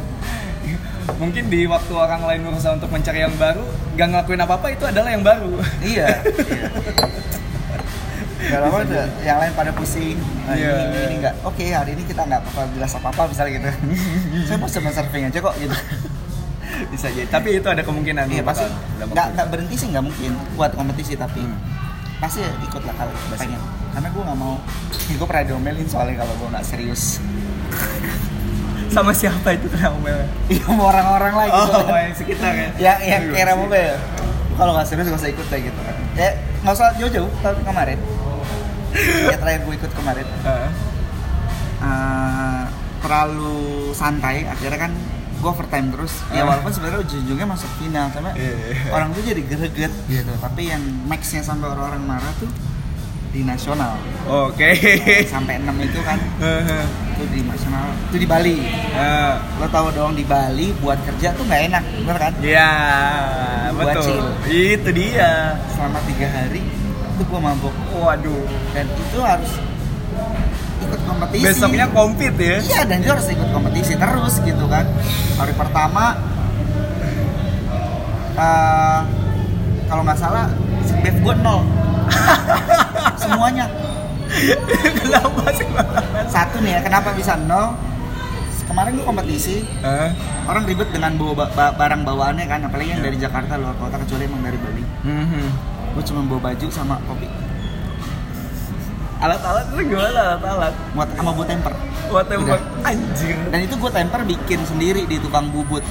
Mungkin 1.16 1.48
di 1.48 1.64
waktu 1.64 1.94
orang 1.94 2.22
lain 2.22 2.42
berusaha 2.44 2.74
untuk 2.74 2.90
mencari 2.90 3.22
yang 3.22 3.32
baru, 3.36 3.62
gak 3.94 4.08
ngelakuin 4.10 4.42
apa-apa 4.42 4.68
itu 4.70 4.84
adalah 4.84 5.08
yang 5.08 5.22
baru. 5.22 5.54
iya, 5.80 6.18
iya. 6.20 6.68
Gak 8.46 8.60
lama 8.60 8.78
udah 8.84 9.06
yang 9.22 9.38
lain 9.40 9.54
pada 9.54 9.72
pusing. 9.72 10.18
Nah, 10.44 10.54
Iya, 10.54 10.70
ini, 10.70 10.84
ini, 10.84 11.00
ini 11.00 11.16
enggak. 11.18 11.34
Oke, 11.42 11.66
hari 11.68 11.94
ini 11.94 12.04
kita 12.04 12.22
nggak 12.22 12.42
bakal 12.44 12.66
jelas 12.74 12.92
apa-apa 12.92 13.22
misalnya 13.26 13.52
gitu. 13.56 13.70
Saya 14.50 14.58
mau 14.58 14.68
cuma 14.68 14.90
surfing 14.92 15.24
aja 15.26 15.40
kok 15.40 15.56
gitu. 15.56 15.76
Bisa 16.92 17.08
jadi. 17.08 17.28
Tapi 17.28 17.50
itu 17.56 17.68
ada 17.70 17.82
kemungkinan. 17.82 18.26
Iya 18.28 18.44
pasti 18.44 18.66
nggak 19.00 19.28
nggak 19.34 19.48
berhenti 19.48 19.76
sih 19.76 19.88
nggak 19.90 20.04
mungkin 20.04 20.32
buat 20.54 20.74
kompetisi 20.74 21.16
tapi 21.16 21.40
Hmm. 21.40 21.58
Pasti 22.22 22.42
ikut 22.44 22.82
lah 22.84 22.96
kalau 22.96 23.14
pengen. 23.36 23.62
Karena 23.96 24.08
gue 24.12 24.24
nggak 24.24 24.40
mau. 24.40 24.56
Ya, 25.08 25.16
gue 25.20 25.28
pernah 25.28 25.46
diomelin 25.48 25.88
soalnya 25.88 26.16
kalau 26.24 26.34
gue 26.40 26.48
nggak 26.52 26.66
serius. 26.66 27.20
Sama 28.96 29.12
siapa 29.12 29.56
itu 29.56 29.68
kena 29.68 29.92
omelnya? 29.92 30.30
Iya 30.48 30.64
sama 30.72 30.84
orang-orang 30.88 31.34
lah 31.36 31.46
gitu. 31.52 31.72
Oh, 31.76 31.84
kan. 31.84 32.00
yang 32.00 32.16
sekitar 32.16 32.52
ya. 32.56 32.70
yang 32.80 33.00
yang 33.04 33.22
kira 33.36 33.52
mobil 33.60 33.92
kalau 34.56 34.72
nggak 34.76 34.88
serius 34.88 35.08
gak 35.12 35.20
usah 35.20 35.32
ikut 35.32 35.46
kayak 35.52 35.64
gitu 35.72 35.80
kan 35.84 35.96
ya 36.16 36.30
nggak 36.64 36.74
usah 36.74 36.88
jauh-jauh 36.96 37.32
tapi 37.44 37.60
kemarin 37.64 38.00
ya 39.28 39.36
terakhir 39.36 39.62
gue 39.68 39.76
ikut 39.76 39.92
kemarin 39.92 40.26
Heeh. 40.26 40.70
eh, 41.84 42.64
terlalu 43.04 43.92
santai 43.92 44.48
akhirnya 44.48 44.80
kan 44.80 44.92
gue 45.36 45.48
overtime 45.48 45.88
terus 45.90 46.14
ya 46.30 46.42
Ah. 46.42 46.46
walaupun 46.48 46.72
sebenarnya 46.72 47.00
ujung-ujungnya 47.02 47.48
masuk 47.48 47.70
final 47.76 48.08
karena 48.10 48.32
Iya, 48.34 48.52
iya. 48.52 48.90
orang 48.90 49.10
tuh 49.12 49.22
jadi 49.22 49.42
greget 49.42 49.94
gitu 50.06 50.34
tapi 50.38 50.62
yang 50.68 50.80
maxnya 51.06 51.42
sampai 51.42 51.68
orang-orang 51.68 52.02
marah 52.02 52.34
tuh 52.36 52.50
di 53.30 53.44
nasional 53.44 54.00
Oke. 54.26 54.72
sampai 55.28 55.60
6 55.60 55.76
itu 55.82 56.00
kan 56.02 56.16
itu 57.12 57.24
di 57.30 57.40
nasional 57.44 57.84
itu 58.08 58.18
di 58.18 58.26
Bali 58.26 58.58
Ah. 58.92 59.44
lo 59.56 59.68
tau 59.68 59.92
dong 59.92 60.14
di 60.14 60.24
Bali 60.24 60.72
buat 60.76 60.96
kerja 61.04 61.32
tuh 61.32 61.44
nggak 61.44 61.62
enak 61.70 61.84
bener 62.00 62.18
kan 62.18 62.34
Iya, 62.40 62.70
Buat 63.72 63.86
betul. 63.92 64.04
chill. 64.08 64.28
Itu 64.48 64.90
dia. 64.90 65.60
selama 65.70 66.00
tiga 66.06 66.28
hari 66.30 66.64
itu 67.12 67.22
gue 67.22 67.40
mabok 67.40 67.76
Waduh. 67.94 68.44
dan 68.72 68.88
itu 68.88 69.18
harus 69.20 69.52
ikut 70.96 71.04
kompetisi. 71.04 71.44
Besoknya 71.44 71.86
kompet 71.92 72.34
ya. 72.34 72.58
iya 72.64 72.82
dan 72.84 73.04
itu 73.04 73.12
harus 73.12 73.28
ikut 73.28 73.50
kompetisi 73.52 73.94
terus 73.94 74.40
gitu 74.40 74.66
kan. 74.66 74.88
Hari 75.36 75.54
pertama 75.54 76.16
eh, 78.36 79.00
kalau 79.86 80.02
nggak 80.02 80.16
salah 80.18 80.48
beef 81.02 81.16
gue 81.16 81.36
nol. 81.38 81.62
Semuanya. 83.22 83.68
Kenapa 84.96 85.52
sih? 85.54 85.68
satu 86.26 86.58
nih 86.60 86.72
ya 86.72 86.80
kenapa 86.82 87.12
bisa 87.12 87.36
nol? 87.38 87.76
Kemarin 88.66 88.98
gue 88.98 89.06
kompetisi. 89.06 89.62
Hah? 89.80 90.10
orang 90.46 90.62
ribet 90.64 90.90
dengan 90.90 91.18
bawa 91.18 91.34
ba- 91.34 91.52
ba- 91.52 91.74
barang 91.74 92.06
bawaannya 92.06 92.46
kan 92.46 92.62
apalagi 92.62 92.94
yang 92.94 93.02
dari 93.02 93.18
Jakarta 93.18 93.58
luar 93.58 93.74
kota 93.76 93.98
kecuali 93.98 94.30
emang 94.30 94.46
dari 94.46 94.58
Bali. 94.58 94.84
Mhm. 95.02 95.46
gue 95.96 96.04
cuma 96.06 96.22
bawa 96.22 96.52
baju 96.52 96.68
sama 96.70 97.00
kopi 97.08 97.26
Alat-alat 99.16 99.66
itu 99.72 99.96
gimana 99.96 100.36
alat-alat? 100.36 100.74
buat 100.92 101.10
sama 101.16 101.32
buat 101.32 101.48
temper. 101.48 101.74
Buat 102.12 102.26
tembak 102.28 102.62
Udah. 102.62 102.90
anjir. 102.90 103.38
dan 103.50 103.60
itu 103.64 103.76
gue 103.80 103.92
temper 103.92 104.22
bikin 104.28 104.60
sendiri 104.68 105.02
di 105.08 105.18
tukang 105.18 105.48
bubut. 105.50 105.82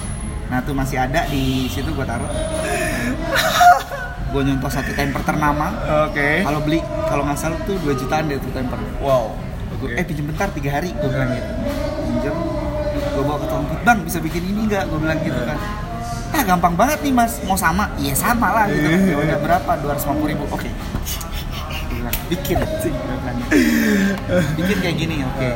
Nah 0.52 0.60
tuh 0.60 0.76
masih 0.76 1.00
ada 1.00 1.24
di 1.32 1.66
situ 1.72 1.88
gue 1.88 2.06
taruh. 2.06 2.28
Gue 4.28 4.42
nyontoh 4.44 4.70
satu 4.70 4.92
temper 4.92 5.22
ternama. 5.24 5.72
Oke. 6.10 6.44
kalau 6.44 6.60
beli 6.60 6.78
kalau 7.08 7.22
nggak 7.24 7.38
salah 7.40 7.58
tuh 7.64 7.80
2 7.80 7.96
jutaan 7.96 8.28
deh 8.28 8.36
tuh 8.36 8.52
temper. 8.52 8.78
Wow. 9.00 9.32
Gua, 9.74 9.90
eh 9.90 10.04
pinjem 10.06 10.30
bentar 10.30 10.46
tiga 10.54 10.70
hari 10.78 10.92
gue 10.94 11.08
bilang 11.08 11.32
gitu. 11.32 11.50
Pinjem 12.04 12.36
gue 12.94 13.22
bawa 13.24 13.38
ke 13.40 13.46
tukang 13.48 13.64
bubut 13.66 13.80
bang 13.82 13.98
bisa 14.04 14.18
bikin 14.20 14.42
ini 14.52 14.60
nggak? 14.68 14.84
Gue 14.92 14.98
bilang 15.00 15.18
gitu 15.24 15.40
kan. 15.48 15.58
Ah 16.34 16.42
gampang 16.44 16.74
banget 16.76 16.98
nih 17.02 17.14
mas. 17.14 17.40
Mau 17.48 17.56
sama? 17.58 17.88
Iya 17.98 18.14
sama 18.14 18.52
lah 18.52 18.64
gitu 18.68 18.86
kan. 18.86 19.00
Ya 19.00 19.16
udah 19.16 19.38
berapa? 19.42 19.70
250 19.80 20.30
ribu. 20.30 20.44
Oke. 20.52 20.68
bilang, 20.68 21.33
bikin 22.28 22.56
gitu. 22.56 22.88
bikin 24.56 24.76
kayak 24.80 24.96
gini 24.96 25.14
oke. 25.24 25.50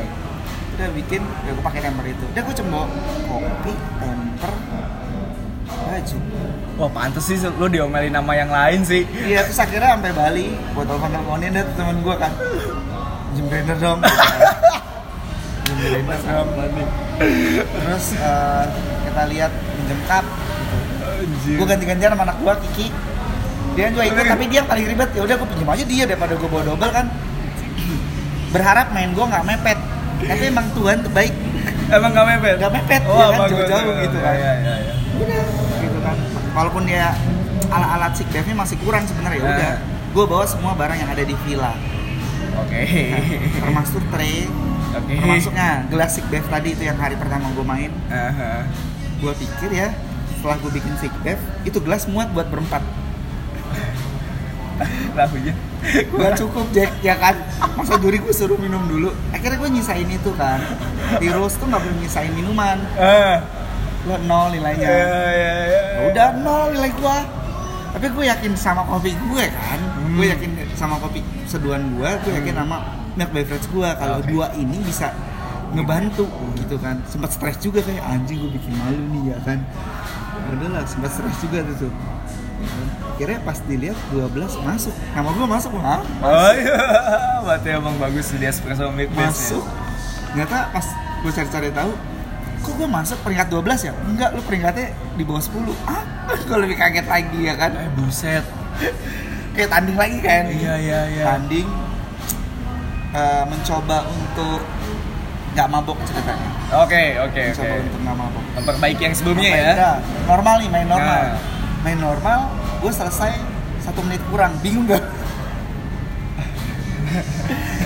Udah 0.77 0.89
bikin 0.95 1.21
ya 1.21 1.51
gue 1.51 1.63
pakai 1.65 1.79
temper 1.83 2.05
itu. 2.07 2.25
Udah 2.29 2.41
gue 2.45 2.55
cuma 2.61 2.79
kopi 3.25 3.73
temper 3.99 4.51
baju. 5.69 6.17
Wah 6.79 6.89
pantes 6.95 7.23
sih 7.27 7.37
lu 7.43 7.67
diomelin 7.67 8.13
nama 8.13 8.31
yang 8.37 8.51
lain 8.51 8.81
sih. 8.87 9.03
iya 9.27 9.43
terus 9.43 9.59
akhirnya 9.59 9.99
sampai 9.99 10.13
Bali 10.15 10.47
gue 10.55 10.83
telepon 10.85 11.09
teleponin 11.11 11.49
deh 11.51 11.65
temen 11.75 11.97
gue 11.99 12.15
kan. 12.15 12.31
Jam 13.35 13.45
blender 13.45 13.77
dong 13.77 13.99
jam 15.69 15.75
blender 15.77 16.19
dong. 16.25 16.47
Terus 17.69 18.05
eh, 18.15 18.65
kita 19.05 19.21
lihat 19.29 19.51
pinjem 19.77 19.99
cup. 20.07 20.25
Gue 21.45 21.65
ganti-gantian 21.67 22.15
sama 22.15 22.23
anak 22.23 22.37
gue 22.39 22.53
Kiki 22.69 22.87
dia 23.79 23.87
juga 23.95 24.03
ikut 24.11 24.25
tapi 24.27 24.43
dia 24.51 24.61
paling 24.67 24.85
ribet 24.91 25.09
ya 25.15 25.21
udah 25.23 25.35
gue 25.39 25.47
pinjam 25.55 25.69
aja 25.71 25.83
dia 25.87 26.03
daripada 26.03 26.33
gue 26.35 26.49
bawa 26.51 26.63
double 26.67 26.91
kan 26.91 27.05
berharap 28.53 28.87
main 28.91 29.09
gue 29.15 29.25
nggak 29.25 29.43
mepet 29.47 29.79
tapi 30.19 30.43
emang 30.51 30.67
Tuhan 30.75 30.97
terbaik 31.07 31.33
Emang 31.89 32.13
gak 32.13 32.21
mepet? 32.21 32.55
Nggak 32.61 32.73
mepet, 32.77 33.01
oh, 33.09 33.17
ya 33.17 33.25
kan, 33.25 33.39
bagus. 33.41 33.49
jauh-jauh 33.65 33.93
gitu 34.05 34.17
kan. 34.21 34.33
Iya, 34.37 34.51
iya, 34.61 34.73
iya. 34.77 34.93
udah 35.19 35.41
gitu 35.81 35.99
kan 36.05 36.15
walaupun 36.53 36.83
dia 36.85 37.05
alat-alat 37.69 38.11
sick 38.13 38.29
nya 38.29 38.41
masih 38.53 38.77
kurang 38.81 39.03
sebenarnya 39.09 39.37
ya 39.41 39.45
udah 39.45 39.71
Nah. 39.73 39.77
gue 40.09 40.25
bawa 40.25 40.45
semua 40.45 40.73
barang 40.73 40.97
yang 40.97 41.09
ada 41.13 41.21
di 41.21 41.35
villa 41.45 41.73
Oke. 42.65 42.81
termasuk 43.61 44.01
tray 44.09 44.49
Oke. 44.97 45.13
termasuknya 45.17 45.85
gelas 45.89 46.11
sick 46.17 46.25
bath 46.29 46.47
tadi 46.49 46.69
itu 46.73 46.83
yang 46.85 46.97
hari 46.97 47.13
pertama 47.17 47.49
gue 47.53 47.65
main 47.65 47.91
Aha. 48.09 48.65
gue 49.21 49.33
pikir 49.37 49.69
ya 49.69 49.93
setelah 50.33 50.57
gue 50.61 50.71
bikin 50.73 50.93
sick 50.97 51.13
bath 51.21 51.41
itu 51.61 51.77
gelas 51.77 52.09
muat 52.09 52.29
buat 52.33 52.49
berempat 52.49 52.81
Lahunya. 55.17 55.53
gak 56.11 56.33
cukup 56.35 56.65
Jack 56.75 56.91
ya 56.99 57.15
kan? 57.15 57.35
Masa 57.79 57.95
juri 57.99 58.19
gue 58.19 58.33
suruh 58.35 58.59
minum 58.59 58.83
dulu. 58.87 59.15
Akhirnya 59.31 59.57
gue 59.59 59.69
nyisain 59.79 60.07
itu 60.07 60.31
kan. 60.35 60.59
Di 61.17 61.27
Rose 61.31 61.55
tuh 61.57 61.67
nggak 61.67 61.81
boleh 61.81 61.97
nyisain 62.03 62.31
minuman. 62.35 62.77
Ah. 62.99 63.39
lo 64.07 64.15
nol 64.15 64.55
nilainya. 64.55 64.87
Iya, 64.87 65.23
iya, 65.35 65.53
iya. 65.67 65.81
Ya 65.91 66.01
udah 66.07 66.27
nol 66.39 66.71
nilai 66.71 66.91
gue 66.95 67.17
tapi 67.89 68.05
gue 68.13 68.25
yakin 68.29 68.53
sama 68.53 68.85
kopi 68.85 69.17
gue 69.17 69.45
kan. 69.49 69.79
Hmm. 69.81 70.15
gue 70.17 70.25
yakin 70.29 70.51
sama 70.77 71.01
kopi 71.01 71.25
seduhan 71.49 71.97
gue 71.97 72.09
gue 72.25 72.31
yakin 72.37 72.55
sama 72.61 72.77
milk 73.17 73.31
beverage 73.33 73.67
gue 73.73 73.89
kalau 73.97 74.17
Oke. 74.21 74.29
dua 74.29 74.47
ini 74.53 74.77
bisa 74.85 75.09
ngebantu 75.73 76.29
gitu 76.61 76.77
kan. 76.77 77.01
Sempat 77.09 77.33
stres 77.33 77.57
juga 77.57 77.81
kayak 77.81 78.03
anjing 78.05 78.45
gue 78.45 78.51
bikin 78.55 78.73
malu 78.77 79.03
nih 79.09 79.23
ya 79.33 79.37
kan. 79.41 79.59
Udah 80.53 80.69
lah 80.69 80.83
sempat 80.85 81.11
stres 81.17 81.37
juga 81.41 81.65
tuh 81.65 81.89
tuh 81.89 81.93
kira 83.15 83.35
pas 83.39 83.59
dilihat 83.61 83.97
12 84.09 84.31
masuk 84.61 84.93
nama 85.11 85.29
gue 85.29 85.43
masuk 85.45 85.71
Hah? 85.77 85.99
Oh 86.19 86.51
iya, 86.51 86.79
berarti 87.45 87.69
emang 87.71 87.95
bagus 87.95 88.31
di 88.31 88.43
espresso 88.43 88.87
milk 88.89 89.11
masuk 89.11 89.63
ternyata 90.29 90.69
pas 90.69 90.85
gue 91.19 91.31
cari-cari 91.33 91.69
tahu 91.69 91.91
kok 92.59 92.73
gue 92.75 92.87
masuk 92.87 93.17
peringkat 93.21 93.47
12 93.49 93.59
ya? 93.81 93.93
enggak 94.03 94.29
lu 94.31 94.41
peringkatnya 94.41 94.87
di 95.13 95.23
bawah 95.23 95.41
10 95.41 95.51
ah 95.85 96.03
gue 96.47 96.57
lebih 96.59 96.75
kaget 96.75 97.05
lagi 97.05 97.39
ya 97.41 97.55
kan 97.55 97.71
Eh 97.73 97.91
buset. 97.93 98.43
kayak 99.53 99.69
tanding 99.69 99.97
lagi 99.97 100.17
kan 100.19 100.43
Iya 100.45 100.73
iya 100.77 100.99
iya. 101.09 101.23
tanding 101.25 101.67
eh, 103.11 103.43
mencoba 103.43 104.07
untuk 104.07 104.63
nggak 105.49 105.67
mabok 105.67 105.97
ceritanya 106.05 106.49
Oke 106.77 107.17
oke 107.17 107.25
oke. 107.25 107.41
mencoba 107.51 107.75
untuk 107.81 107.99
nggak 107.99 108.17
mabok 108.17 108.43
Memperbaiki 108.53 109.01
yang 109.01 109.15
sebelumnya 109.17 109.49
ya. 109.51 109.91
normal 110.23 110.55
nih 110.57 110.69
main 110.69 110.87
normal 110.87 111.21
Nah. 111.25 111.48
Main 111.83 111.99
normal 111.99 112.49
gue 112.83 112.91
selesai 112.91 113.31
satu 113.83 114.01
menit 114.05 114.21
kurang. 114.29 114.53
Bingung 114.59 114.85
gak? 114.87 115.01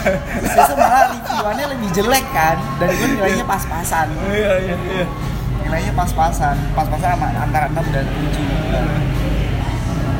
Terus 0.04 0.76
malah 0.76 1.16
reviewannya 1.16 1.66
lebih 1.78 1.88
jelek 1.96 2.28
kan 2.36 2.60
dan 2.82 2.89
gue 2.91 3.08
nilainya 3.16 3.46
pas-pasan. 3.48 4.12
Iya 4.28 4.60
iya 4.60 4.76
iya. 4.76 5.08
nilainya 5.64 5.96
pas-pasan. 5.96 6.60
Pas-pasan 6.76 7.16
sama 7.16 7.32
antara 7.39 7.72
6 7.72 7.96
dan 7.96 8.04
7 8.04 8.12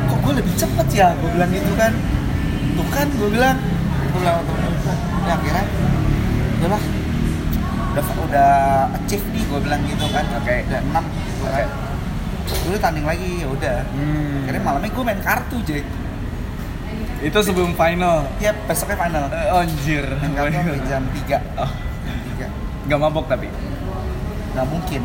kok 0.04 0.20
gue 0.24 0.32
lebih 0.40 0.56
cepet 0.56 0.88
ya? 0.94 1.12
Gue 1.20 1.28
bilang 1.36 1.52
gitu 1.52 1.72
kan. 1.76 1.92
Tuh 2.74 2.88
kan 2.88 3.06
gue 3.12 3.28
bilang. 3.28 3.60
Gue 4.14 4.22
bilang 4.24 4.40
ya 5.24 5.40
akhirnya 5.40 5.64
udahlah 6.60 6.82
udah 7.94 8.04
udah 8.28 8.52
achieve 8.98 9.22
nih 9.36 9.44
gue 9.44 9.60
bilang 9.60 9.84
gitu 9.84 10.08
kan. 10.08 10.24
Oke. 10.40 10.64
udah 10.64 10.80
6 10.80 11.04
gitu 11.28 11.44
udah 12.64 12.78
tanding 12.78 13.04
lagi 13.04 13.40
ya 13.40 13.48
udah 13.48 13.78
Hmm. 13.86 14.42
akhirnya 14.42 14.62
malamnya 14.62 14.90
gue 14.90 15.04
main 15.04 15.20
kartu 15.20 15.56
Jack 15.62 15.86
Itu 17.20 17.40
sebelum 17.40 17.72
final. 17.72 18.28
ya 18.36 18.52
besoknya 18.62 18.96
final 18.98 19.24
Eh, 19.26 19.48
anjir. 19.50 20.04
main 20.12 20.32
kartu 20.34 20.52
sampai 20.52 20.80
jam 20.84 21.02
3 21.10 21.38
Oh, 21.56 21.70
jam 22.04 22.18
3 22.36 22.46
gak 22.86 22.98
mabok 22.98 23.26
tapi. 23.26 23.48
nggak 24.50 24.66
mungkin 24.66 25.02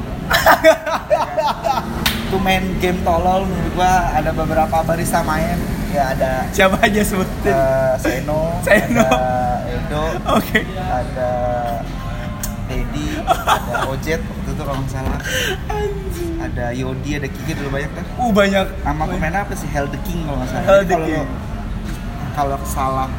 tuh 2.29 2.39
main 2.39 2.61
game 2.77 2.99
tolol 3.01 3.41
menurut 3.43 3.73
gua 3.73 3.91
ada 4.13 4.29
beberapa 4.29 4.77
barista 4.83 5.23
main 5.23 5.57
ya 5.89 6.13
ada 6.13 6.45
Siapa 6.51 6.77
aja 6.79 7.01
sebutin? 7.01 7.49
eh, 7.49 7.93
Seno, 7.97 8.61
Seno. 8.61 9.01
ada 9.01 9.65
Edo, 9.65 10.03
Oke. 10.29 10.61
ada 10.77 11.31
Dedi, 12.67 13.17
ada 13.25 13.89
Ojet 13.89 14.21
waktu 14.21 14.45
itu 14.45 14.61
kalau 14.61 14.77
nggak 14.77 14.91
salah, 14.91 15.17
ada 16.37 16.65
Yodi, 16.71 17.11
ada 17.15 17.27
Kiki 17.27 17.53
dulu 17.53 17.69
banyak 17.71 17.91
kan. 17.91 18.05
Uh 18.15 18.31
banyak. 18.31 18.65
Nama 18.81 19.03
pemain 19.05 19.35
apa 19.37 19.53
sih? 19.53 19.67
Hell 19.67 19.85
the 19.85 19.99
King 20.01 20.23
kalau 20.23 20.37
nggak 20.37 20.49
salah. 20.49 20.65
Hell 20.65 20.81
the 20.81 20.93
kalau 20.93 21.07
King. 21.07 21.27
kalau 22.31 22.57
salah 22.63 23.09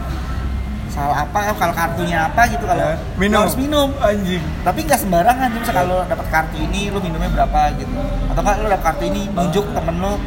salah 0.91 1.23
apa 1.23 1.55
kalau 1.55 1.71
kartunya 1.71 2.19
apa 2.25 2.51
gitu 2.51 2.65
kalau 2.65 2.83
Ya, 2.83 2.99
minum. 3.15 3.41
harus 3.41 3.55
minum 3.55 3.95
Anjing. 3.97 4.43
tapi 4.61 4.83
nggak 4.83 4.99
sembarangan 4.99 5.47
cuma 5.55 5.71
kalau 5.71 5.99
dapat 6.03 6.27
kartu 6.29 6.57
ini 6.59 6.91
lo 6.91 6.99
minumnya 6.99 7.31
berapa 7.31 7.79
gitu 7.79 7.95
atau 8.27 8.43
kan 8.43 8.59
lo 8.59 8.67
dapat 8.67 8.85
kartu 8.89 9.05
ini 9.07 9.31
nunjuk 9.31 9.71
temen 9.71 9.97
lo 9.97 10.19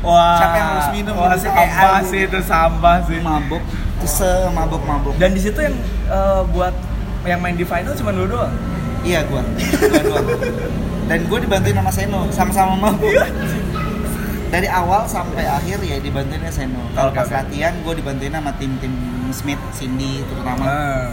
Wah. 0.00 0.36
Siapa 0.36 0.54
yang 0.54 0.68
harus 0.70 0.88
minum 0.92 1.12
Wah, 1.14 1.32
gitu, 1.32 1.48
kayak 1.50 1.72
sampah 1.72 2.00
sih 2.02 2.20
itu 2.22 2.38
sampah 2.42 2.96
sih. 3.04 3.18
mabok 3.18 3.62
terus 3.96 4.12
semabok 4.14 4.82
mabok 4.82 5.14
Dan 5.16 5.32
di 5.32 5.40
situ 5.40 5.56
yang 5.56 5.76
eh, 6.06 6.40
buat 6.46 6.74
yang 7.22 7.40
main 7.40 7.52
di 7.52 7.64
final 7.64 7.92
cuma 7.94 8.12
lu 8.12 8.24
doang. 8.26 8.52
iya 9.00 9.24
gua 9.24 9.40
gua 9.40 10.02
doang 10.04 10.28
dan 11.10 11.26
gua 11.26 11.38
dibantuin 11.38 11.74
sama 11.74 11.90
Seno 11.90 12.20
sama-sama 12.30 12.72
mabok 12.78 13.10
Iya. 13.10 13.26
dari 14.48 14.66
awal 14.66 15.02
sampai 15.04 15.42
akhir 15.42 15.78
ya 15.80 15.98
dibantuin 15.98 16.38
sama 16.40 16.54
Seno 16.54 16.82
kalau 16.92 17.10
pas 17.10 17.26
latihan 17.28 17.74
gua 17.82 17.92
dibantuin 17.92 18.30
sama 18.30 18.54
tim-tim 18.54 18.94
Smith 19.30 19.58
Cindy 19.72 20.22
terutama 20.24 20.62
Ah. 20.62 21.10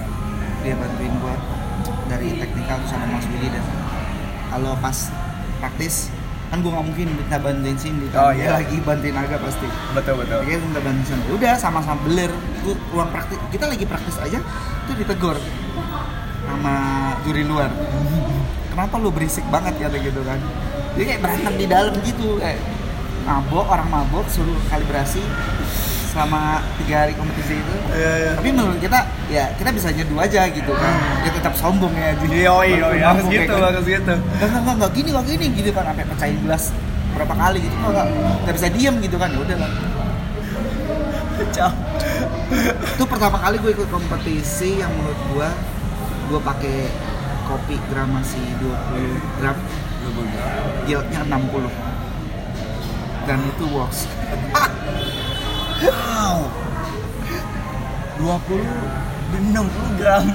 dia 0.61 0.73
bantuin 0.73 1.13
gua 1.17 1.33
dari 2.05 2.37
teknikal 2.37 2.77
tuh 2.79 2.89
sama 2.89 3.05
Mas 3.09 3.25
Willy 3.27 3.49
dan 3.49 3.65
kalau 4.47 4.77
pas 4.77 5.09
praktis 5.57 6.13
kan 6.47 6.61
gua 6.61 6.77
nggak 6.77 6.85
mungkin 6.87 7.07
minta 7.11 7.37
bantuin 7.37 7.75
Cindy 7.75 8.05
Oh, 8.09 8.29
kan 8.29 8.31
dia 8.31 8.41
iya. 8.43 8.49
lagi 8.55 8.77
bantuin 8.79 9.13
Aga 9.13 9.37
pasti 9.37 9.67
Betul 9.91 10.13
betul. 10.17 10.37
Oke, 10.39 10.53
minta 10.55 10.79
bantuin 10.79 11.17
dia. 11.19 11.31
udah 11.33 11.53
sama-sama 11.57 11.97
beler 12.03 12.29
itu 12.55 12.71
ruang 12.89 13.09
praktis 13.09 13.37
kita 13.49 13.65
lagi 13.65 13.83
praktis 13.83 14.15
aja 14.17 14.39
itu 14.83 14.91
ditegur 14.95 15.35
sama 16.43 16.75
juri 17.21 17.43
luar 17.43 17.67
kenapa 18.77 19.01
lu 19.01 19.09
berisik 19.09 19.41
banget 19.49 19.73
kata 19.81 19.97
gitu 19.97 20.21
kan. 20.21 20.37
Dia 20.93 21.03
kayak 21.09 21.21
berantem 21.25 21.53
di 21.57 21.65
dalam 21.65 21.97
gitu 22.05 22.37
kayak 22.37 22.61
mabok 23.25 23.65
orang 23.73 23.89
mabok 23.89 24.29
suruh 24.29 24.53
kalibrasi 24.69 25.17
selama 26.13 26.61
tiga 26.77 27.09
hari 27.09 27.17
kompetisi 27.17 27.57
itu. 27.57 27.73
Iya 27.89 28.13
iya. 28.21 28.31
tapi 28.37 28.49
menurut 28.53 28.77
kita 28.77 28.99
ya 29.33 29.49
kita 29.57 29.73
bisa 29.73 29.89
nyeduh 29.89 30.21
aja 30.21 30.45
gitu 30.53 30.73
kan. 30.77 30.93
Ya 31.25 31.29
tetap 31.33 31.57
sombong 31.57 31.89
ya 31.97 32.13
jadi 32.21 32.33
Iya 32.37 32.53
iya 32.69 32.77
Walaupun 32.85 33.01
iya. 33.01 33.07
harus 33.09 33.25
mabuk, 33.25 33.33
ya 33.33 33.41
gitu 33.41 33.55
kan. 33.57 33.65
harus 33.65 33.85
gitu. 33.89 34.13
Enggak, 34.13 34.49
enggak, 34.61 34.75
enggak, 34.77 34.91
gini, 34.93 35.09
enggak 35.09 35.25
gini 35.25 35.45
gitu 35.57 35.69
kan. 35.73 35.83
Sampai 35.89 36.05
pecahin 36.05 36.37
gelas 36.45 36.63
berapa 37.17 37.33
kali 37.33 37.57
gitu. 37.65 37.75
Kok 37.81 37.89
enggak, 37.89 38.07
enggak 38.13 38.55
bisa 38.61 38.67
diem 38.69 38.95
gitu 39.01 39.15
kan. 39.17 39.29
Ya 39.33 39.39
udah 39.41 39.57
lah. 39.57 39.71
Itu 42.93 43.03
pertama 43.09 43.41
kali 43.41 43.57
gue 43.57 43.71
ikut 43.73 43.89
kompetisi 43.89 44.85
yang 44.85 44.93
menurut 44.93 45.21
gue 45.33 45.49
gue 46.27 46.39
pakai 46.45 47.06
kopi 47.47 47.75
gramasi 47.87 48.41
20 48.59 49.39
gram 49.39 49.57
yieldnya 50.83 51.21
60 51.23 51.71
dan 53.23 53.39
itu 53.41 53.65
works 53.69 54.07
Wow. 55.77 56.49
20 58.17 58.65
dan 59.29 59.41
60 59.53 59.99
gram. 59.99 60.25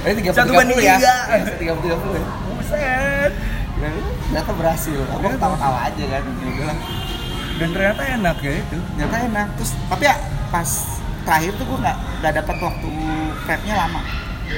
eh 0.00 0.12
30 0.12 0.34
Satu 0.34 0.50
banding 0.52 0.74
30 0.74 0.82
ya 0.82 0.96
tiga. 0.96 1.14
Eh, 1.30 1.42
30 1.62 1.78
30 1.78 1.94
ya 2.12 2.26
Buset. 2.48 3.32
Dan 3.78 3.92
ternyata 3.94 4.50
berhasil 4.52 4.98
aku 4.98 5.14
Ternyata. 5.14 5.36
ketawa-tawa 5.38 5.78
aja 5.86 6.04
kan 6.04 6.22
ya 6.26 6.64
lah. 6.66 6.78
Dan 7.54 7.68
ternyata 7.70 8.02
enak 8.02 8.36
ya 8.40 8.52
itu. 8.56 8.76
ternyata 8.90 9.16
enak 9.24 9.46
terus 9.54 9.70
tapi 9.84 10.04
ya 10.04 10.14
pas 10.48 10.70
terakhir 11.22 11.52
tuh 11.54 11.64
gue 11.64 11.78
nggak 11.78 11.96
nggak 12.18 12.32
dapat 12.34 12.56
waktu 12.58 12.88
prepnya 13.44 13.74
lama 13.76 14.00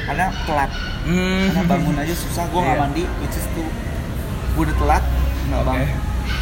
karena 0.06 0.26
telat. 0.44 0.70
Hmm. 1.00 1.48
karena 1.48 1.64
bangun 1.64 1.96
aja 1.96 2.14
susah 2.14 2.44
gue 2.46 2.60
nggak 2.60 2.76
Iya. 2.76 2.82
mandi 2.84 3.02
which 3.18 3.34
is 3.34 3.46
tuh 3.52 3.68
gue 4.50 4.62
udah 4.62 4.76
telat 4.76 5.04
nggak 5.48 5.60
Oke. 5.60 5.68
bangun. 5.68 5.88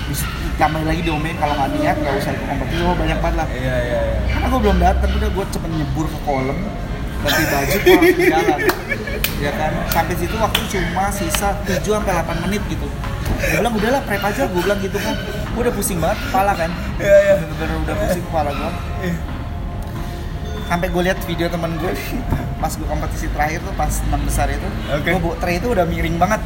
Ditambah 0.09 0.81
lagi 0.83 1.01
diomelin 1.05 1.37
kalau 1.37 1.55
nggak 1.55 1.71
niat 1.77 1.97
nggak 1.97 2.15
usah 2.19 2.31
ikut 2.33 2.47
kompetisi. 2.47 2.83
Oh 2.83 2.95
banyak 2.95 3.19
banget 3.19 3.37
lah. 3.39 3.47
Iya 3.49 3.77
iya 3.79 3.99
iya. 4.05 4.21
karena 4.29 4.47
gue 4.49 4.61
belum 4.61 4.79
datang 4.79 5.11
udah 5.13 5.31
gue 5.31 5.45
cepet 5.49 5.71
nyebur 5.71 6.07
ke 6.07 6.19
kolam 6.23 6.59
ganti 7.19 7.43
baju 7.45 7.77
gue 7.77 7.95
langsung 7.99 8.31
jalan. 8.31 8.59
Ya 9.39 9.51
kan? 9.55 9.71
Sampai 9.91 10.15
situ 10.15 10.37
waktu 10.39 10.61
cuma 10.71 11.05
sisa 11.11 11.49
7 11.63 11.83
sampai 11.83 12.13
8 12.15 12.45
menit 12.47 12.63
gitu. 12.67 12.87
Gue 12.87 13.59
bilang 13.59 13.75
udahlah 13.75 14.03
prep 14.03 14.23
aja 14.23 14.43
gue 14.47 14.61
bilang 14.63 14.79
gitu 14.79 14.99
kan. 14.99 15.15
Gue 15.51 15.61
udah 15.63 15.75
pusing 15.75 15.99
banget 15.99 16.19
kepala 16.27 16.53
kan. 16.55 16.71
Iya 16.99 17.17
iya. 17.23 17.35
bener-bener 17.39 17.77
udah 17.87 17.97
pusing 17.99 18.25
kepala 18.27 18.51
gue 18.51 18.71
sampai 20.69 20.93
gue 20.93 21.03
lihat 21.03 21.19
video 21.25 21.49
temen 21.49 21.73
gue 21.81 21.91
pas 22.61 22.69
gue 22.69 22.85
kompetisi 22.85 23.27
terakhir 23.33 23.65
tuh 23.65 23.73
pas 23.73 23.89
enam 23.89 24.21
besar 24.21 24.47
itu 24.53 24.69
Oke. 24.93 25.09
gue 25.17 25.21
bawa 25.25 25.37
tray 25.41 25.57
itu 25.57 25.69
udah 25.73 25.89
miring 25.89 26.21
banget. 26.21 26.41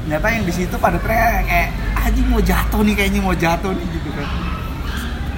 Ternyata 0.00 0.26
yang 0.32 0.44
di 0.48 0.52
situ 0.56 0.74
pada 0.80 0.96
tray 0.98 1.44
kayak 1.44 1.68
aji 2.08 2.20
mau 2.26 2.40
jatuh 2.40 2.80
nih 2.80 2.94
kayaknya 2.96 3.20
mau 3.20 3.36
jatuh 3.36 3.70
nih 3.76 3.86
gitu 3.92 4.10
kan. 4.16 4.28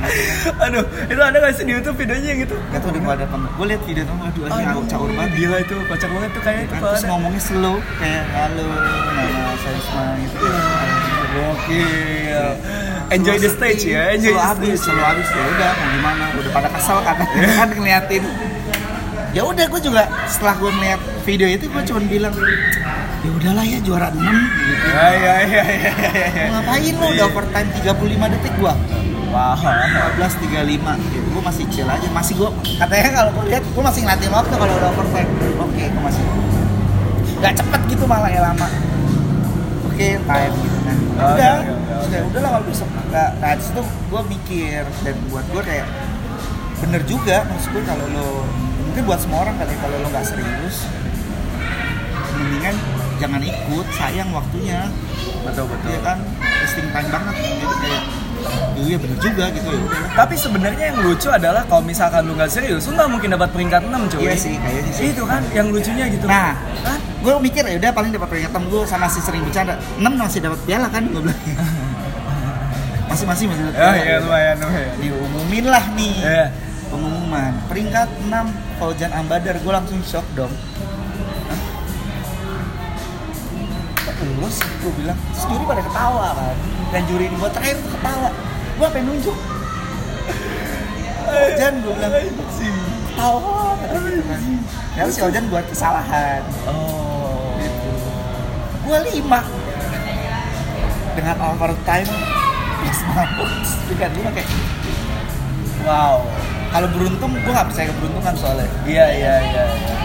Aduh, 0.66 0.82
itu 0.82 1.22
ada 1.22 1.36
nggak 1.38 1.54
sih 1.54 1.62
di 1.62 1.78
YouTube 1.78 1.94
videonya 1.94 2.34
yang 2.34 2.42
itu? 2.42 2.56
Gak 2.74 2.82
tau 2.82 2.90
deh 2.90 2.98
gue 2.98 3.12
ada 3.14 3.22
apa 3.22 3.36
gue 3.38 3.66
lihat 3.70 3.82
video 3.86 4.02
temen 4.02 4.22
aduh 4.26 4.42
aja 4.50 4.62
Aduh, 4.74 4.82
caur 4.90 5.10
banget. 5.14 5.30
Gila 5.38 5.56
itu, 5.62 5.76
kocak 5.86 6.10
banget 6.10 6.30
tuh 6.34 6.42
kayak 6.42 6.60
itu 6.66 6.74
terus 6.74 7.02
ngomongnya 7.06 7.42
slow 7.42 7.76
kayak 8.02 8.24
halo 8.34 8.66
nama 9.14 9.54
saya 9.62 9.78
Isma 9.78 10.04
gitu 10.18 10.46
Gokil. 11.32 12.46
Enjoy 13.12 13.36
the 13.36 13.50
stage 13.50 13.84
ya, 13.84 14.16
enjoy 14.16 14.32
selalu 14.32 14.40
the 14.40 14.48
habis 14.48 14.68
stage. 14.72 14.84
selalu 14.88 15.02
habis. 15.04 15.26
Ya 15.28 15.42
udah 15.44 15.70
mau 15.72 15.88
gimana? 15.90 16.24
Udah 16.32 16.52
pada 16.52 16.68
kesel 16.72 16.98
kan? 17.00 17.16
Kan 17.60 17.68
ngeliatin. 17.72 18.24
Ya 19.32 19.42
udah 19.44 19.64
gue 19.64 19.80
juga 19.80 20.02
setelah 20.28 20.54
gue 20.56 20.70
melihat 20.76 21.00
video 21.24 21.48
itu 21.48 21.64
gue 21.66 21.82
cuma 21.88 22.00
bilang 22.04 22.32
ya 23.22 23.30
udahlah 23.32 23.64
ya 23.64 23.78
juara 23.80 24.10
6 24.10 24.18
gitu 24.18 24.86
Ya 24.92 25.08
ya 25.08 25.34
ya 25.46 25.62
ya 25.62 25.92
ya. 25.94 26.26
ya. 26.26 26.44
Mau 26.50 26.58
ngapain 26.58 26.92
lu 26.92 27.06
udah 27.06 27.26
overtime 27.30 27.68
35 27.80 28.32
detik 28.34 28.54
gua? 28.58 28.74
Wow. 29.30 29.56
15 29.56 30.52
35 30.52 31.14
gitu 31.14 31.26
gua 31.32 31.42
masih 31.48 31.64
chill 31.70 31.88
aja. 31.88 32.08
Masih 32.10 32.34
gua 32.34 32.50
katanya 32.76 33.08
kalau 33.14 33.30
gua 33.32 33.44
lihat 33.46 33.64
gua 33.72 33.82
masih 33.88 34.00
ngeliatin 34.04 34.30
waktu 34.34 34.54
kalau 34.58 34.74
udah 34.74 34.88
overtime. 34.90 35.30
Oke 35.56 35.84
gua 35.94 36.02
masih. 36.10 36.22
Nggak 37.38 37.52
cepet 37.62 37.80
gitu 37.88 38.04
malah 38.04 38.28
ya 38.28 38.40
lama. 38.42 38.68
Oke 39.86 40.18
time 40.18 40.54
gitu 40.58 40.78
kan 41.12 41.22
Oh, 41.22 41.34
udah 41.34 41.54
oke, 41.54 41.70
oke. 41.70 42.06
udah 42.08 42.20
udah 42.26 42.40
lah 42.40 42.50
kalau 42.52 42.66
besok 42.66 42.88
nggak 42.88 43.30
nah 43.38 43.52
di 43.52 43.62
situ 43.62 43.80
gua 44.08 44.20
mikir 44.24 44.82
dan 45.02 45.14
buat 45.28 45.44
gua 45.48 45.62
kayak 45.62 45.86
bener 46.78 47.02
juga 47.04 47.36
maksud 47.44 47.68
gua 47.70 47.82
kalau 47.84 48.06
lo 48.08 48.28
mungkin 48.82 49.02
buat 49.04 49.20
semua 49.20 49.38
orang 49.42 49.56
kali 49.56 49.74
kalau 49.76 49.96
lo 49.96 50.08
nggak 50.08 50.26
serius 50.26 50.76
mendingan 52.32 52.74
jangan 53.16 53.40
ikut 53.40 53.86
sayang 53.92 54.30
waktunya 54.30 54.88
Betul 55.42 55.66
betul. 55.66 55.90
Iya 55.90 56.00
kan 56.06 56.18
wasting 56.38 56.88
time 56.88 57.08
banget 57.10 57.34
jadi 57.34 57.74
kayak 57.76 58.02
iya 58.78 58.96
bener 58.96 59.18
juga 59.18 59.44
gitu 59.50 59.68
ya 59.68 59.80
udah 59.80 60.00
Tapi 60.14 60.34
sebenarnya 60.34 60.84
yang 60.88 60.98
lucu 61.02 61.28
adalah 61.28 61.62
kalau 61.66 61.82
misalkan 61.82 62.22
lu 62.24 62.34
nggak 62.34 62.46
serius, 62.46 62.86
lu 62.86 62.94
nggak 62.94 63.10
mungkin 63.10 63.28
dapat 63.30 63.50
peringkat 63.50 63.82
6 63.86 64.12
cuy. 64.12 64.22
Iya 64.22 64.34
sih, 64.34 64.54
kayaknya 64.54 64.92
sih. 64.94 65.04
Itu 65.10 65.22
kan 65.26 65.42
yang 65.50 65.70
lucunya 65.70 66.06
gitu. 66.10 66.26
nah 66.26 66.54
Kan? 66.82 66.98
Gue 67.22 67.32
mikir 67.40 67.62
ya 67.62 67.78
udah 67.78 67.90
paling 67.92 68.10
dapat 68.10 68.28
peringatan 68.28 68.62
gue 68.66 68.82
sama 68.84 69.06
si 69.06 69.18
sering 69.18 69.42
bercanda. 69.42 69.78
6 69.94 70.02
masih 70.02 70.40
dapat 70.40 70.58
piala 70.62 70.86
kan 70.86 71.02
gue 71.04 71.20
bilang. 71.20 71.40
Masih 73.04 73.28
masih 73.28 73.44
masih 73.44 73.68
dapat 73.68 73.76
Ya 73.76 73.84
piala. 73.84 74.00
ya 74.00 74.16
lumayan 74.18 74.56
lumayan. 74.58 74.94
diumumin 74.96 75.64
lah 75.68 75.84
nih. 75.92 76.14
Iya. 76.18 76.44
pengumuman. 76.88 77.52
Peringkat 77.68 78.08
6 78.24 78.32
Fauzan 78.76 79.12
Ambadar. 79.12 79.54
Gue 79.58 79.68
langsung 79.70 80.00
shock 80.02 80.24
dong. 80.32 80.48
Lulus? 84.22 84.56
Gue 84.80 84.92
bilang 84.96 85.18
terus 85.28 85.44
juri 85.44 85.64
pada 85.66 85.82
ketawa 85.82 86.26
kan? 86.32 86.56
Dan 86.88 87.02
juri 87.04 87.26
di 87.26 87.36
buat 87.36 87.52
terakhir 87.52 87.76
ketawa. 87.82 88.28
Gue 88.72 88.88
pengen 88.88 89.06
nunjuk. 89.08 89.36
Fauzan 91.22 91.74
gue 91.78 91.92
bilang 91.92 92.12
gitu 93.16 94.22
kan 94.26 94.40
ya 94.92 95.02
si 95.08 95.20
Fauzan 95.20 95.44
buat 95.48 95.64
kesalahan. 95.68 96.42
Oh. 96.68 97.56
gue 98.82 98.98
lima. 99.14 99.40
Dengan 101.12 101.36
overtime 101.44 102.08
plus 102.82 103.00
mabuk 103.12 103.50
juga 103.88 104.06
lima 104.12 104.30
kayak 104.32 104.48
wow. 105.84 106.18
Kalau 106.72 106.88
beruntung 106.88 107.32
gue 107.36 107.52
nggak 107.52 107.68
percaya 107.68 107.86
keberuntungan 107.92 108.34
soalnya. 108.36 108.68
Iya 108.88 109.06
iya 109.12 109.34
iya. 109.44 109.64
iya. 109.68 109.96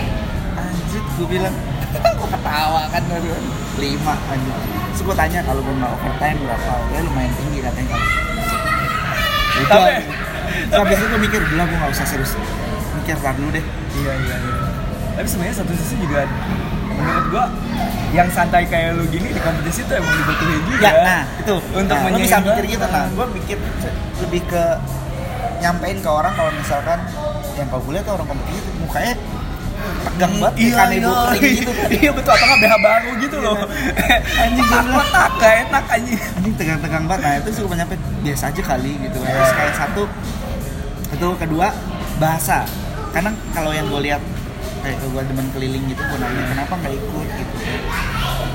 anjir 0.60 1.04
gue 1.04 1.28
bilang. 1.28 1.56
Gue 2.20 2.30
ketawa 2.30 2.84
kan 2.92 3.00
aduh. 3.08 3.40
lima 3.80 4.14
anjir. 4.28 4.56
Terus 4.92 5.02
gue 5.08 5.16
tanya 5.16 5.40
kalau 5.48 5.64
gue 5.64 5.76
nggak 5.80 5.92
overtime 5.96 6.38
berapa? 6.44 6.74
Ya 6.92 7.00
lumayan 7.08 7.32
tinggi 7.40 7.60
katanya. 7.64 7.96
Kan. 7.96 9.66
Tapi- 9.68 10.28
habis 10.68 10.98
itu 11.00 11.08
gue 11.08 11.22
mikir 11.22 11.42
bilang 11.54 11.68
gue 11.70 11.78
nggak 11.78 11.94
usah 11.94 12.06
serius 12.08 12.34
mikir 13.08 13.24
tar 13.24 13.34
dulu 13.40 13.50
deh. 13.56 13.64
Iya 14.04 14.14
iya 14.20 14.36
iya. 14.36 14.56
Tapi 15.16 15.28
sebenarnya 15.32 15.56
satu 15.64 15.72
sisi 15.80 15.96
juga 15.96 16.28
menurut 16.92 17.26
gua 17.32 17.46
yang 18.12 18.28
santai 18.28 18.68
kayak 18.68 19.00
lu 19.00 19.08
gini 19.08 19.32
di 19.32 19.40
kompetisi 19.40 19.88
tuh 19.88 19.96
emang 19.96 20.12
dibutuhin 20.12 20.62
juga. 20.68 20.84
ya 20.84 20.92
nah 21.08 21.24
itu. 21.40 21.56
Untuk 21.72 21.96
nah, 21.96 22.20
bisa 22.20 22.38
mikir 22.44 22.64
gitu 22.68 22.84
nah. 22.84 23.08
Gue 23.16 23.26
mikir 23.32 23.58
lebih 24.28 24.42
ke 24.52 24.64
nyampein 25.64 26.04
ke 26.04 26.10
orang 26.12 26.36
kalau 26.36 26.52
misalkan 26.52 27.00
yang 27.56 27.68
kau 27.72 27.80
lihat 27.88 28.04
tuh 28.04 28.14
orang 28.20 28.28
kompetisi 28.28 28.60
tuh 28.60 28.74
mukanya 28.84 29.16
tegang 30.12 30.34
banget 30.36 30.54
kayak 30.58 30.68
Iya, 30.68 30.76
kanebo 30.76 31.08
iya, 31.08 31.24
kering 31.32 31.56
gitu. 31.56 31.72
Kan 31.72 31.88
iya 32.04 32.12
betul 32.12 32.32
atau 32.36 32.46
nggak 32.52 32.60
BH 32.60 32.76
baru 32.84 33.10
gitu 33.24 33.36
loh. 33.40 33.56
Anjing, 34.44 34.66
gua 34.68 34.80
bilang. 34.84 35.00
kotak 35.00 35.32
gak 35.40 35.54
enak 35.64 35.84
anjing. 35.96 36.20
Anjing 36.36 36.54
tegang-tegang 36.60 37.04
banget. 37.08 37.24
Nah 37.24 37.34
itu 37.40 37.50
sih 37.56 37.62
gue 37.64 37.78
nyampe 37.80 37.96
biasa 38.20 38.44
aja 38.52 38.62
kali 38.68 38.92
gitu. 39.00 39.18
Kan 39.24 39.30
Iya. 39.32 39.36
terus 39.40 39.54
kayak 39.56 39.74
satu 39.80 40.04
itu 41.08 41.28
kedua 41.40 41.68
bahasa 42.20 42.68
kadang 43.18 43.34
kalau 43.50 43.74
yang 43.74 43.90
gue 43.90 44.02
lihat 44.06 44.22
kayak 44.86 45.02
gue 45.02 45.22
demen 45.26 45.48
keliling 45.50 45.84
gitu 45.90 46.02
gue 46.06 46.18
nanya 46.22 46.44
kenapa 46.54 46.74
nggak 46.78 46.94
ikut? 46.94 47.28
Gitu. 47.34 47.56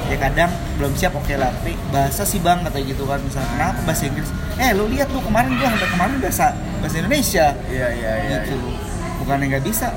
Ya 0.07 0.17
kadang 0.23 0.51
belum 0.79 0.93
siap 0.95 1.13
oke 1.19 1.35
lah 1.35 1.51
tapi 1.51 1.75
bahasa 1.91 2.23
sih 2.23 2.39
bang 2.39 2.63
kata 2.63 2.79
gitu 2.79 3.03
kan 3.11 3.19
misalnya 3.27 3.51
kenapa 3.59 3.79
bahasa 3.83 4.07
Inggris? 4.07 4.31
Eh 4.63 4.71
lu 4.71 4.87
lihat 4.87 5.11
lu 5.11 5.19
kemarin 5.19 5.51
gue 5.59 5.67
sampai 5.67 5.89
kemarin 5.91 6.15
bahasa 6.23 6.47
bahasa 6.79 6.97
Indonesia. 7.03 7.47
Iya 7.67 7.89
iya 7.91 8.13
iya. 8.23 8.39
gitu. 8.47 8.55
Bukan 9.27 9.37
yang 9.43 9.51
nggak 9.59 9.67
bisa. 9.67 9.91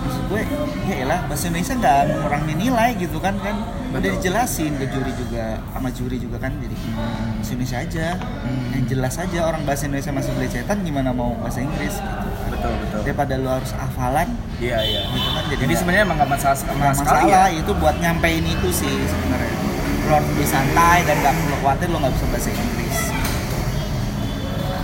Maksud 0.00 0.22
gue 0.28 0.42
ya 0.84 0.94
elah 1.00 1.20
bahasa 1.24 1.44
Indonesia 1.48 1.74
nggak 1.80 2.00
mengurangi 2.12 2.54
nilai 2.60 2.90
gitu 3.00 3.18
kan 3.24 3.34
kan? 3.40 3.56
Udah 3.90 4.04
Betul. 4.04 4.12
dijelasin 4.20 4.72
ke 4.76 4.84
juri 4.92 5.12
juga 5.16 5.64
sama 5.72 5.88
juri 5.96 6.16
juga 6.20 6.36
kan 6.44 6.52
jadi 6.60 6.76
bahasa 6.76 7.50
Indonesia 7.56 7.78
aja. 7.80 8.06
Hmm. 8.20 8.68
yang 8.76 8.84
jelas 8.84 9.14
aja 9.16 9.38
orang 9.48 9.64
bahasa 9.64 9.88
Indonesia 9.88 10.12
masih 10.12 10.32
belecetan 10.36 10.76
gimana 10.84 11.08
mau 11.16 11.32
bahasa 11.40 11.64
Inggris 11.64 11.96
gitu 11.96 12.29
Betul 12.60 12.74
betul. 12.78 13.00
daripada 13.02 13.32
lu 13.34 13.48
harus 13.48 13.72
hafalan 13.72 14.28
Iya 14.56 14.78
iya. 14.82 15.00
gitu 15.08 15.28
kan 15.30 15.42
jadi, 15.48 15.60
Jadi 15.62 15.74
sebenarnya 15.74 16.04
emang 16.04 16.16
gak 16.18 16.30
masalah 16.30 16.56
sama 16.56 16.92
masalah 16.92 17.22
ya. 17.24 17.42
itu 17.50 17.72
buat 17.74 17.96
nyampein 17.96 18.44
itu 18.44 18.68
sih 18.70 18.92
sebenarnya 19.02 19.52
lu 20.02 20.12
harus 20.12 20.28
lebih 20.28 20.44
santai 20.46 20.98
dan 21.02 21.16
nggak 21.18 21.34
perlu 21.34 21.56
khawatir 21.58 21.86
lu 21.86 21.96
nggak 21.96 22.12
bisa 22.12 22.26
bahasa 22.28 22.50
Inggris 22.50 22.98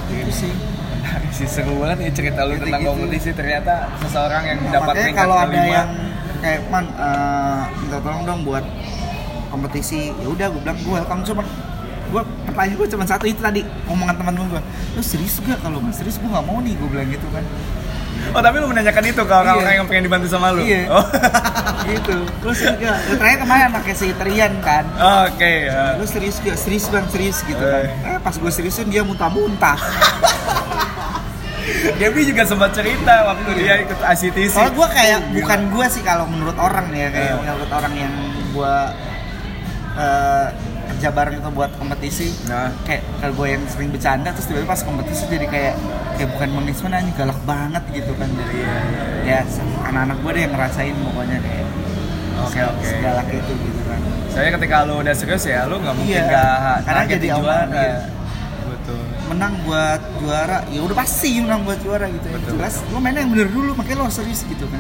itu 0.08 0.32
sih 0.34 0.52
Menarik 0.96 1.32
sih 1.32 1.46
seru 1.46 1.74
banget 1.76 1.96
nih 1.98 2.10
cerita 2.12 2.40
lu 2.42 2.54
tentang 2.54 2.66
Gitu-gitu. 2.74 2.90
kompetisi 2.90 3.30
ternyata 3.30 3.72
seseorang 4.00 4.42
yang 4.44 4.58
dapat 4.66 4.80
makanya 4.86 5.02
peringkat 5.04 5.22
kalau 5.22 5.36
ada 5.38 5.60
yang 5.62 5.90
kayak 6.36 6.60
man 6.66 6.84
eh, 6.90 7.60
minta 7.76 7.98
tolong 8.00 8.22
dong 8.24 8.40
buat 8.42 8.64
kompetisi 9.46 9.98
ya 10.12 10.26
udah 10.26 10.46
gue 10.48 10.60
bilang 10.60 10.78
gue 10.78 10.92
welcome 10.92 11.22
cuma 11.22 11.42
gue 12.06 12.22
pertanyaan 12.44 12.76
gue 12.76 12.86
cuma 12.88 13.04
satu 13.04 13.24
itu 13.24 13.38
tadi 13.38 13.60
omongan 13.86 14.14
teman-teman 14.14 14.48
gue 14.48 14.62
lu 14.92 15.02
serius 15.02 15.38
gak 15.40 15.58
kalau 15.58 15.78
nggak 15.78 15.94
serius 15.94 16.16
gue 16.16 16.26
nggak 16.26 16.44
mau 16.44 16.58
nih 16.58 16.72
gue 16.72 16.88
bilang 16.88 17.08
gitu 17.08 17.26
kan 17.30 17.44
Oh 18.26 18.40
tapi 18.40 18.58
lu 18.58 18.66
menanyakan 18.66 19.04
itu 19.06 19.22
ke 19.22 19.30
orang-orang 19.30 19.70
Iya. 19.70 19.78
yang 19.78 19.86
pengen 19.86 20.02
dibantu 20.02 20.26
sama 20.26 20.48
lu? 20.50 20.58
Iya. 20.58 20.88
Oh. 20.88 21.04
gitu 21.86 22.16
lu 22.40 22.50
serius 22.50 22.80
gak 22.80 22.96
lu 23.04 23.14
terakhir 23.14 23.38
kemarin 23.38 23.68
pakai 23.70 23.92
si 23.92 24.06
Trian 24.10 24.52
kan 24.60 24.84
Oke 25.28 25.52
ya. 25.68 25.94
lu 25.94 26.04
serius 26.04 26.40
gak 26.40 26.56
serius 26.56 26.88
bang 26.88 27.06
serius 27.06 27.38
gitu 27.42 27.60
kan 27.60 27.84
eh 27.86 28.18
pas 28.18 28.32
gue 28.32 28.50
seriusin 28.50 28.88
dia 28.88 29.02
muntah-muntah 29.02 29.76
Debbie 31.96 32.24
juga 32.24 32.42
sempat 32.42 32.70
cerita 32.72 33.26
waktu 33.26 33.50
dia 33.56 33.74
ikut 33.80 33.98
ICTC. 33.98 34.48
soalnya 34.50 34.74
gue 34.74 34.88
kayak 34.88 35.18
Gila. 35.20 35.34
bukan 35.36 35.60
gue 35.70 35.86
sih 35.88 36.02
kalau 36.02 36.24
menurut 36.24 36.56
orang 36.56 36.86
ya 36.90 37.08
kayak 37.10 37.30
Iya. 37.30 37.38
menurut 37.38 37.70
orang 37.70 37.94
yang 37.94 38.14
gue 38.48 38.74
eh, 39.96 40.46
kerja 40.96 41.08
bareng 41.10 41.36
itu 41.36 41.50
buat 41.50 41.70
kompetisi 41.76 42.32
Nah. 42.46 42.72
kayak 42.82 43.04
kalau 43.20 43.32
gue 43.34 43.48
yang 43.50 43.62
sering 43.66 43.90
bercanda 43.90 44.32
terus 44.32 44.46
tiba-tiba 44.46 44.64
pas 44.66 44.80
kompetisi 44.80 45.22
jadi 45.26 45.44
kayak 45.44 45.74
kayak 46.16 46.28
bukan 46.32 46.48
punishment 46.54 46.94
aja 46.94 47.10
galak 47.14 47.40
banget 47.44 47.84
gitu 47.92 48.12
kan 48.14 48.28
dari 48.30 48.56
Iya, 48.56 48.76
ya 49.22 49.40
anak-anak 49.84 50.16
gue 50.18 50.30
deh 50.32 50.42
yang 50.42 50.52
ngerasain 50.52 50.94
pokoknya 50.96 51.38
kayak 51.38 51.66
Oke 52.38 52.60
oke. 52.62 52.84
segalak 52.86 53.28
itu 53.28 53.52
gitu 53.54 53.80
kan 53.82 54.00
Saya 54.28 54.48
ketika 54.52 54.76
lu 54.82 54.94
udah 54.98 55.12
serius 55.12 55.44
ya 55.44 55.64
lu 55.64 55.76
nggak 55.76 55.94
mungkin 55.94 56.16
Iya. 56.22 56.80
Karena 56.82 57.02
jadi 57.06 57.26
juara. 57.30 57.38
omongan, 57.38 57.68
iya. 57.74 57.98
Betul. 58.66 59.00
menang 59.26 59.54
buat 59.62 60.00
juara 60.16 60.58
ya 60.66 60.80
udah 60.80 60.96
pasti 60.96 61.30
menang 61.36 61.60
buat 61.62 61.78
juara 61.78 62.06
gitu 62.06 62.24
ya 62.24 62.34
Betul. 62.36 62.50
jelas 62.56 62.74
lo 62.86 62.98
mainnya 62.98 63.20
yang 63.20 63.30
bener 63.30 63.48
dulu 63.48 63.70
makanya 63.74 64.02
harus 64.02 64.16
serius 64.16 64.40
gitu 64.42 64.66
kan 64.66 64.78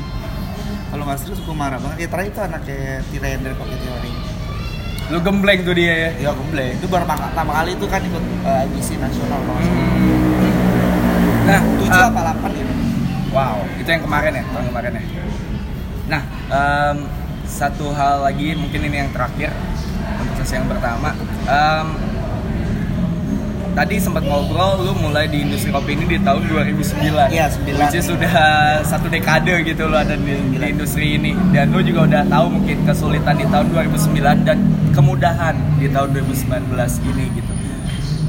kalau 0.86 1.02
nggak 1.02 1.18
serius 1.18 1.38
gue 1.38 1.52
marah 1.52 1.76
banget 1.76 1.96
ya 1.98 2.08
terakhir 2.08 2.30
itu 2.30 2.40
anaknya 2.40 2.78
Tira 3.04 3.26
yang 3.28 3.42
dari 3.42 3.54
Pocket 3.54 3.78
Theory 3.78 4.12
Lu 5.06 5.18
gembleng 5.22 5.62
tuh 5.62 5.74
dia 5.74 6.10
ya. 6.10 6.10
ya 6.18 6.30
gue 6.34 6.66
itu 6.74 6.86
baru 6.90 7.06
pertama 7.06 7.52
kali 7.62 7.78
itu 7.78 7.86
kan 7.86 8.02
ikut 8.02 8.24
uh, 8.42 8.64
nasional 8.74 9.38
salah. 9.38 9.58
Nah, 11.46 11.60
tujuh 11.78 11.94
eh, 11.94 12.06
apa 12.10 12.20
delapan 12.26 12.50
ya 12.58 12.64
Wow, 13.30 13.56
itu 13.76 13.86
yang 13.86 14.02
kemarin 14.02 14.32
ya, 14.32 14.42
tahun 14.48 14.64
kemarin 14.72 14.90
ya. 14.96 15.02
Nah, 16.08 16.22
em, 16.48 16.96
satu 17.44 17.92
hal 17.92 18.24
lagi 18.24 18.56
mungkin 18.56 18.80
ini 18.80 18.96
yang 19.04 19.10
terakhir 19.12 19.52
untuk 20.24 20.34
sesi 20.40 20.56
yang 20.56 20.64
pertama. 20.64 21.12
Em, 21.44 21.86
tadi 23.76 24.00
sempat 24.00 24.24
ngobrol, 24.24 24.88
lu 24.88 24.96
mulai 24.96 25.28
di 25.28 25.44
industri 25.44 25.68
kopi 25.68 26.00
ini 26.00 26.16
di 26.16 26.18
tahun 26.24 26.48
2009. 26.48 27.28
Iya, 27.28 27.46
9. 27.52 27.76
Which 27.76 28.00
is 28.00 28.08
sudah 28.08 28.32
satu 28.80 29.12
dekade 29.12 29.52
gitu 29.68 29.84
lo 29.84 30.00
ada 30.00 30.16
di, 30.16 30.32
di 30.32 30.56
9. 30.56 30.72
industri 30.72 31.20
ini. 31.20 31.36
Dan 31.52 31.76
lu 31.76 31.84
juga 31.84 32.08
udah 32.08 32.22
tahu 32.24 32.46
mungkin 32.56 32.88
kesulitan 32.88 33.36
di 33.36 33.44
tahun 33.52 33.68
2009 33.68 34.48
dan 34.48 34.58
kemudahan 34.96 35.52
di 35.76 35.86
tahun 35.86 36.08
2019 36.16 36.72
ini 37.06 37.24
gitu. 37.34 37.52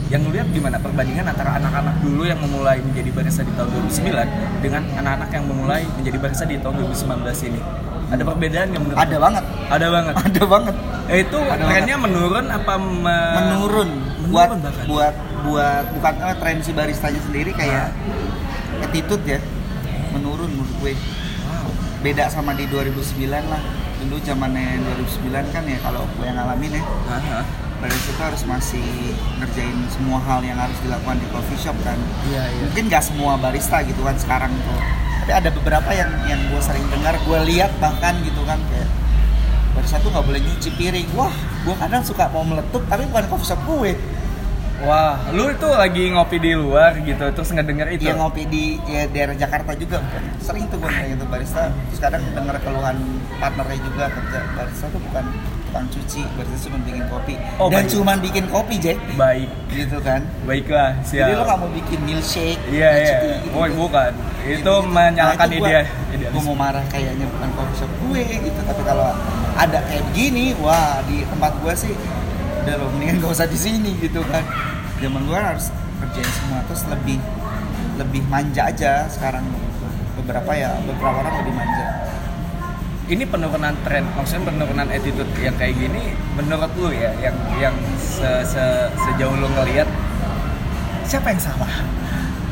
Yang 0.07 0.22
lu 0.22 0.32
lihat 0.32 0.47
gimana 0.49 0.78
perbandingan 0.78 1.26
antara 1.26 1.55
anak-anak 1.55 1.99
dulu 1.99 2.24
yang 2.24 2.39
memulai 2.39 2.80
menjadi 2.80 3.09
barista 3.09 3.41
di 3.41 3.51
tahun 3.53 3.70
2009 3.88 4.24
dengan 4.61 4.82
anak-anak 4.93 5.30
yang 5.32 5.45
memulai 5.45 5.84
menjadi 5.89 6.18
barista 6.18 6.43
di 6.43 6.55
tahun 6.57 6.76
2019 6.86 7.49
ini? 7.49 7.59
Ada 8.07 8.24
perbedaan 8.24 8.68
yang 8.70 8.82
menurut 8.82 8.95
ada 8.97 9.18
banget 9.18 9.43
Ada 9.68 9.88
banget. 9.89 10.13
ada 10.28 10.43
banget 10.45 10.76
Eh, 11.07 11.24
itu 11.24 11.39
Ada 11.39 11.63
trennya 11.65 11.95
menurun 11.97 12.45
apa 12.49 12.74
me- 12.76 13.36
menurun 13.38 13.89
menurun 14.22 14.28
buat 14.28 14.49
bahkan? 14.53 14.86
buat 14.86 15.13
buat 15.41 15.84
bukan 15.93 16.13
eh, 16.22 16.36
tren 16.38 16.57
si 16.59 16.72
baristanya 16.72 17.20
sendiri 17.22 17.51
kayak 17.51 17.91
attitude 18.82 19.24
ya 19.26 19.39
menurun 20.11 20.47
menurut 20.49 20.72
gue 20.78 20.93
Wow. 21.47 21.68
beda 22.01 22.28
sama 22.28 22.51
di 22.53 22.68
2009 22.68 23.24
lah 23.45 23.61
dulu 23.98 24.16
zamannya 24.22 24.82
2009 25.02 25.54
kan 25.54 25.64
ya 25.66 25.78
kalau 25.82 26.06
gue 26.18 26.26
yang 26.26 26.38
ngalamin 26.38 26.78
ya. 26.78 26.84
Barista 27.78 28.10
itu 28.10 28.22
harus 28.26 28.41
masih 28.50 28.86
ngerjain 29.38 29.78
semua 29.93 30.18
hal 30.18 30.41
yang 30.41 30.58
harus 30.58 30.74
dilakukan 30.82 31.22
di 31.22 31.28
coffee 31.30 31.62
shop 31.62 31.78
kan. 31.86 31.98
Iya, 32.26 32.50
iya. 32.50 32.62
mungkin 32.66 32.89
nggak 32.89 33.04
semua 33.06 33.38
barista 33.38 33.86
gitu 33.86 34.02
kan 34.02 34.18
sekarang 34.18 34.50
tuh. 34.66 34.82
Tapi 35.22 35.32
ada 35.34 35.50
beberapa 35.54 35.89
yang 35.93 36.10
yang 36.26 36.41
gue 36.50 36.58
sering 36.58 36.82
dengar 36.89 37.14
gue 37.22 37.39
lihat 37.54 37.70
bahkan 37.78 38.18
gitu 38.26 38.41
kan 38.50 38.58
kayak 38.74 38.89
barista 39.78 40.02
tuh 40.02 40.10
nggak 40.10 40.26
boleh 40.26 40.41
nyuci 40.41 40.70
piring. 40.74 41.08
Wah 41.14 41.34
gue 41.66 41.76
kadang 41.78 42.02
suka 42.02 42.26
mau 42.34 42.41
meletup 42.41 42.82
tapi 42.89 43.06
bukan 43.14 43.26
coffee 43.30 43.50
shop 43.54 43.62
gue 43.70 43.93
Wah, 44.80 45.18
lu 45.32 45.50
itu 45.50 45.66
lagi 45.68 46.04
ngopi 46.08 46.38
di 46.38 46.54
luar 46.54 46.94
gitu, 47.00 47.26
terus 47.28 47.50
ngedenger 47.50 47.88
itu. 47.90 48.06
Dia 48.06 48.14
ngopi 48.14 48.46
di 48.46 48.78
ya, 48.86 49.06
daerah 49.06 49.34
Jakarta 49.34 49.74
juga 49.74 49.98
sering 50.38 50.70
tuh 50.70 50.78
gue 50.78 50.88
kayak 50.88 51.18
gitu 51.18 51.26
barista 51.26 51.64
terus 51.90 52.00
kadang 52.00 52.22
denger 52.30 52.56
keluhan 52.62 52.96
partnernya 53.36 53.80
juga 53.82 54.06
kerja 54.08 54.40
barista 54.54 54.86
tuh 54.88 55.02
bukan 55.02 55.26
tukang 55.66 55.86
cuci 55.90 56.22
barista 56.32 56.58
cuma 56.64 56.78
bikin 56.80 57.04
kopi 57.04 57.34
Oh, 57.58 57.68
dan 57.68 57.84
baik. 57.84 57.92
cuma 57.92 58.14
bikin 58.16 58.46
kopi 58.48 58.76
Jack 58.78 58.98
Baik, 59.14 59.50
gitu 59.68 59.98
kan 60.00 60.22
baiklah, 60.46 60.94
siap. 61.02 61.26
jadi 61.26 61.34
lo 61.34 61.44
nggak 61.44 61.60
mau 61.60 61.72
bikin 61.74 62.00
milkshake 62.06 62.62
Iya, 62.70 62.90
iya. 62.94 63.18
gitu. 63.44 63.52
Oh, 63.52 63.66
bukan. 63.80 64.12
Itu 64.40 64.56
Gitu-gitu. 64.56 64.74
menyalakan 64.88 65.48
Nah, 65.50 65.58
ide. 65.60 66.28
gua 66.32 66.42
mau 66.44 66.56
marah 66.56 66.86
kayaknya 66.88 67.26
bukan 67.28 67.50
coffee 67.52 67.78
shop 67.78 67.92
gue 68.00 68.22
gitu 68.46 68.60
tapi 68.64 68.82
kalau 68.86 69.10
ada 69.54 69.80
kayak 69.84 70.04
begini 70.08 70.56
wah 70.58 71.02
di 71.04 71.26
tempat 71.26 71.52
gue 71.60 71.74
sih 71.76 71.94
udah 72.68 72.76
lo 72.78 72.91
mendingan 72.91 73.24
gak 73.24 73.32
usah 73.32 73.47
di 73.47 73.55
sini 73.55 73.95
gitu 73.97 74.20
kan 74.28 74.43
zaman 74.99 75.24
gue 75.24 75.39
harus 75.39 75.72
kerjain 75.97 76.28
semua 76.36 76.59
terus 76.68 76.84
lebih 76.86 77.15
lebih 77.95 78.22
manja 78.28 78.68
aja 78.68 79.07
sekarang 79.07 79.47
beberapa 80.13 80.51
ya 80.51 80.76
beberapa 80.84 81.15
orang 81.18 81.36
lebih 81.39 81.55
manja 81.55 81.86
Ini 83.07 83.24
penurunan 83.24 83.72
tren, 83.88 84.03
maksudnya 84.20 84.51
penurunan 84.51 84.84
attitude 84.84 85.32
yang 85.39 85.55
kayak 85.55 85.80
gini 85.80 86.11
menurut 86.36 86.68
lu 86.76 86.91
ya, 86.91 87.07
yang 87.24 87.32
yang 87.55 87.72
se, 87.95 88.28
se- 88.43 88.91
sejauh 88.99 89.32
lu 89.32 89.47
ngelihat 89.47 89.88
siapa 91.07 91.32
yang 91.32 91.39
salah? 91.39 91.72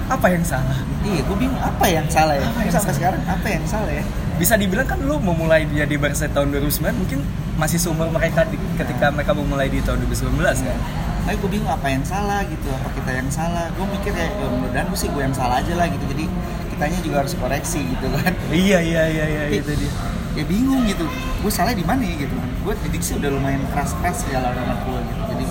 Apa 0.07 0.32
yang 0.32 0.47
salah? 0.47 0.80
iya 1.03 1.20
gue 1.20 1.36
bingung 1.36 1.59
apa 1.59 1.86
yang 1.86 2.07
salah 2.07 2.39
ya 2.39 2.47
Apa 2.47 2.63
yang 2.63 2.72
sampai 2.72 2.88
salah? 2.88 2.95
sekarang 2.95 3.22
apa 3.28 3.47
yang 3.51 3.63
salah 3.68 3.91
ya 3.91 4.05
Bisa 4.36 4.60
dibilang 4.60 4.84
kan 4.84 5.00
lu 5.00 5.16
memulai 5.18 5.64
jadi 5.66 5.96
barista 5.96 6.28
tahun 6.28 6.52
2009 6.52 6.92
mungkin 6.92 7.20
masih 7.56 7.80
seumur 7.80 8.12
mereka 8.12 8.44
di- 8.44 8.60
ketika 8.76 9.08
mereka 9.08 9.32
memulai 9.32 9.72
di 9.72 9.80
tahun 9.80 10.04
2019 10.04 10.60
kan? 10.62 10.80
tapi 11.26 11.42
gue 11.42 11.58
bingung 11.58 11.74
apa 11.74 11.90
yang 11.90 12.06
salah 12.06 12.46
gitu 12.46 12.70
apa 12.70 12.86
kita 12.94 13.12
yang 13.12 13.30
salah. 13.34 13.66
Gue 13.74 13.88
mikir 13.90 14.14
ya 14.14 14.30
ya 14.30 14.46
mudah-mudahan 14.46 14.86
gue 14.86 15.00
sih 15.00 15.10
gue 15.10 15.26
yang 15.26 15.34
salah 15.34 15.58
aja 15.58 15.74
lah 15.74 15.90
gitu. 15.90 16.06
Jadi 16.06 16.30
kitanya 16.70 17.00
juga 17.02 17.16
harus 17.26 17.34
koreksi 17.34 17.82
gitu 17.82 18.08
kan. 18.14 18.30
Iya 18.54 18.78
iya 18.78 19.04
iya 19.10 19.26
iya 19.26 19.42
Tapi, 19.50 19.58
itu 19.58 19.74
dia. 19.74 19.92
ya 20.38 20.44
bingung 20.46 20.86
gitu. 20.86 21.02
Gue 21.42 21.50
salah 21.50 21.74
di 21.74 21.82
mana 21.82 22.06
ya 22.06 22.14
gitu 22.22 22.36
kan. 22.38 22.50
Gue 22.62 22.74
didik 22.86 23.02
sih 23.02 23.18
udah 23.18 23.34
lumayan 23.34 23.66
keras-keras 23.74 24.22
segala 24.22 24.54
anak 24.54 24.86
gue 24.86 25.00
gitu. 25.02 25.22
Jadi 25.34 25.46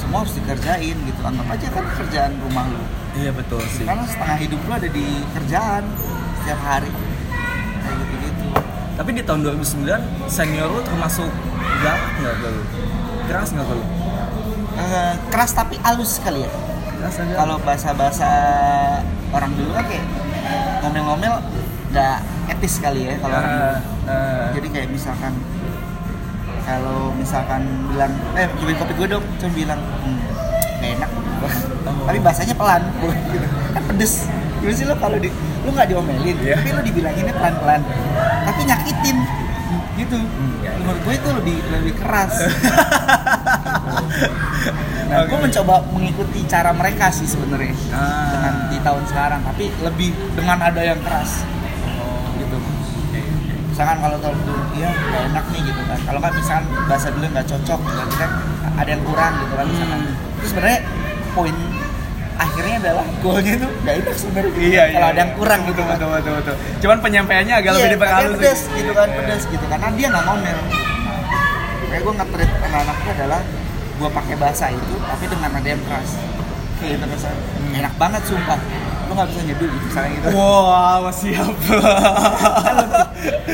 semua 0.00 0.18
harus 0.24 0.32
dikerjain 0.32 0.96
gitu. 0.96 1.20
Anggap 1.20 1.46
aja 1.52 1.66
kan 1.68 1.84
kerjaan 2.00 2.32
rumah 2.40 2.64
lu. 2.64 2.80
Iya 3.20 3.30
betul 3.36 3.60
sih. 3.68 3.84
karena 3.84 4.08
setengah 4.08 4.38
hidup 4.40 4.60
lu 4.64 4.72
ada 4.72 4.88
di 4.88 5.04
kerjaan. 5.36 5.84
Setiap 6.40 6.60
hari. 6.64 6.88
gitu 6.88 6.96
gitu 6.96 6.99
Tapi 9.00 9.16
di 9.16 9.22
tahun 9.24 9.40
2009 9.56 9.88
senior 10.28 10.68
lu 10.68 10.84
termasuk 10.84 11.24
galak 11.80 12.04
nggak 12.20 12.34
ke 12.36 12.48
lu? 12.52 12.62
Keras 13.24 13.48
nggak 13.50 13.64
ke 13.64 13.74
lu? 13.74 13.84
Eh, 14.76 15.12
keras 15.32 15.50
tapi 15.52 15.80
halus 15.80 16.20
kali 16.20 16.44
ya 16.44 16.50
kalau 17.32 17.56
bahasa-bahasa 17.64 18.28
orang 19.32 19.56
dulu 19.56 19.72
kan 19.72 19.84
kayak 19.88 20.04
ngomel-ngomel 20.84 21.40
nggak 21.90 22.18
etis 22.52 22.76
kali 22.76 23.08
ya 23.08 23.16
kalau 23.18 23.34
orang 23.34 23.48
dulu. 23.50 23.64
Eh, 23.64 23.78
eh, 24.04 24.46
jadi 24.52 24.66
kayak 24.68 24.88
misalkan 24.92 25.32
kalau 26.60 27.08
misalkan 27.16 27.64
bilang 27.88 28.12
eh 28.36 28.52
cobain 28.52 28.76
kopi 28.76 28.92
gue 28.94 29.08
dong 29.10 29.24
coba 29.40 29.52
bilang 29.56 29.80
hmm, 29.80 30.20
gak 30.76 30.92
enak 31.00 31.10
Oh. 31.40 31.48
tapi 32.04 32.20
bahasanya 32.20 32.52
pelan 32.52 32.84
kan 33.74 33.82
pedes 33.88 34.28
gimana 34.60 34.76
sih 34.76 34.84
lo 34.84 34.92
kalau 35.00 35.16
di 35.16 35.32
lu 35.64 35.72
nggak 35.72 35.88
diomelin 35.88 36.36
Iya. 36.36 36.60
tapi 36.60 36.68
lu 36.68 36.82
dibilanginnya 36.84 37.32
pelan 37.32 37.54
pelan 37.56 37.80
tapi 38.44 38.60
nyakitin. 38.64 39.18
Gitu. 39.94 40.16
Iya. 40.60 40.72
menurut 40.80 41.00
gue 41.04 41.14
itu 41.14 41.28
lebih 41.30 41.56
lebih 41.70 41.94
keras. 42.00 42.32
Nah 45.10 45.26
gue 45.26 45.38
mencoba 45.38 45.82
mengikuti 45.90 46.46
cara 46.46 46.70
mereka 46.70 47.10
sih 47.10 47.26
sebenarnya 47.26 47.74
Ah. 47.90 48.30
dengan 48.30 48.54
di 48.70 48.78
tahun 48.78 49.02
sekarang. 49.10 49.40
Tapi 49.42 49.64
lebih 49.82 50.14
dengan 50.38 50.58
ada 50.62 50.78
yang 50.78 51.02
keras. 51.02 51.42
Gitu. 52.38 52.58
Misalkan 53.66 53.98
kalau 53.98 54.16
tahun 54.22 54.38
dulu 54.38 54.62
iya 54.76 54.90
nggak 54.94 55.22
enak 55.34 55.44
nih 55.50 55.60
gitu 55.66 55.82
kan. 55.82 55.98
Kalau 56.06 56.20
kan 56.22 56.32
misalkan 56.32 56.64
bahasa 56.86 57.08
dulu 57.10 57.26
nggak 57.26 57.46
cocok 57.48 57.80
berarti 57.82 58.16
kan 58.16 58.30
ada 58.78 58.88
yang 58.88 59.02
kurang 59.02 59.32
gitu 59.42 59.54
kan 59.54 59.66
misalkan. 59.66 60.00
Hmm. 60.00 60.38
itu 60.38 60.46
sebenarnya 60.46 60.80
poin 61.34 61.56
akhirnya 62.40 62.74
adalah 62.80 63.04
golnya 63.20 63.52
itu 63.54 63.68
nggak 63.78 63.94
enak 64.00 64.16
sebenarnya 64.16 64.52
Iya, 64.56 64.84
kalau 64.88 64.96
iya, 64.98 65.04
ada 65.06 65.20
yang 65.20 65.28
iya. 65.28 65.36
kurang 65.36 65.60
gitu 65.62 65.80
kan 65.82 65.92
betul 65.92 66.08
betul 66.10 66.32
betul 66.34 66.54
cuman 66.80 66.98
penyampaiannya 67.00 67.54
agak 67.54 67.70
lebih 67.70 67.84
Iya, 67.84 67.94
diperhalus 67.94 68.24
tapi 68.26 68.38
pedes 68.40 68.58
sih. 68.58 68.72
gitu 68.74 68.92
kan 68.92 69.06
Iya. 69.06 69.16
pedes 69.18 69.42
gitu 69.46 69.64
karena 69.66 69.86
dia 69.92 70.06
nggak 70.08 70.24
ngomel 70.24 70.58
kayak 71.82 72.00
gue 72.00 72.14
nge-treat 72.14 72.50
anak-anaknya 72.62 73.10
adalah 73.14 73.40
gue 73.92 74.08
pakai 74.10 74.34
bahasa 74.34 74.64
itu 74.70 74.94
tapi 75.02 75.24
dengan 75.26 75.50
nada 75.52 75.68
yang 75.68 75.82
keras 75.84 76.10
kayak 76.74 76.90
gitu 76.92 77.04
kesan 77.08 77.34
Hmm. 77.60 77.72
enak 77.76 77.94
banget 77.94 78.22
sumpah 78.24 78.58
lu 79.04 79.12
nggak 79.12 79.28
bisa 79.28 79.40
nyeduh 79.42 79.68
gitu 79.68 79.84
misalnya 79.84 80.10
gitu 80.12 80.26
Wow, 80.32 81.02
siap. 81.12 81.54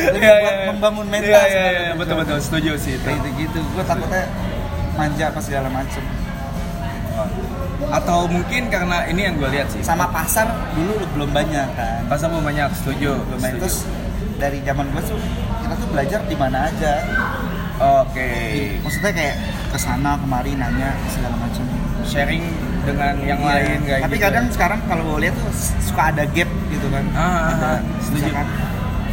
lebih 0.07 0.20
Iya, 0.20 0.34
buat 0.37 0.47
iya, 0.47 0.53
iya. 0.55 0.66
membangun 0.68 1.07
mental 1.09 1.32
Iya, 1.32 1.43
iya, 1.49 1.64
iya, 1.82 1.93
betul 1.97 2.16
betul 2.18 2.39
setuju 2.39 2.70
sih 2.76 2.93
itu. 2.95 3.03
kayak 3.03 3.18
gitu 3.24 3.28
gitu 3.43 3.59
gue 3.66 3.84
takutnya 3.84 4.24
manja 4.95 5.24
apa 5.26 5.41
segala 5.41 5.68
macem 5.68 6.03
Atau 7.87 8.24
mungkin 8.27 8.66
karena 8.66 9.05
ini 9.05 9.20
yang 9.22 9.35
gue 9.37 9.49
lihat 9.49 9.68
sih. 9.68 9.81
sama 9.81 10.09
pasar 10.09 10.49
dulu 10.72 10.97
belum 11.12 11.31
banyak 11.31 11.68
kan 11.72 12.01
Pasar 12.07 12.29
belum 12.29 12.45
banyak, 12.45 12.68
setuju. 12.74 13.20
belum 13.22 13.39
banyak 13.39 13.61
terus 13.61 13.85
dari 14.37 14.59
zaman 14.61 14.89
gue 14.89 15.03
tuh 15.03 15.20
kita 15.59 15.74
tuh 15.74 15.89
belajar 15.91 16.20
di 16.22 16.35
mana 16.35 16.59
aja 16.66 16.93
Oke. 18.01 18.31
maksudnya 18.81 19.12
kayak 19.12 19.37
ke 19.68 19.79
sana 19.79 20.16
kemari 20.16 20.53
nanya 20.53 20.97
segala 21.07 21.37
macam 21.37 21.64
Sharing 22.03 22.45
dengan 22.83 23.14
yang 23.20 23.37
Iya. 23.37 23.51
lain 23.51 23.79
kayak 23.83 24.01
tapi 24.03 24.14
gitu. 24.14 24.24
kadang 24.24 24.45
sekarang 24.49 24.81
kalau 24.87 25.03
gue 25.07 25.18
lihat 25.22 25.35
tuh 25.35 25.53
suka 25.83 26.03
ada 26.09 26.24
gap 26.27 26.49
gitu 26.70 26.87
kan 26.89 27.05
Ah, 27.12 27.20
ah, 27.20 27.45
ada 27.51 27.66
ah, 27.66 27.79
setuju. 27.99 28.24
misalkan 28.24 28.47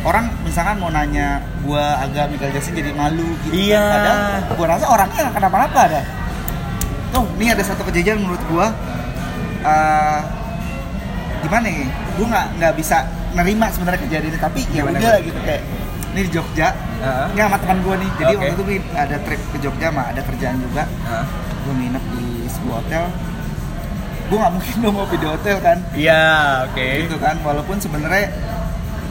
orang 0.03 0.25
misalkan 0.41 0.75
mau 0.77 0.89
nanya 0.89 1.27
gua 1.59 1.95
agak 1.97 2.27
Michael 2.27 2.51
Jackson 2.51 2.75
jadi 2.75 2.91
malu 2.91 3.23
gitu 3.41 3.55
Iya. 3.55 3.79
kan. 3.79 3.91
padahal 3.93 4.19
gua 4.53 4.67
rasa 4.69 4.85
orangnya 4.85 5.23
kenapa-napa 5.31 5.79
ada 5.81 6.01
tuh 7.13 7.25
ini 7.35 7.45
ada 7.47 7.61
satu 7.61 7.81
kejadian 7.83 8.17
menurut 8.19 8.41
gua 8.47 8.67
eh 9.63 10.19
gimana 11.39 11.65
ya 11.65 11.85
gua 12.13 12.25
nggak 12.27 12.47
nggak 12.57 12.73
bisa 12.75 12.97
nerima 13.33 13.65
sebenarnya 13.69 14.01
kejadian 14.01 14.25
ini 14.27 14.39
tapi 14.39 14.59
ya 14.69 14.81
udah 14.83 15.15
gitu 15.19 15.39
kayak 15.39 15.61
ini 16.11 16.21
di 16.21 16.31
Jogja 16.31 16.69
Ah. 16.95 17.27
nggak 17.27 17.45
sama 17.45 17.57
teman 17.59 17.77
gua 17.81 17.95
nih 17.95 18.09
jadi 18.15 18.33
Oke. 18.33 18.39
waktu 18.39 18.51
itu 18.55 18.63
ada 18.95 19.17
trip 19.19 19.41
ke 19.45 19.57
Jogja 19.59 19.87
mah 19.89 20.05
ada 20.07 20.21
kerjaan 20.21 20.55
juga 20.57 20.87
Hah? 21.03 21.25
gue 21.59 21.73
nginep 21.73 22.03
di 22.11 22.23
sebuah 22.49 22.75
hotel 22.77 23.03
gue 24.23 24.37
nggak 24.37 24.53
mungkin 24.53 24.75
dong 24.83 24.93
ngopi 24.93 25.15
di 25.15 25.27
hotel 25.27 25.57
kan 25.59 25.77
Iya, 25.91 26.23
oke. 26.65 26.85
gitu 27.01 27.17
kan 27.17 27.35
walaupun 27.39 27.75
sebenarnya 27.77 28.31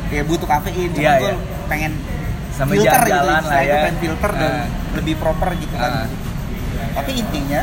kayak 0.08 0.24
butuh 0.24 0.46
kafein 0.46 0.88
cuma 0.90 1.00
Iya, 1.00 1.12
gue 1.18 1.28
iya. 1.28 1.66
pengen 1.68 1.92
Sambil 2.50 2.74
filter 2.78 2.96
gitu 2.98 3.12
jalan-jalan 3.12 3.42
lah 3.42 3.60
ya. 3.60 3.64
gue 3.66 3.76
pengen 3.78 3.98
filter 4.00 4.30
dan 4.32 4.50
Ah. 4.50 4.66
lebih 4.94 5.14
proper 5.16 5.48
gitu 5.54 5.74
kan 5.74 5.90
Ah. 5.92 6.06
tapi 6.94 7.10
intinya 7.14 7.60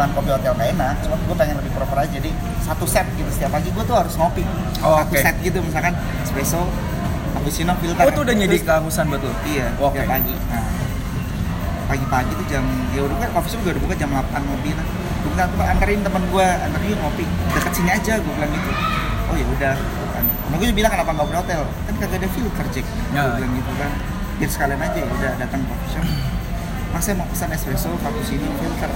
bukan 0.00 0.16
kopi 0.16 0.32
hotel 0.32 0.56
gak 0.56 0.68
enak 0.72 0.94
cuma 1.04 1.14
gue 1.20 1.36
pengen 1.36 1.54
lebih 1.60 1.72
proper 1.76 1.96
aja 2.00 2.08
jadi 2.08 2.30
satu 2.64 2.88
set 2.88 3.04
gitu 3.20 3.28
setiap 3.28 3.52
pagi 3.52 3.68
gue 3.68 3.84
tuh 3.84 3.92
harus 3.92 4.16
ngopi 4.16 4.48
Oh, 4.80 4.96
satu 4.96 5.12
oke. 5.12 5.20
set 5.20 5.36
gitu 5.44 5.60
misalkan 5.60 5.92
espresso 6.24 6.64
cappuccino 7.36 7.76
filter 7.76 8.00
Oh, 8.00 8.08
itu 8.08 8.20
udah 8.24 8.32
jadi 8.32 8.56
keharusan 8.64 9.04
buat 9.12 9.20
lo? 9.20 9.32
Iya, 9.44 9.66
Oke. 9.76 10.00
tiap 10.00 10.08
pagi. 10.08 10.32
Nah, 10.48 10.64
pagi-pagi 11.84 12.32
tuh 12.32 12.46
jam 12.48 12.64
ya 12.90 13.00
udah 13.04 13.16
kan 13.20 13.28
coffee 13.36 13.50
shop 13.52 13.60
juga 13.60 13.76
udah 13.76 13.82
buka 13.84 13.94
jam 14.00 14.08
8 14.08 14.40
lebih 14.40 14.72
lah. 14.72 14.86
Gue 15.20 15.30
bilang 15.36 15.50
"Pak, 15.52 15.66
anterin 15.68 16.00
temen 16.00 16.22
gue, 16.26 16.46
anterin 16.48 16.86
yuk 16.88 16.98
ngopi 17.04 17.24
dekat 17.52 17.72
sini 17.76 17.90
aja, 17.92 18.12
gue 18.18 18.32
bilang 18.34 18.50
gitu. 18.50 18.70
Oh 19.28 19.36
ya 19.36 19.46
udah, 19.46 19.74
kan. 20.10 20.24
Nah, 20.48 20.56
gue 20.56 20.66
juga 20.66 20.76
bilang 20.80 20.92
kenapa 20.96 21.10
nggak 21.12 21.28
berhotel? 21.28 21.62
Kan 21.84 21.94
kagak 22.00 22.18
ada 22.18 22.28
filter 22.32 22.66
Jack. 22.72 22.86
Ya. 23.12 23.20
Gue 23.20 23.32
bilang 23.36 23.52
gitu 23.52 23.72
kan. 23.76 23.90
Biar 24.40 24.50
sekalian 24.50 24.80
aja 24.80 24.96
ya 24.96 25.08
udah 25.12 25.32
datang 25.36 25.60
coffee 25.68 25.90
shop. 25.92 26.06
Mas 26.90 27.02
saya 27.04 27.14
mau 27.14 27.28
pesan 27.28 27.52
espresso, 27.52 27.90
cappuccino, 28.00 28.48
filter. 28.56 28.90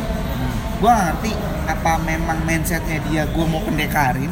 Gue 0.84 0.92
ngerti 0.92 1.32
apa 1.64 1.96
memang 2.04 2.44
mindsetnya 2.44 3.00
dia 3.08 3.24
gue 3.24 3.44
mau 3.48 3.64
pendekarin, 3.64 4.28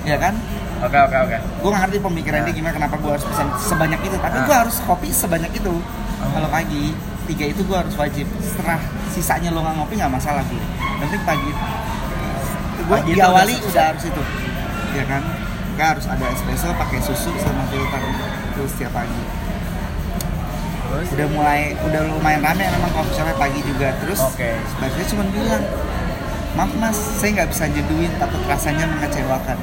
ya 0.00 0.16
kan? 0.16 0.32
Oke, 0.80 0.96
oke, 0.96 1.16
oke. 1.28 1.36
gue 1.60 1.68
gak 1.68 1.82
ngerti 1.84 1.98
pemikiran 2.00 2.40
dia 2.40 2.48
Nah. 2.48 2.56
gimana 2.56 2.72
kenapa 2.72 2.96
gue 2.96 3.10
harus 3.12 3.26
pesan 3.26 3.52
sebanyak 3.60 4.00
itu 4.00 4.16
tapi 4.16 4.38
Nah. 4.40 4.46
gue 4.48 4.56
harus 4.64 4.76
kopi 4.80 5.12
sebanyak 5.12 5.52
itu 5.52 5.74
Oh. 5.74 6.30
kalau 6.32 6.48
pagi 6.48 6.94
tiga 7.28 7.50
itu 7.50 7.60
gue 7.66 7.76
harus 7.76 7.92
wajib 7.98 8.24
setelah 8.40 8.80
sisanya 9.12 9.52
lo 9.52 9.60
nggak 9.60 9.74
ngopi 9.76 9.98
nggak 9.98 10.08
masalah 10.08 10.40
gue 10.46 10.56
penting 11.02 11.20
pagi 11.26 11.50
gue 12.78 12.98
diawali 13.12 13.54
udah 13.58 13.68
udah, 13.68 13.84
harus 13.92 14.04
itu 14.08 14.22
ya 14.96 15.04
kan 15.04 15.20
Gak 15.76 15.88
harus 15.94 16.06
ada 16.10 16.26
espresso 16.32 16.74
pakai 16.74 16.98
susu 16.98 17.30
sama 17.38 17.62
filter 17.70 18.02
itu 18.54 18.62
setiap 18.66 18.94
pagi 18.96 19.22
Terus? 20.88 21.06
udah 21.12 21.26
mulai 21.30 21.60
udah 21.78 22.00
lumayan 22.08 22.40
rame 22.40 22.64
memang 22.64 22.90
coffee 22.90 23.14
shopnya 23.14 23.36
pagi 23.36 23.60
juga. 23.60 23.92
Terus 24.00 24.20
Oke. 24.22 24.50
sebenarnya 24.56 25.06
cuma 25.06 25.24
bilang 25.28 25.64
maaf 26.56 26.72
mas 26.74 26.96
saya 26.96 27.30
nggak 27.36 27.48
bisa 27.52 27.64
jeduin 27.68 28.10
takut 28.16 28.40
rasanya 28.44 28.84
mengecewakan. 28.88 29.58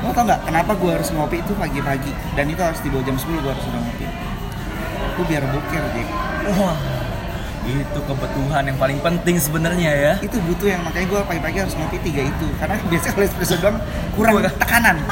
Lo 0.00 0.10
tau 0.10 0.24
nggak 0.24 0.40
kenapa 0.42 0.72
gue 0.74 0.90
harus 0.90 1.08
ngopi 1.10 1.38
itu 1.38 1.52
pagi-pagi? 1.54 2.10
Dan 2.34 2.48
itu 2.48 2.60
harus 2.60 2.80
di 2.80 2.88
bawah 2.88 3.04
jam 3.04 3.14
10 3.14 3.30
gue 3.36 3.50
harus 3.50 3.64
udah 3.64 3.80
ngopi. 3.80 4.06
Gue 5.16 5.24
biar 5.26 5.44
boker 5.44 5.84
deh 5.92 6.06
Wah, 6.50 6.78
itu 7.62 7.98
kebutuhan 8.00 8.64
yang 8.64 8.78
paling 8.80 8.96
penting 8.98 9.36
sebenarnya 9.36 9.90
ya. 9.92 10.12
itu 10.18 10.40
butuh 10.40 10.64
yang 10.66 10.80
makanya 10.80 11.06
gue 11.06 11.20
pagi-pagi 11.22 11.58
harus 11.60 11.74
ngopi 11.76 12.00
tiga 12.00 12.22
itu. 12.26 12.46
Karena 12.58 12.74
biasanya 12.90 13.12
kalau 13.12 13.26
espresso 13.28 13.54
doang 13.60 13.78
kurang 14.16 14.34
Kurang. 14.34 14.54
tekanan. 14.56 14.96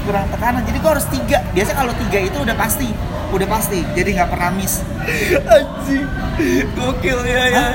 Kurang 0.00 0.26
tekanan. 0.28 0.62
Jadi 0.64 0.78
gue 0.78 0.90
harus 0.90 1.06
tiga. 1.06 1.38
Biasanya 1.50 1.76
kalau 1.76 1.92
tiga 1.98 2.18
itu 2.22 2.38
udah 2.40 2.56
pasti 2.56 2.88
udah 3.30 3.48
pasti 3.48 3.78
jadi 3.92 4.10
nggak 4.12 4.30
pernah 4.30 4.50
miss 4.50 4.82
Anjing, 5.46 6.06
gokil 6.72 7.18
ya 7.22 7.42
ya. 7.46 7.56
Hah? 7.56 7.74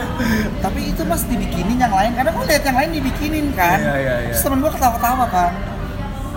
tapi 0.59 0.89
itu 0.89 1.01
mas 1.01 1.23
dibikinin 1.23 1.77
yang 1.77 1.91
lain 1.91 2.11
karena 2.11 2.29
gue 2.29 2.45
lihat 2.45 2.63
yang 2.63 2.75
lain 2.75 2.91
dibikinin 2.93 3.45
kan 3.51 3.77
Iya, 3.77 3.95
iya, 3.95 4.15
iya. 4.21 4.29
terus 4.29 4.41
temen 4.41 4.59
gue 4.59 4.69
ketawa-ketawa 4.69 5.25
kan 5.27 5.51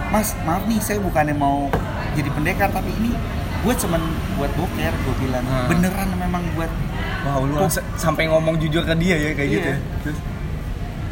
mas 0.08 0.32
maaf 0.42 0.62
nih 0.64 0.78
saya 0.78 0.98
bukannya 0.98 1.32
mau 1.32 1.66
jadi 2.12 2.30
pendekar 2.30 2.70
tapi 2.70 2.94
ini 2.94 3.12
gue 3.58 3.74
cuman 3.76 3.98
buat 4.34 4.52
boker 4.54 4.92
gue 4.94 5.14
bilang 5.18 5.42
Hmm. 5.42 5.66
beneran 5.66 6.08
memang 6.14 6.42
buat 6.54 6.70
Wow, 7.20 7.44
lu 7.44 7.58
sampai 7.94 8.24
ngomong 8.26 8.56
jujur 8.56 8.82
ke 8.82 8.94
dia 8.94 9.18
ya 9.18 9.30
kayak 9.32 9.42
Iya. 9.44 9.52
gitu. 9.52 9.68
ya? 9.68 9.78
Terus, 10.00 10.18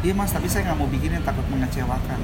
iya 0.01 0.13
mas 0.13 0.31
tapi 0.31 0.47
saya 0.47 0.63
nggak 0.65 0.77
mau 0.77 0.87
bikinin 0.87 1.19
takut 1.21 1.43
mengecewakan 1.45 2.19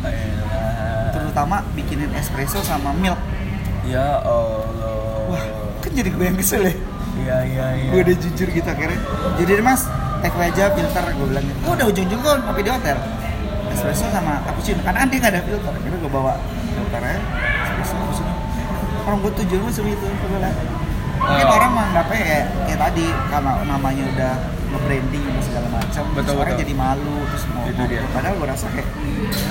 Elah. 0.00 1.12
terutama 1.12 1.56
bikinin 1.70 2.10
espresso 2.12 2.58
sama 2.60 2.90
milk 2.92 3.20
Ya 3.82 4.20
Allah. 4.20 5.26
wah 5.26 5.44
kan 5.80 5.90
jadi 5.90 6.08
gue 6.08 6.24
yang 6.24 6.36
kesel 6.36 6.62
ya 6.62 6.74
Iya 7.12 7.36
iya 7.44 7.66
iya. 7.76 7.90
gue 7.90 8.00
udah 8.02 8.16
jujur 8.18 8.48
gitu 8.48 8.64
akhirnya 8.64 9.00
jadi 9.36 9.50
deh, 9.52 9.62
mas 9.62 9.82
take 10.20 10.32
away 10.32 10.48
aja 10.48 10.70
filter 10.70 11.04
gue 11.06 11.26
bilang 11.26 11.44
gitu 11.44 11.58
gue 11.58 11.72
udah 11.72 11.86
ujung-ujung 11.88 12.20
kan 12.20 12.38
kopi 12.44 12.60
di 12.60 12.70
hotel 12.70 12.96
espresso 13.70 14.06
sama 14.08 14.42
cappuccino 14.42 14.80
karena 14.80 15.04
dia 15.04 15.18
nggak 15.18 15.32
ada 15.32 15.42
filter 15.42 15.70
akhirnya 15.70 15.98
gue 15.98 16.10
bawa 16.10 16.32
filternya 16.70 17.18
espresso 17.62 17.94
cappuccino 17.94 18.32
orang 19.02 19.18
gue 19.20 19.32
tujuan 19.38 19.60
itu 19.68 20.06
gue 20.06 20.28
bilang 20.28 20.54
mungkin 20.54 20.78
Oh. 21.20 21.52
orang 21.52 21.70
menganggapnya 21.70 22.16
kayak 22.18 22.44
kayak 22.64 22.80
tadi 22.80 23.04
karena 23.28 23.52
namanya 23.62 24.04
udah 24.08 24.32
nge-branding 24.72 25.20
dan 25.22 25.42
segala 25.44 25.68
macam 25.68 26.02
Betul, 26.06 26.16
terus 26.16 26.32
orang 26.32 26.48
betul. 26.48 26.62
jadi 26.64 26.74
malu 26.74 27.16
terus 27.28 27.44
mau 27.50 27.64
Itu 27.68 27.82
dia. 27.84 28.00
padahal 28.08 28.34
gue 28.34 28.48
rasa 28.48 28.66
kayak 28.72 28.88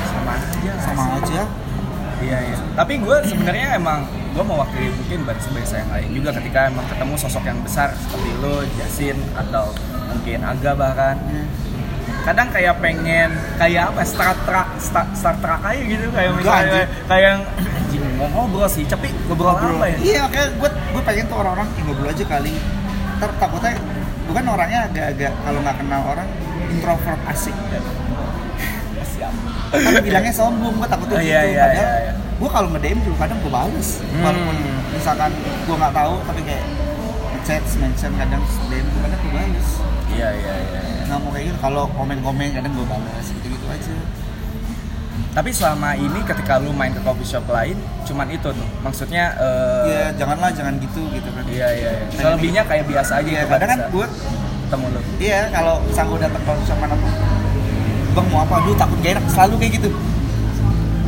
sama 0.01 0.31
aja. 0.33 0.71
sama 0.81 1.03
aja 1.15 1.41
Iya 2.19 2.37
iya. 2.43 2.57
Tapi 2.75 2.93
gue 2.99 3.17
sebenarnya 3.23 3.79
emang 3.79 4.03
gue 4.29 4.43
mewakili 4.43 4.91
mungkin 4.93 5.19
barista-barista 5.25 5.81
yang 5.81 5.91
lain 5.91 6.07
juga 6.13 6.29
ketika 6.37 6.59
emang 6.69 6.85
ketemu 6.85 7.13
sosok 7.17 7.43
yang 7.47 7.59
besar 7.63 7.89
seperti 7.95 8.31
lo, 8.43 8.61
Jasin 8.77 9.17
atau 9.35 9.71
mungkin 10.11 10.39
Aga 10.43 10.71
bahkan. 10.75 11.15
Kadang 12.19 12.51
kayak 12.51 12.77
pengen 12.83 13.31
kayak 13.57 13.95
apa? 13.95 14.03
Star 14.03 14.35
Trek, 14.43 14.67
Star, 14.77 15.07
Star 15.15 15.35
Trek 15.39 15.61
aja 15.63 15.81
gitu 15.81 16.11
kayak 16.11 16.31
misalnya 16.35 16.85
kayak 17.07 17.23
yang 17.23 17.39
anjing 17.79 18.03
mau 18.19 18.27
ngobrol 18.29 18.67
sih, 18.67 18.83
tapi 18.85 19.07
ngobrol, 19.25 19.55
apa 19.55 19.87
ya? 19.87 19.97
Iya, 19.97 20.23
kayak 20.27 20.49
gue 20.59 20.69
gue 20.69 21.01
pengen 21.07 21.25
tuh 21.31 21.37
orang-orang 21.39 21.67
"Ih, 21.79 21.83
ngobrol 21.87 22.11
aja 22.11 22.25
kali. 22.27 22.53
Ntar 23.17 23.31
takutnya 23.39 23.73
bukan 24.29 24.43
orangnya 24.45 24.79
agak-agak 24.91 25.33
kalau 25.41 25.59
nggak 25.63 25.77
kenal 25.79 26.01
orang 26.05 26.27
introvert 26.69 27.21
asik. 27.31 27.55
Siap. 29.19 29.33
Tapi 29.69 29.99
bilangnya 30.01 30.31
sombong, 30.31 30.73
gue 30.73 30.87
takutnya 30.87 31.13
Oh, 31.13 31.19
gitu. 31.19 31.29
iya, 31.29 31.41
iya, 31.43 31.61
Padahal 31.61 31.75
iya, 31.75 31.97
iya. 32.01 32.13
gue 32.15 32.49
kalau 32.49 32.67
nge-DM 32.69 32.99
juga 33.03 33.17
kadang 33.19 33.39
gue 33.39 33.51
bales. 33.51 33.89
Hmm. 33.99 34.21
Walaupun 34.21 34.55
misalkan 34.89 35.31
gue 35.37 35.75
nggak 35.75 35.93
tahu 35.93 36.13
tapi 36.23 36.41
kayak 36.41 36.63
chat, 37.41 37.63
mention 37.77 38.11
kadang 38.15 38.41
DM 38.65 38.85
gue 38.85 39.01
kadang 39.01 39.19
gue 39.19 39.31
bales. 39.33 39.69
Iya 40.09 40.29
iya 40.33 40.53
iya. 40.63 40.79
Nggak 41.05 41.19
mau 41.19 41.29
kayak 41.29 41.45
gitu. 41.45 41.57
Kalau 41.59 41.83
komen-komen 41.91 42.47
kadang 42.49 42.71
gue 42.71 42.85
bales 42.85 43.27
gitu-gitu. 43.29 43.65
aja 43.67 43.93
Tapi 45.29 45.49
selama 45.51 45.93
ini 45.93 46.19
ketika 46.25 46.57
lu 46.57 46.71
main 46.71 46.89
ke 46.89 46.99
coffee 46.99 47.27
shop 47.27 47.45
lain, 47.47 47.77
cuman 48.01 48.27
itu 48.27 48.49
tuh. 48.49 48.67
Maksudnya 48.81 49.37
eh, 49.37 49.83
ya 49.85 50.03
janganlah 50.15 50.49
jangan 50.49 50.73
gitu 50.79 51.05
gitu 51.11 51.29
kan 51.29 51.45
Iya 51.45 51.67
iya. 51.69 51.89
iya. 52.01 52.17
Selebihnya 52.17 52.63
kayak 52.65 52.87
biasa 52.87 53.21
aja 53.21 53.29
Iya, 53.29 53.39
gitu 53.39 53.51
kadang 53.51 53.69
kan 53.69 53.79
bisa 53.79 53.93
gue 53.93 54.07
ketemu 54.65 54.85
lu. 54.87 55.01
iya 55.17 55.39
kalau 55.49 55.75
misalnya 55.81 56.07
gue 56.07 56.19
datang 56.21 56.43
coffee 56.45 56.65
shop 56.65 56.77
mana 56.77 56.93
pun 56.93 57.11
bang 58.19 58.27
mau 58.27 58.43
apa 58.43 58.55
duh 58.61 58.75
takut 58.75 58.97
gak 58.99 59.11
enak 59.15 59.25
selalu 59.31 59.55
kayak 59.57 59.71
gitu 59.79 59.89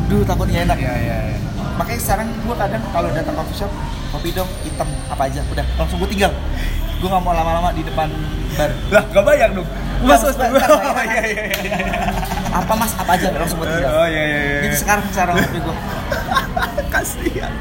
duh 0.08 0.24
takut 0.24 0.46
gak 0.48 0.64
enak 0.64 0.76
Iya 0.76 0.94
iya. 0.96 1.16
iya. 1.28 1.38
makanya 1.76 2.00
sekarang 2.00 2.28
gue 2.32 2.54
kadang 2.54 2.82
kalau 2.88 3.08
datang 3.12 3.34
coffee 3.36 3.58
shop 3.58 3.72
kopi 4.08 4.28
dong 4.32 4.48
hitam 4.62 4.88
apa 5.08 5.22
aja 5.24 5.40
udah 5.46 5.66
langsung 5.76 6.00
gue 6.00 6.08
tinggal 6.08 6.32
gue 6.96 7.08
nggak 7.08 7.20
mau 7.20 7.34
lama-lama 7.34 7.68
di 7.72 7.82
depan 7.82 8.08
bar 8.54 8.70
Lah, 8.88 9.02
gak 9.08 9.24
bayar 9.24 9.48
dong. 9.50 9.64
Mas, 10.02 10.18
Mas, 10.20 10.34
Oh, 10.34 11.02
iya 11.02 11.22
iya 11.24 11.44
iya. 11.62 11.80
apa 12.52 12.72
mas 12.74 12.92
apa 12.94 13.16
aja 13.16 13.32
langsung 13.32 13.58
gue 13.58 13.66
tinggal 13.66 13.92
Oh 13.92 14.06
iya 14.06 14.22
iya 14.22 14.38
jadi 14.62 14.76
sekarang 14.76 15.04
cara 15.10 15.30
kopi 15.32 15.58
gue 15.58 15.76
kasihan. 16.88 17.52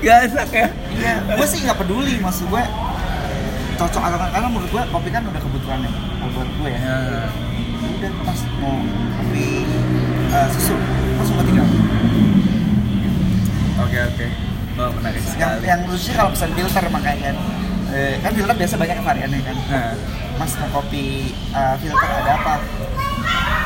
Gak 0.00 0.16
enak 0.26 0.48
ya. 0.50 0.66
iya 0.92 1.14
gue 1.26 1.46
sih 1.46 1.58
nggak 1.62 1.76
peduli 1.76 2.14
maksud 2.18 2.46
gue 2.46 2.62
cocok 3.76 4.02
atau 4.02 4.18
karena 4.22 4.48
menurut 4.48 4.70
gue 4.70 4.82
kopi 4.88 5.08
kan 5.10 5.22
udah 5.22 5.40
kebutuhan 5.40 5.78
ya 5.82 5.90
kalau 6.16 6.30
buat 6.32 6.48
gue 6.48 6.68
ya 6.70 6.80
Ya. 6.80 6.96
Mau 8.60 8.76
kopi 9.20 9.64
eh, 10.32 10.48
susu. 10.54 10.76
Langsung 11.16 11.34
gue 11.40 11.46
tinggal 11.48 11.68
Oke 13.76 13.98
oke. 14.00 14.26
Oh 14.76 14.90
menarik 14.92 15.20
yang 15.20 15.32
sekali. 15.32 15.64
yang 15.64 15.80
lucunya 15.88 16.14
kalau 16.16 16.30
pesan 16.32 16.50
filter 16.52 16.84
makanya 16.92 17.20
kan. 17.32 17.36
Eh, 17.96 18.14
kan 18.20 18.32
filter 18.34 18.56
biasa 18.56 18.74
banyak 18.76 18.96
variannya 19.00 19.40
kan. 19.40 19.56
Nah, 19.72 19.92
mas 20.36 20.52
mau 20.60 20.68
kopi 20.80 21.32
eh, 21.32 21.74
filter 21.80 22.08
ada 22.08 22.32
apa? 22.40 22.56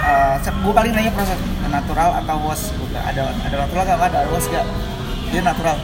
Uh, 0.00 0.40
gue 0.40 0.72
paling 0.72 0.96
nanya 0.96 1.12
proses 1.12 1.36
natural 1.68 2.10
atau 2.24 2.40
bilang, 2.88 3.04
ada 3.04 3.22
ada 3.36 3.56
natural 3.68 3.82
gak 3.84 3.98
ada 4.00 4.20
wash 4.32 4.48
gak 4.48 4.66
dia 5.30 5.42
natural 5.44 5.76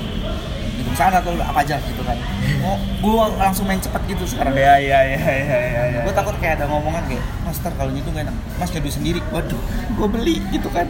misalnya 0.96 1.20
natural 1.20 1.44
apa 1.44 1.60
aja 1.60 1.76
gitu 1.76 2.00
kan. 2.00 2.16
Mau 2.64 2.74
gue 2.80 3.12
langsung 3.36 3.68
main 3.68 3.76
cepet 3.76 4.00
gitu 4.08 4.24
sekarang. 4.24 4.56
Iya 4.56 4.80
iya 4.80 4.98
iya 5.04 5.20
iya 5.20 5.36
iya. 5.60 5.82
iya. 5.92 6.00
gue 6.00 6.14
takut 6.16 6.32
kayak 6.40 6.56
ada 6.56 6.64
ngomongan 6.66 7.04
kayak 7.04 7.20
mas 7.44 7.60
ntar 7.60 7.76
kalau 7.76 7.92
gitu 7.92 8.08
gak 8.08 8.24
enak. 8.24 8.36
Mas 8.56 8.72
nyeduh 8.72 8.88
sendiri. 8.90 9.20
Waduh 9.28 9.60
gue 9.92 10.08
beli 10.08 10.40
gitu 10.48 10.72
kan. 10.72 10.88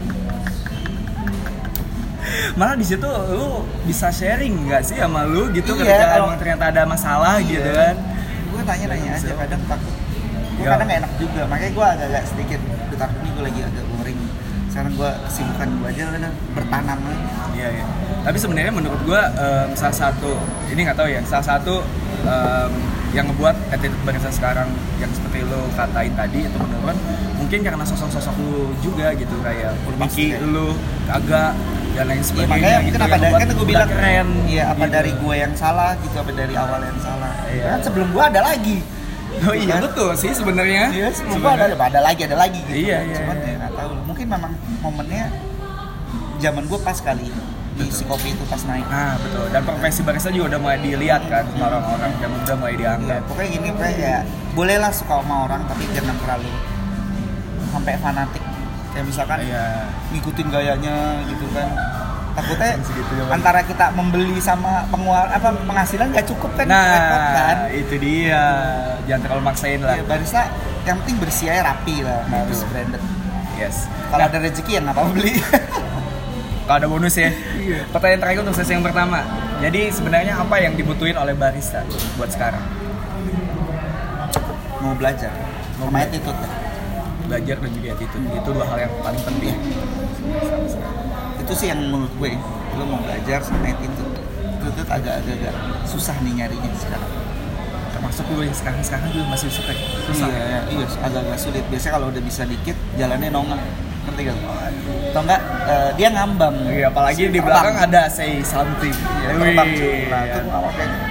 Malah 2.54 2.74
di 2.74 2.86
situ 2.86 3.02
lu 3.28 3.66
bisa 3.82 4.06
sharing 4.08 4.66
nggak 4.66 4.82
sih 4.82 4.94
sama 4.94 5.26
lu 5.26 5.50
gitu 5.50 5.74
Iya, 5.74 5.82
ketika 5.84 6.06
kalau- 6.08 6.26
emang 6.26 6.38
ternyata 6.38 6.64
ada 6.70 6.82
masalah 6.84 7.34
gitu 7.42 7.66
kan? 7.66 7.94
Gue 8.46 8.62
tanya 8.62 8.84
nanya 8.88 9.10
aja 9.12 9.34
kadang 9.34 9.62
takut. 9.66 9.94
Gue 10.54 10.62
Ya. 10.62 10.70
kadang 10.70 10.86
gak 10.86 10.98
enak 11.02 11.12
juga 11.18 11.40
makanya 11.44 11.72
gue 11.74 11.86
agak-agak 11.92 12.24
sedikit 12.24 12.60
bentar 12.86 13.08
ini 13.12 13.28
gue 13.28 13.42
lagi 13.42 13.60
agak 13.60 13.84
sekarang 14.76 14.92
gue 14.92 15.10
kesibukan 15.24 15.68
gue 15.72 15.88
aja 15.88 16.02
udah 16.12 16.32
bertanam 16.52 16.98
aja. 17.00 17.16
iya 17.56 17.68
iya 17.72 17.84
tapi 18.20 18.36
sebenarnya 18.36 18.72
menurut 18.74 19.00
gua 19.06 19.22
em, 19.32 19.70
salah 19.72 19.96
satu 19.96 20.36
ini 20.68 20.84
nggak 20.84 20.98
tahu 20.98 21.08
ya 21.08 21.22
salah 21.24 21.46
satu 21.46 21.80
em, 22.26 22.70
yang 23.14 23.24
ngebuat 23.32 23.56
attitude 23.72 24.02
barisan 24.04 24.28
sekarang 24.28 24.68
yang 24.98 25.08
seperti 25.08 25.46
lu 25.46 25.62
katain 25.72 26.12
tadi 26.12 26.44
itu 26.44 26.58
menurut 26.58 26.98
mungkin 27.38 27.58
karena 27.62 27.84
sosok-sosok 27.86 28.34
lu 28.36 28.76
juga 28.82 29.14
gitu 29.14 29.32
kayak 29.40 29.72
ya. 30.12 30.36
lu 30.42 30.74
kagak 31.06 31.54
dan 31.96 32.04
lain 32.04 32.18
Iya 32.18 32.26
sebagainya 32.28 32.50
makanya 32.52 32.78
gitu 32.84 32.96
mungkin 32.98 33.00
yang 33.00 33.06
apa 33.06 33.16
dari 33.16 33.24
ngebuat 33.24 33.40
kan 33.40 33.48
gue 33.56 33.66
bilang 33.66 33.88
keren 33.88 34.28
Iya 34.44 34.64
apa 34.66 34.84
gitu. 34.84 34.92
dari 34.92 35.10
gue 35.16 35.34
yang 35.38 35.52
salah 35.56 35.90
gitu 35.96 36.16
apa 36.18 36.30
dari 36.34 36.54
awal 36.54 36.80
yang 36.82 36.98
salah. 37.00 37.32
Iya. 37.48 37.64
Kan 37.72 37.80
sebelum 37.80 38.08
gue 38.12 38.24
ada 38.26 38.40
lagi. 38.44 38.78
oh 39.36 39.52
iya 39.54 39.74
Kan? 39.78 39.82
betul 39.88 40.10
sih 40.12 40.32
sebenarnya 40.32 40.84
Iya 40.90 41.06
sebelum 41.14 41.40
gue 41.40 41.52
ada 41.56 41.66
ada 41.72 42.00
lagi 42.02 42.20
ada 42.26 42.36
lagi 42.36 42.60
gitu. 42.66 42.84
Iya, 42.84 42.98
iya, 43.00 43.16
Cuman 43.16 43.36
iya. 43.38 43.48
ya 43.48 43.54
nggak 43.62 43.72
tahu. 43.72 43.90
Mungkin 44.26 44.42
memang 44.42 44.54
momennya 44.82 45.30
zaman 46.42 46.66
gue 46.66 46.78
pas 46.82 46.98
kali 46.98 47.30
di 47.78 47.86
si 47.94 48.02
kopi 48.02 48.34
itu 48.34 48.42
pas 48.50 48.58
naik. 48.66 48.82
Nah 48.90 49.14
betul 49.22 49.46
dan 49.54 49.62
profesi 49.62 50.02
barista 50.02 50.34
juga 50.34 50.50
udah 50.50 50.60
mulai 50.66 50.82
dilihat 50.82 51.30
kan 51.30 51.46
sama 51.46 51.70
orang-orang 51.70 52.10
dan 52.18 52.30
udah 52.34 52.56
mulai 52.58 52.74
dianggap. 52.74 53.22
pokoknya 53.30 53.50
gini 53.54 53.68
pokoknya 53.70 53.94
ya 53.94 54.16
bolehlah 54.58 54.90
suka 54.90 55.22
sama 55.22 55.46
orang 55.46 55.62
tapi 55.70 55.86
jangan 55.94 56.18
terlalu 56.18 56.50
sampai 57.70 57.94
fanatik. 58.02 58.42
Kayak 58.90 59.04
misalkan 59.06 59.38
Iya. 59.46 59.64
ngikutin 60.10 60.46
gayanya 60.50 60.96
gitu 61.30 61.46
kan. 61.54 61.70
Takutnya 62.34 62.72
Segitu 62.82 63.12
ya, 63.14 63.24
antara 63.30 63.60
kita 63.62 63.86
membeli 63.94 64.36
sama 64.42 64.90
pengeluaran 64.90 65.30
apa 65.30 65.54
penghasilan 65.54 66.10
gak 66.10 66.26
cukup 66.34 66.50
kan 66.58 66.66
repot 66.66 67.22
kan. 67.30 67.56
Nah 67.62 67.70
itu 67.70 67.94
dia 68.02 68.42
jangan 69.06 69.22
terlalu 69.22 69.42
maksain 69.46 69.80
lah. 69.86 69.94
Ya, 69.94 70.02
barista 70.02 70.50
yang 70.82 70.98
penting 71.06 71.16
bersih 71.22 71.46
aja 71.46 71.62
rapi 71.70 72.02
lah, 72.02 72.26
harus 72.26 72.66
Betul. 72.66 72.70
branded. 72.74 73.02
Yes. 73.56 73.88
Kalau 74.12 74.24
ada 74.28 74.38
rezeki 74.38 74.70
ya 74.76 74.80
nggak 74.84 74.96
apa 74.96 75.10
beli. 75.10 75.32
Kalau 76.66 76.76
ada 76.82 76.88
bonus 76.90 77.14
ya. 77.16 77.30
Iya. 77.56 77.86
Pertanyaan 77.88 78.20
terakhir 78.20 78.40
untuk 78.44 78.56
sesi 78.58 78.72
yang 78.74 78.84
pertama. 78.84 79.22
Jadi 79.62 79.88
sebenarnya 79.88 80.34
apa 80.36 80.56
yang 80.60 80.76
dibutuhin 80.76 81.16
oleh 81.16 81.32
barista 81.32 81.80
buat 82.20 82.28
sekarang? 82.28 82.60
Mau 84.82 84.92
belajar, 84.94 85.32
Mau 85.80 85.88
belajar. 85.88 86.10
attitude 86.12 86.38
ya. 86.38 86.50
Belajar 87.26 87.56
dan 87.58 87.70
juga 87.74 87.88
attitude. 87.96 88.26
Itu 88.28 88.48
dua 88.52 88.66
hal 88.68 88.78
yang 88.86 88.92
paling 89.00 89.22
penting. 89.24 89.56
Sekali. 90.68 90.96
Itu 91.42 91.52
sih 91.54 91.66
yang 91.72 91.80
menurut 91.86 92.12
gue, 92.18 92.32
lo 92.76 92.84
mau 92.84 93.00
belajar 93.00 93.40
sama 93.40 93.66
attitude. 93.66 94.14
Attitude 94.60 94.90
agak-agak 94.90 95.54
susah 95.86 96.14
nih 96.22 96.44
nyarinya 96.44 96.70
sekarang. 96.76 97.12
Termasuk 97.96 98.24
gue 98.28 98.44
yang 98.44 98.52
sekarang-sekarang 98.54 99.08
juga 99.08 99.24
masih 99.26 99.48
suka. 99.48 99.72
ya. 99.72 99.86
Susah. 100.04 100.28
Iya, 100.28 100.58
iya, 100.68 100.86
agak-agak 101.00 101.38
sulit. 101.40 101.64
Biasanya 101.66 101.92
kalau 101.96 102.06
udah 102.12 102.22
bisa 102.22 102.42
dikit, 102.44 102.76
jalannya 102.94 103.28
nongol. 103.32 103.56
Ngerti 104.06 104.20
gak? 104.22 104.36
Atau 105.10 105.20
enggak, 105.24 105.40
eh, 105.64 105.90
dia 105.96 106.08
ngambang. 106.12 106.56
Iya, 106.68 106.86
apalagi 106.86 107.22
di 107.26 107.32
Terbang. 107.32 107.46
belakang 107.48 107.76
ada 107.80 108.02
say 108.06 108.38
something. 108.44 108.92
Iya, 108.92 109.28
Wih, 109.32 109.40
terbang. 109.42 109.68
Nah, 110.06 110.20
itu 110.22 110.36
iya. 110.36 110.44
nggak 110.44 110.60
mau 110.60 110.70
kayak 110.70 110.88
gitu. 110.92 111.04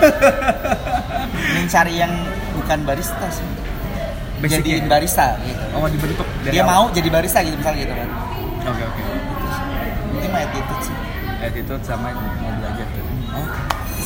Mending 1.44 1.68
cari 1.68 1.94
yang 1.94 2.12
bukan 2.56 2.78
barista 2.82 3.26
sih. 3.28 3.46
Basicnya. 4.40 4.56
Jadiin 4.58 4.84
barista 4.88 5.26
gitu. 5.44 5.64
Oh 5.76 5.84
dibentuk. 5.86 6.26
dari 6.40 6.54
Dia 6.56 6.64
awal. 6.64 6.72
mau 6.72 6.84
jadi 6.90 7.08
barista 7.12 7.38
gitu 7.44 7.54
misalnya 7.54 7.80
gitu 7.84 7.92
kan. 7.94 8.08
Oke 8.66 8.82
oke. 8.82 9.02
Mungkin 10.10 10.28
mah 10.32 10.40
attitude 10.42 10.82
sih. 10.82 10.96
attitude 11.40 11.84
sama 11.84 12.08
mau 12.10 12.50
belajar 12.56 12.86
tuh. 12.88 13.04
Oke. 13.36 13.60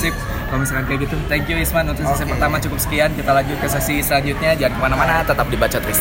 Sip. 0.05 0.13
Kalau 0.53 0.61
misalkan 0.61 0.85
kayak 0.85 1.09
gitu, 1.09 1.17
thank 1.33 1.49
you 1.49 1.57
Isman 1.57 1.89
untuk 1.89 2.05
sesi 2.05 2.29
Oke. 2.29 2.37
pertama 2.37 2.61
cukup 2.61 2.77
sekian. 2.77 3.09
Kita 3.17 3.33
lanjut 3.33 3.57
ke 3.57 3.67
sesi 3.73 4.05
selanjutnya. 4.05 4.53
Jangan 4.53 4.73
ke 4.77 4.81
mana-mana, 4.85 5.25
tetap 5.25 5.49
dibaca 5.49 5.79
Tris. 5.81 5.93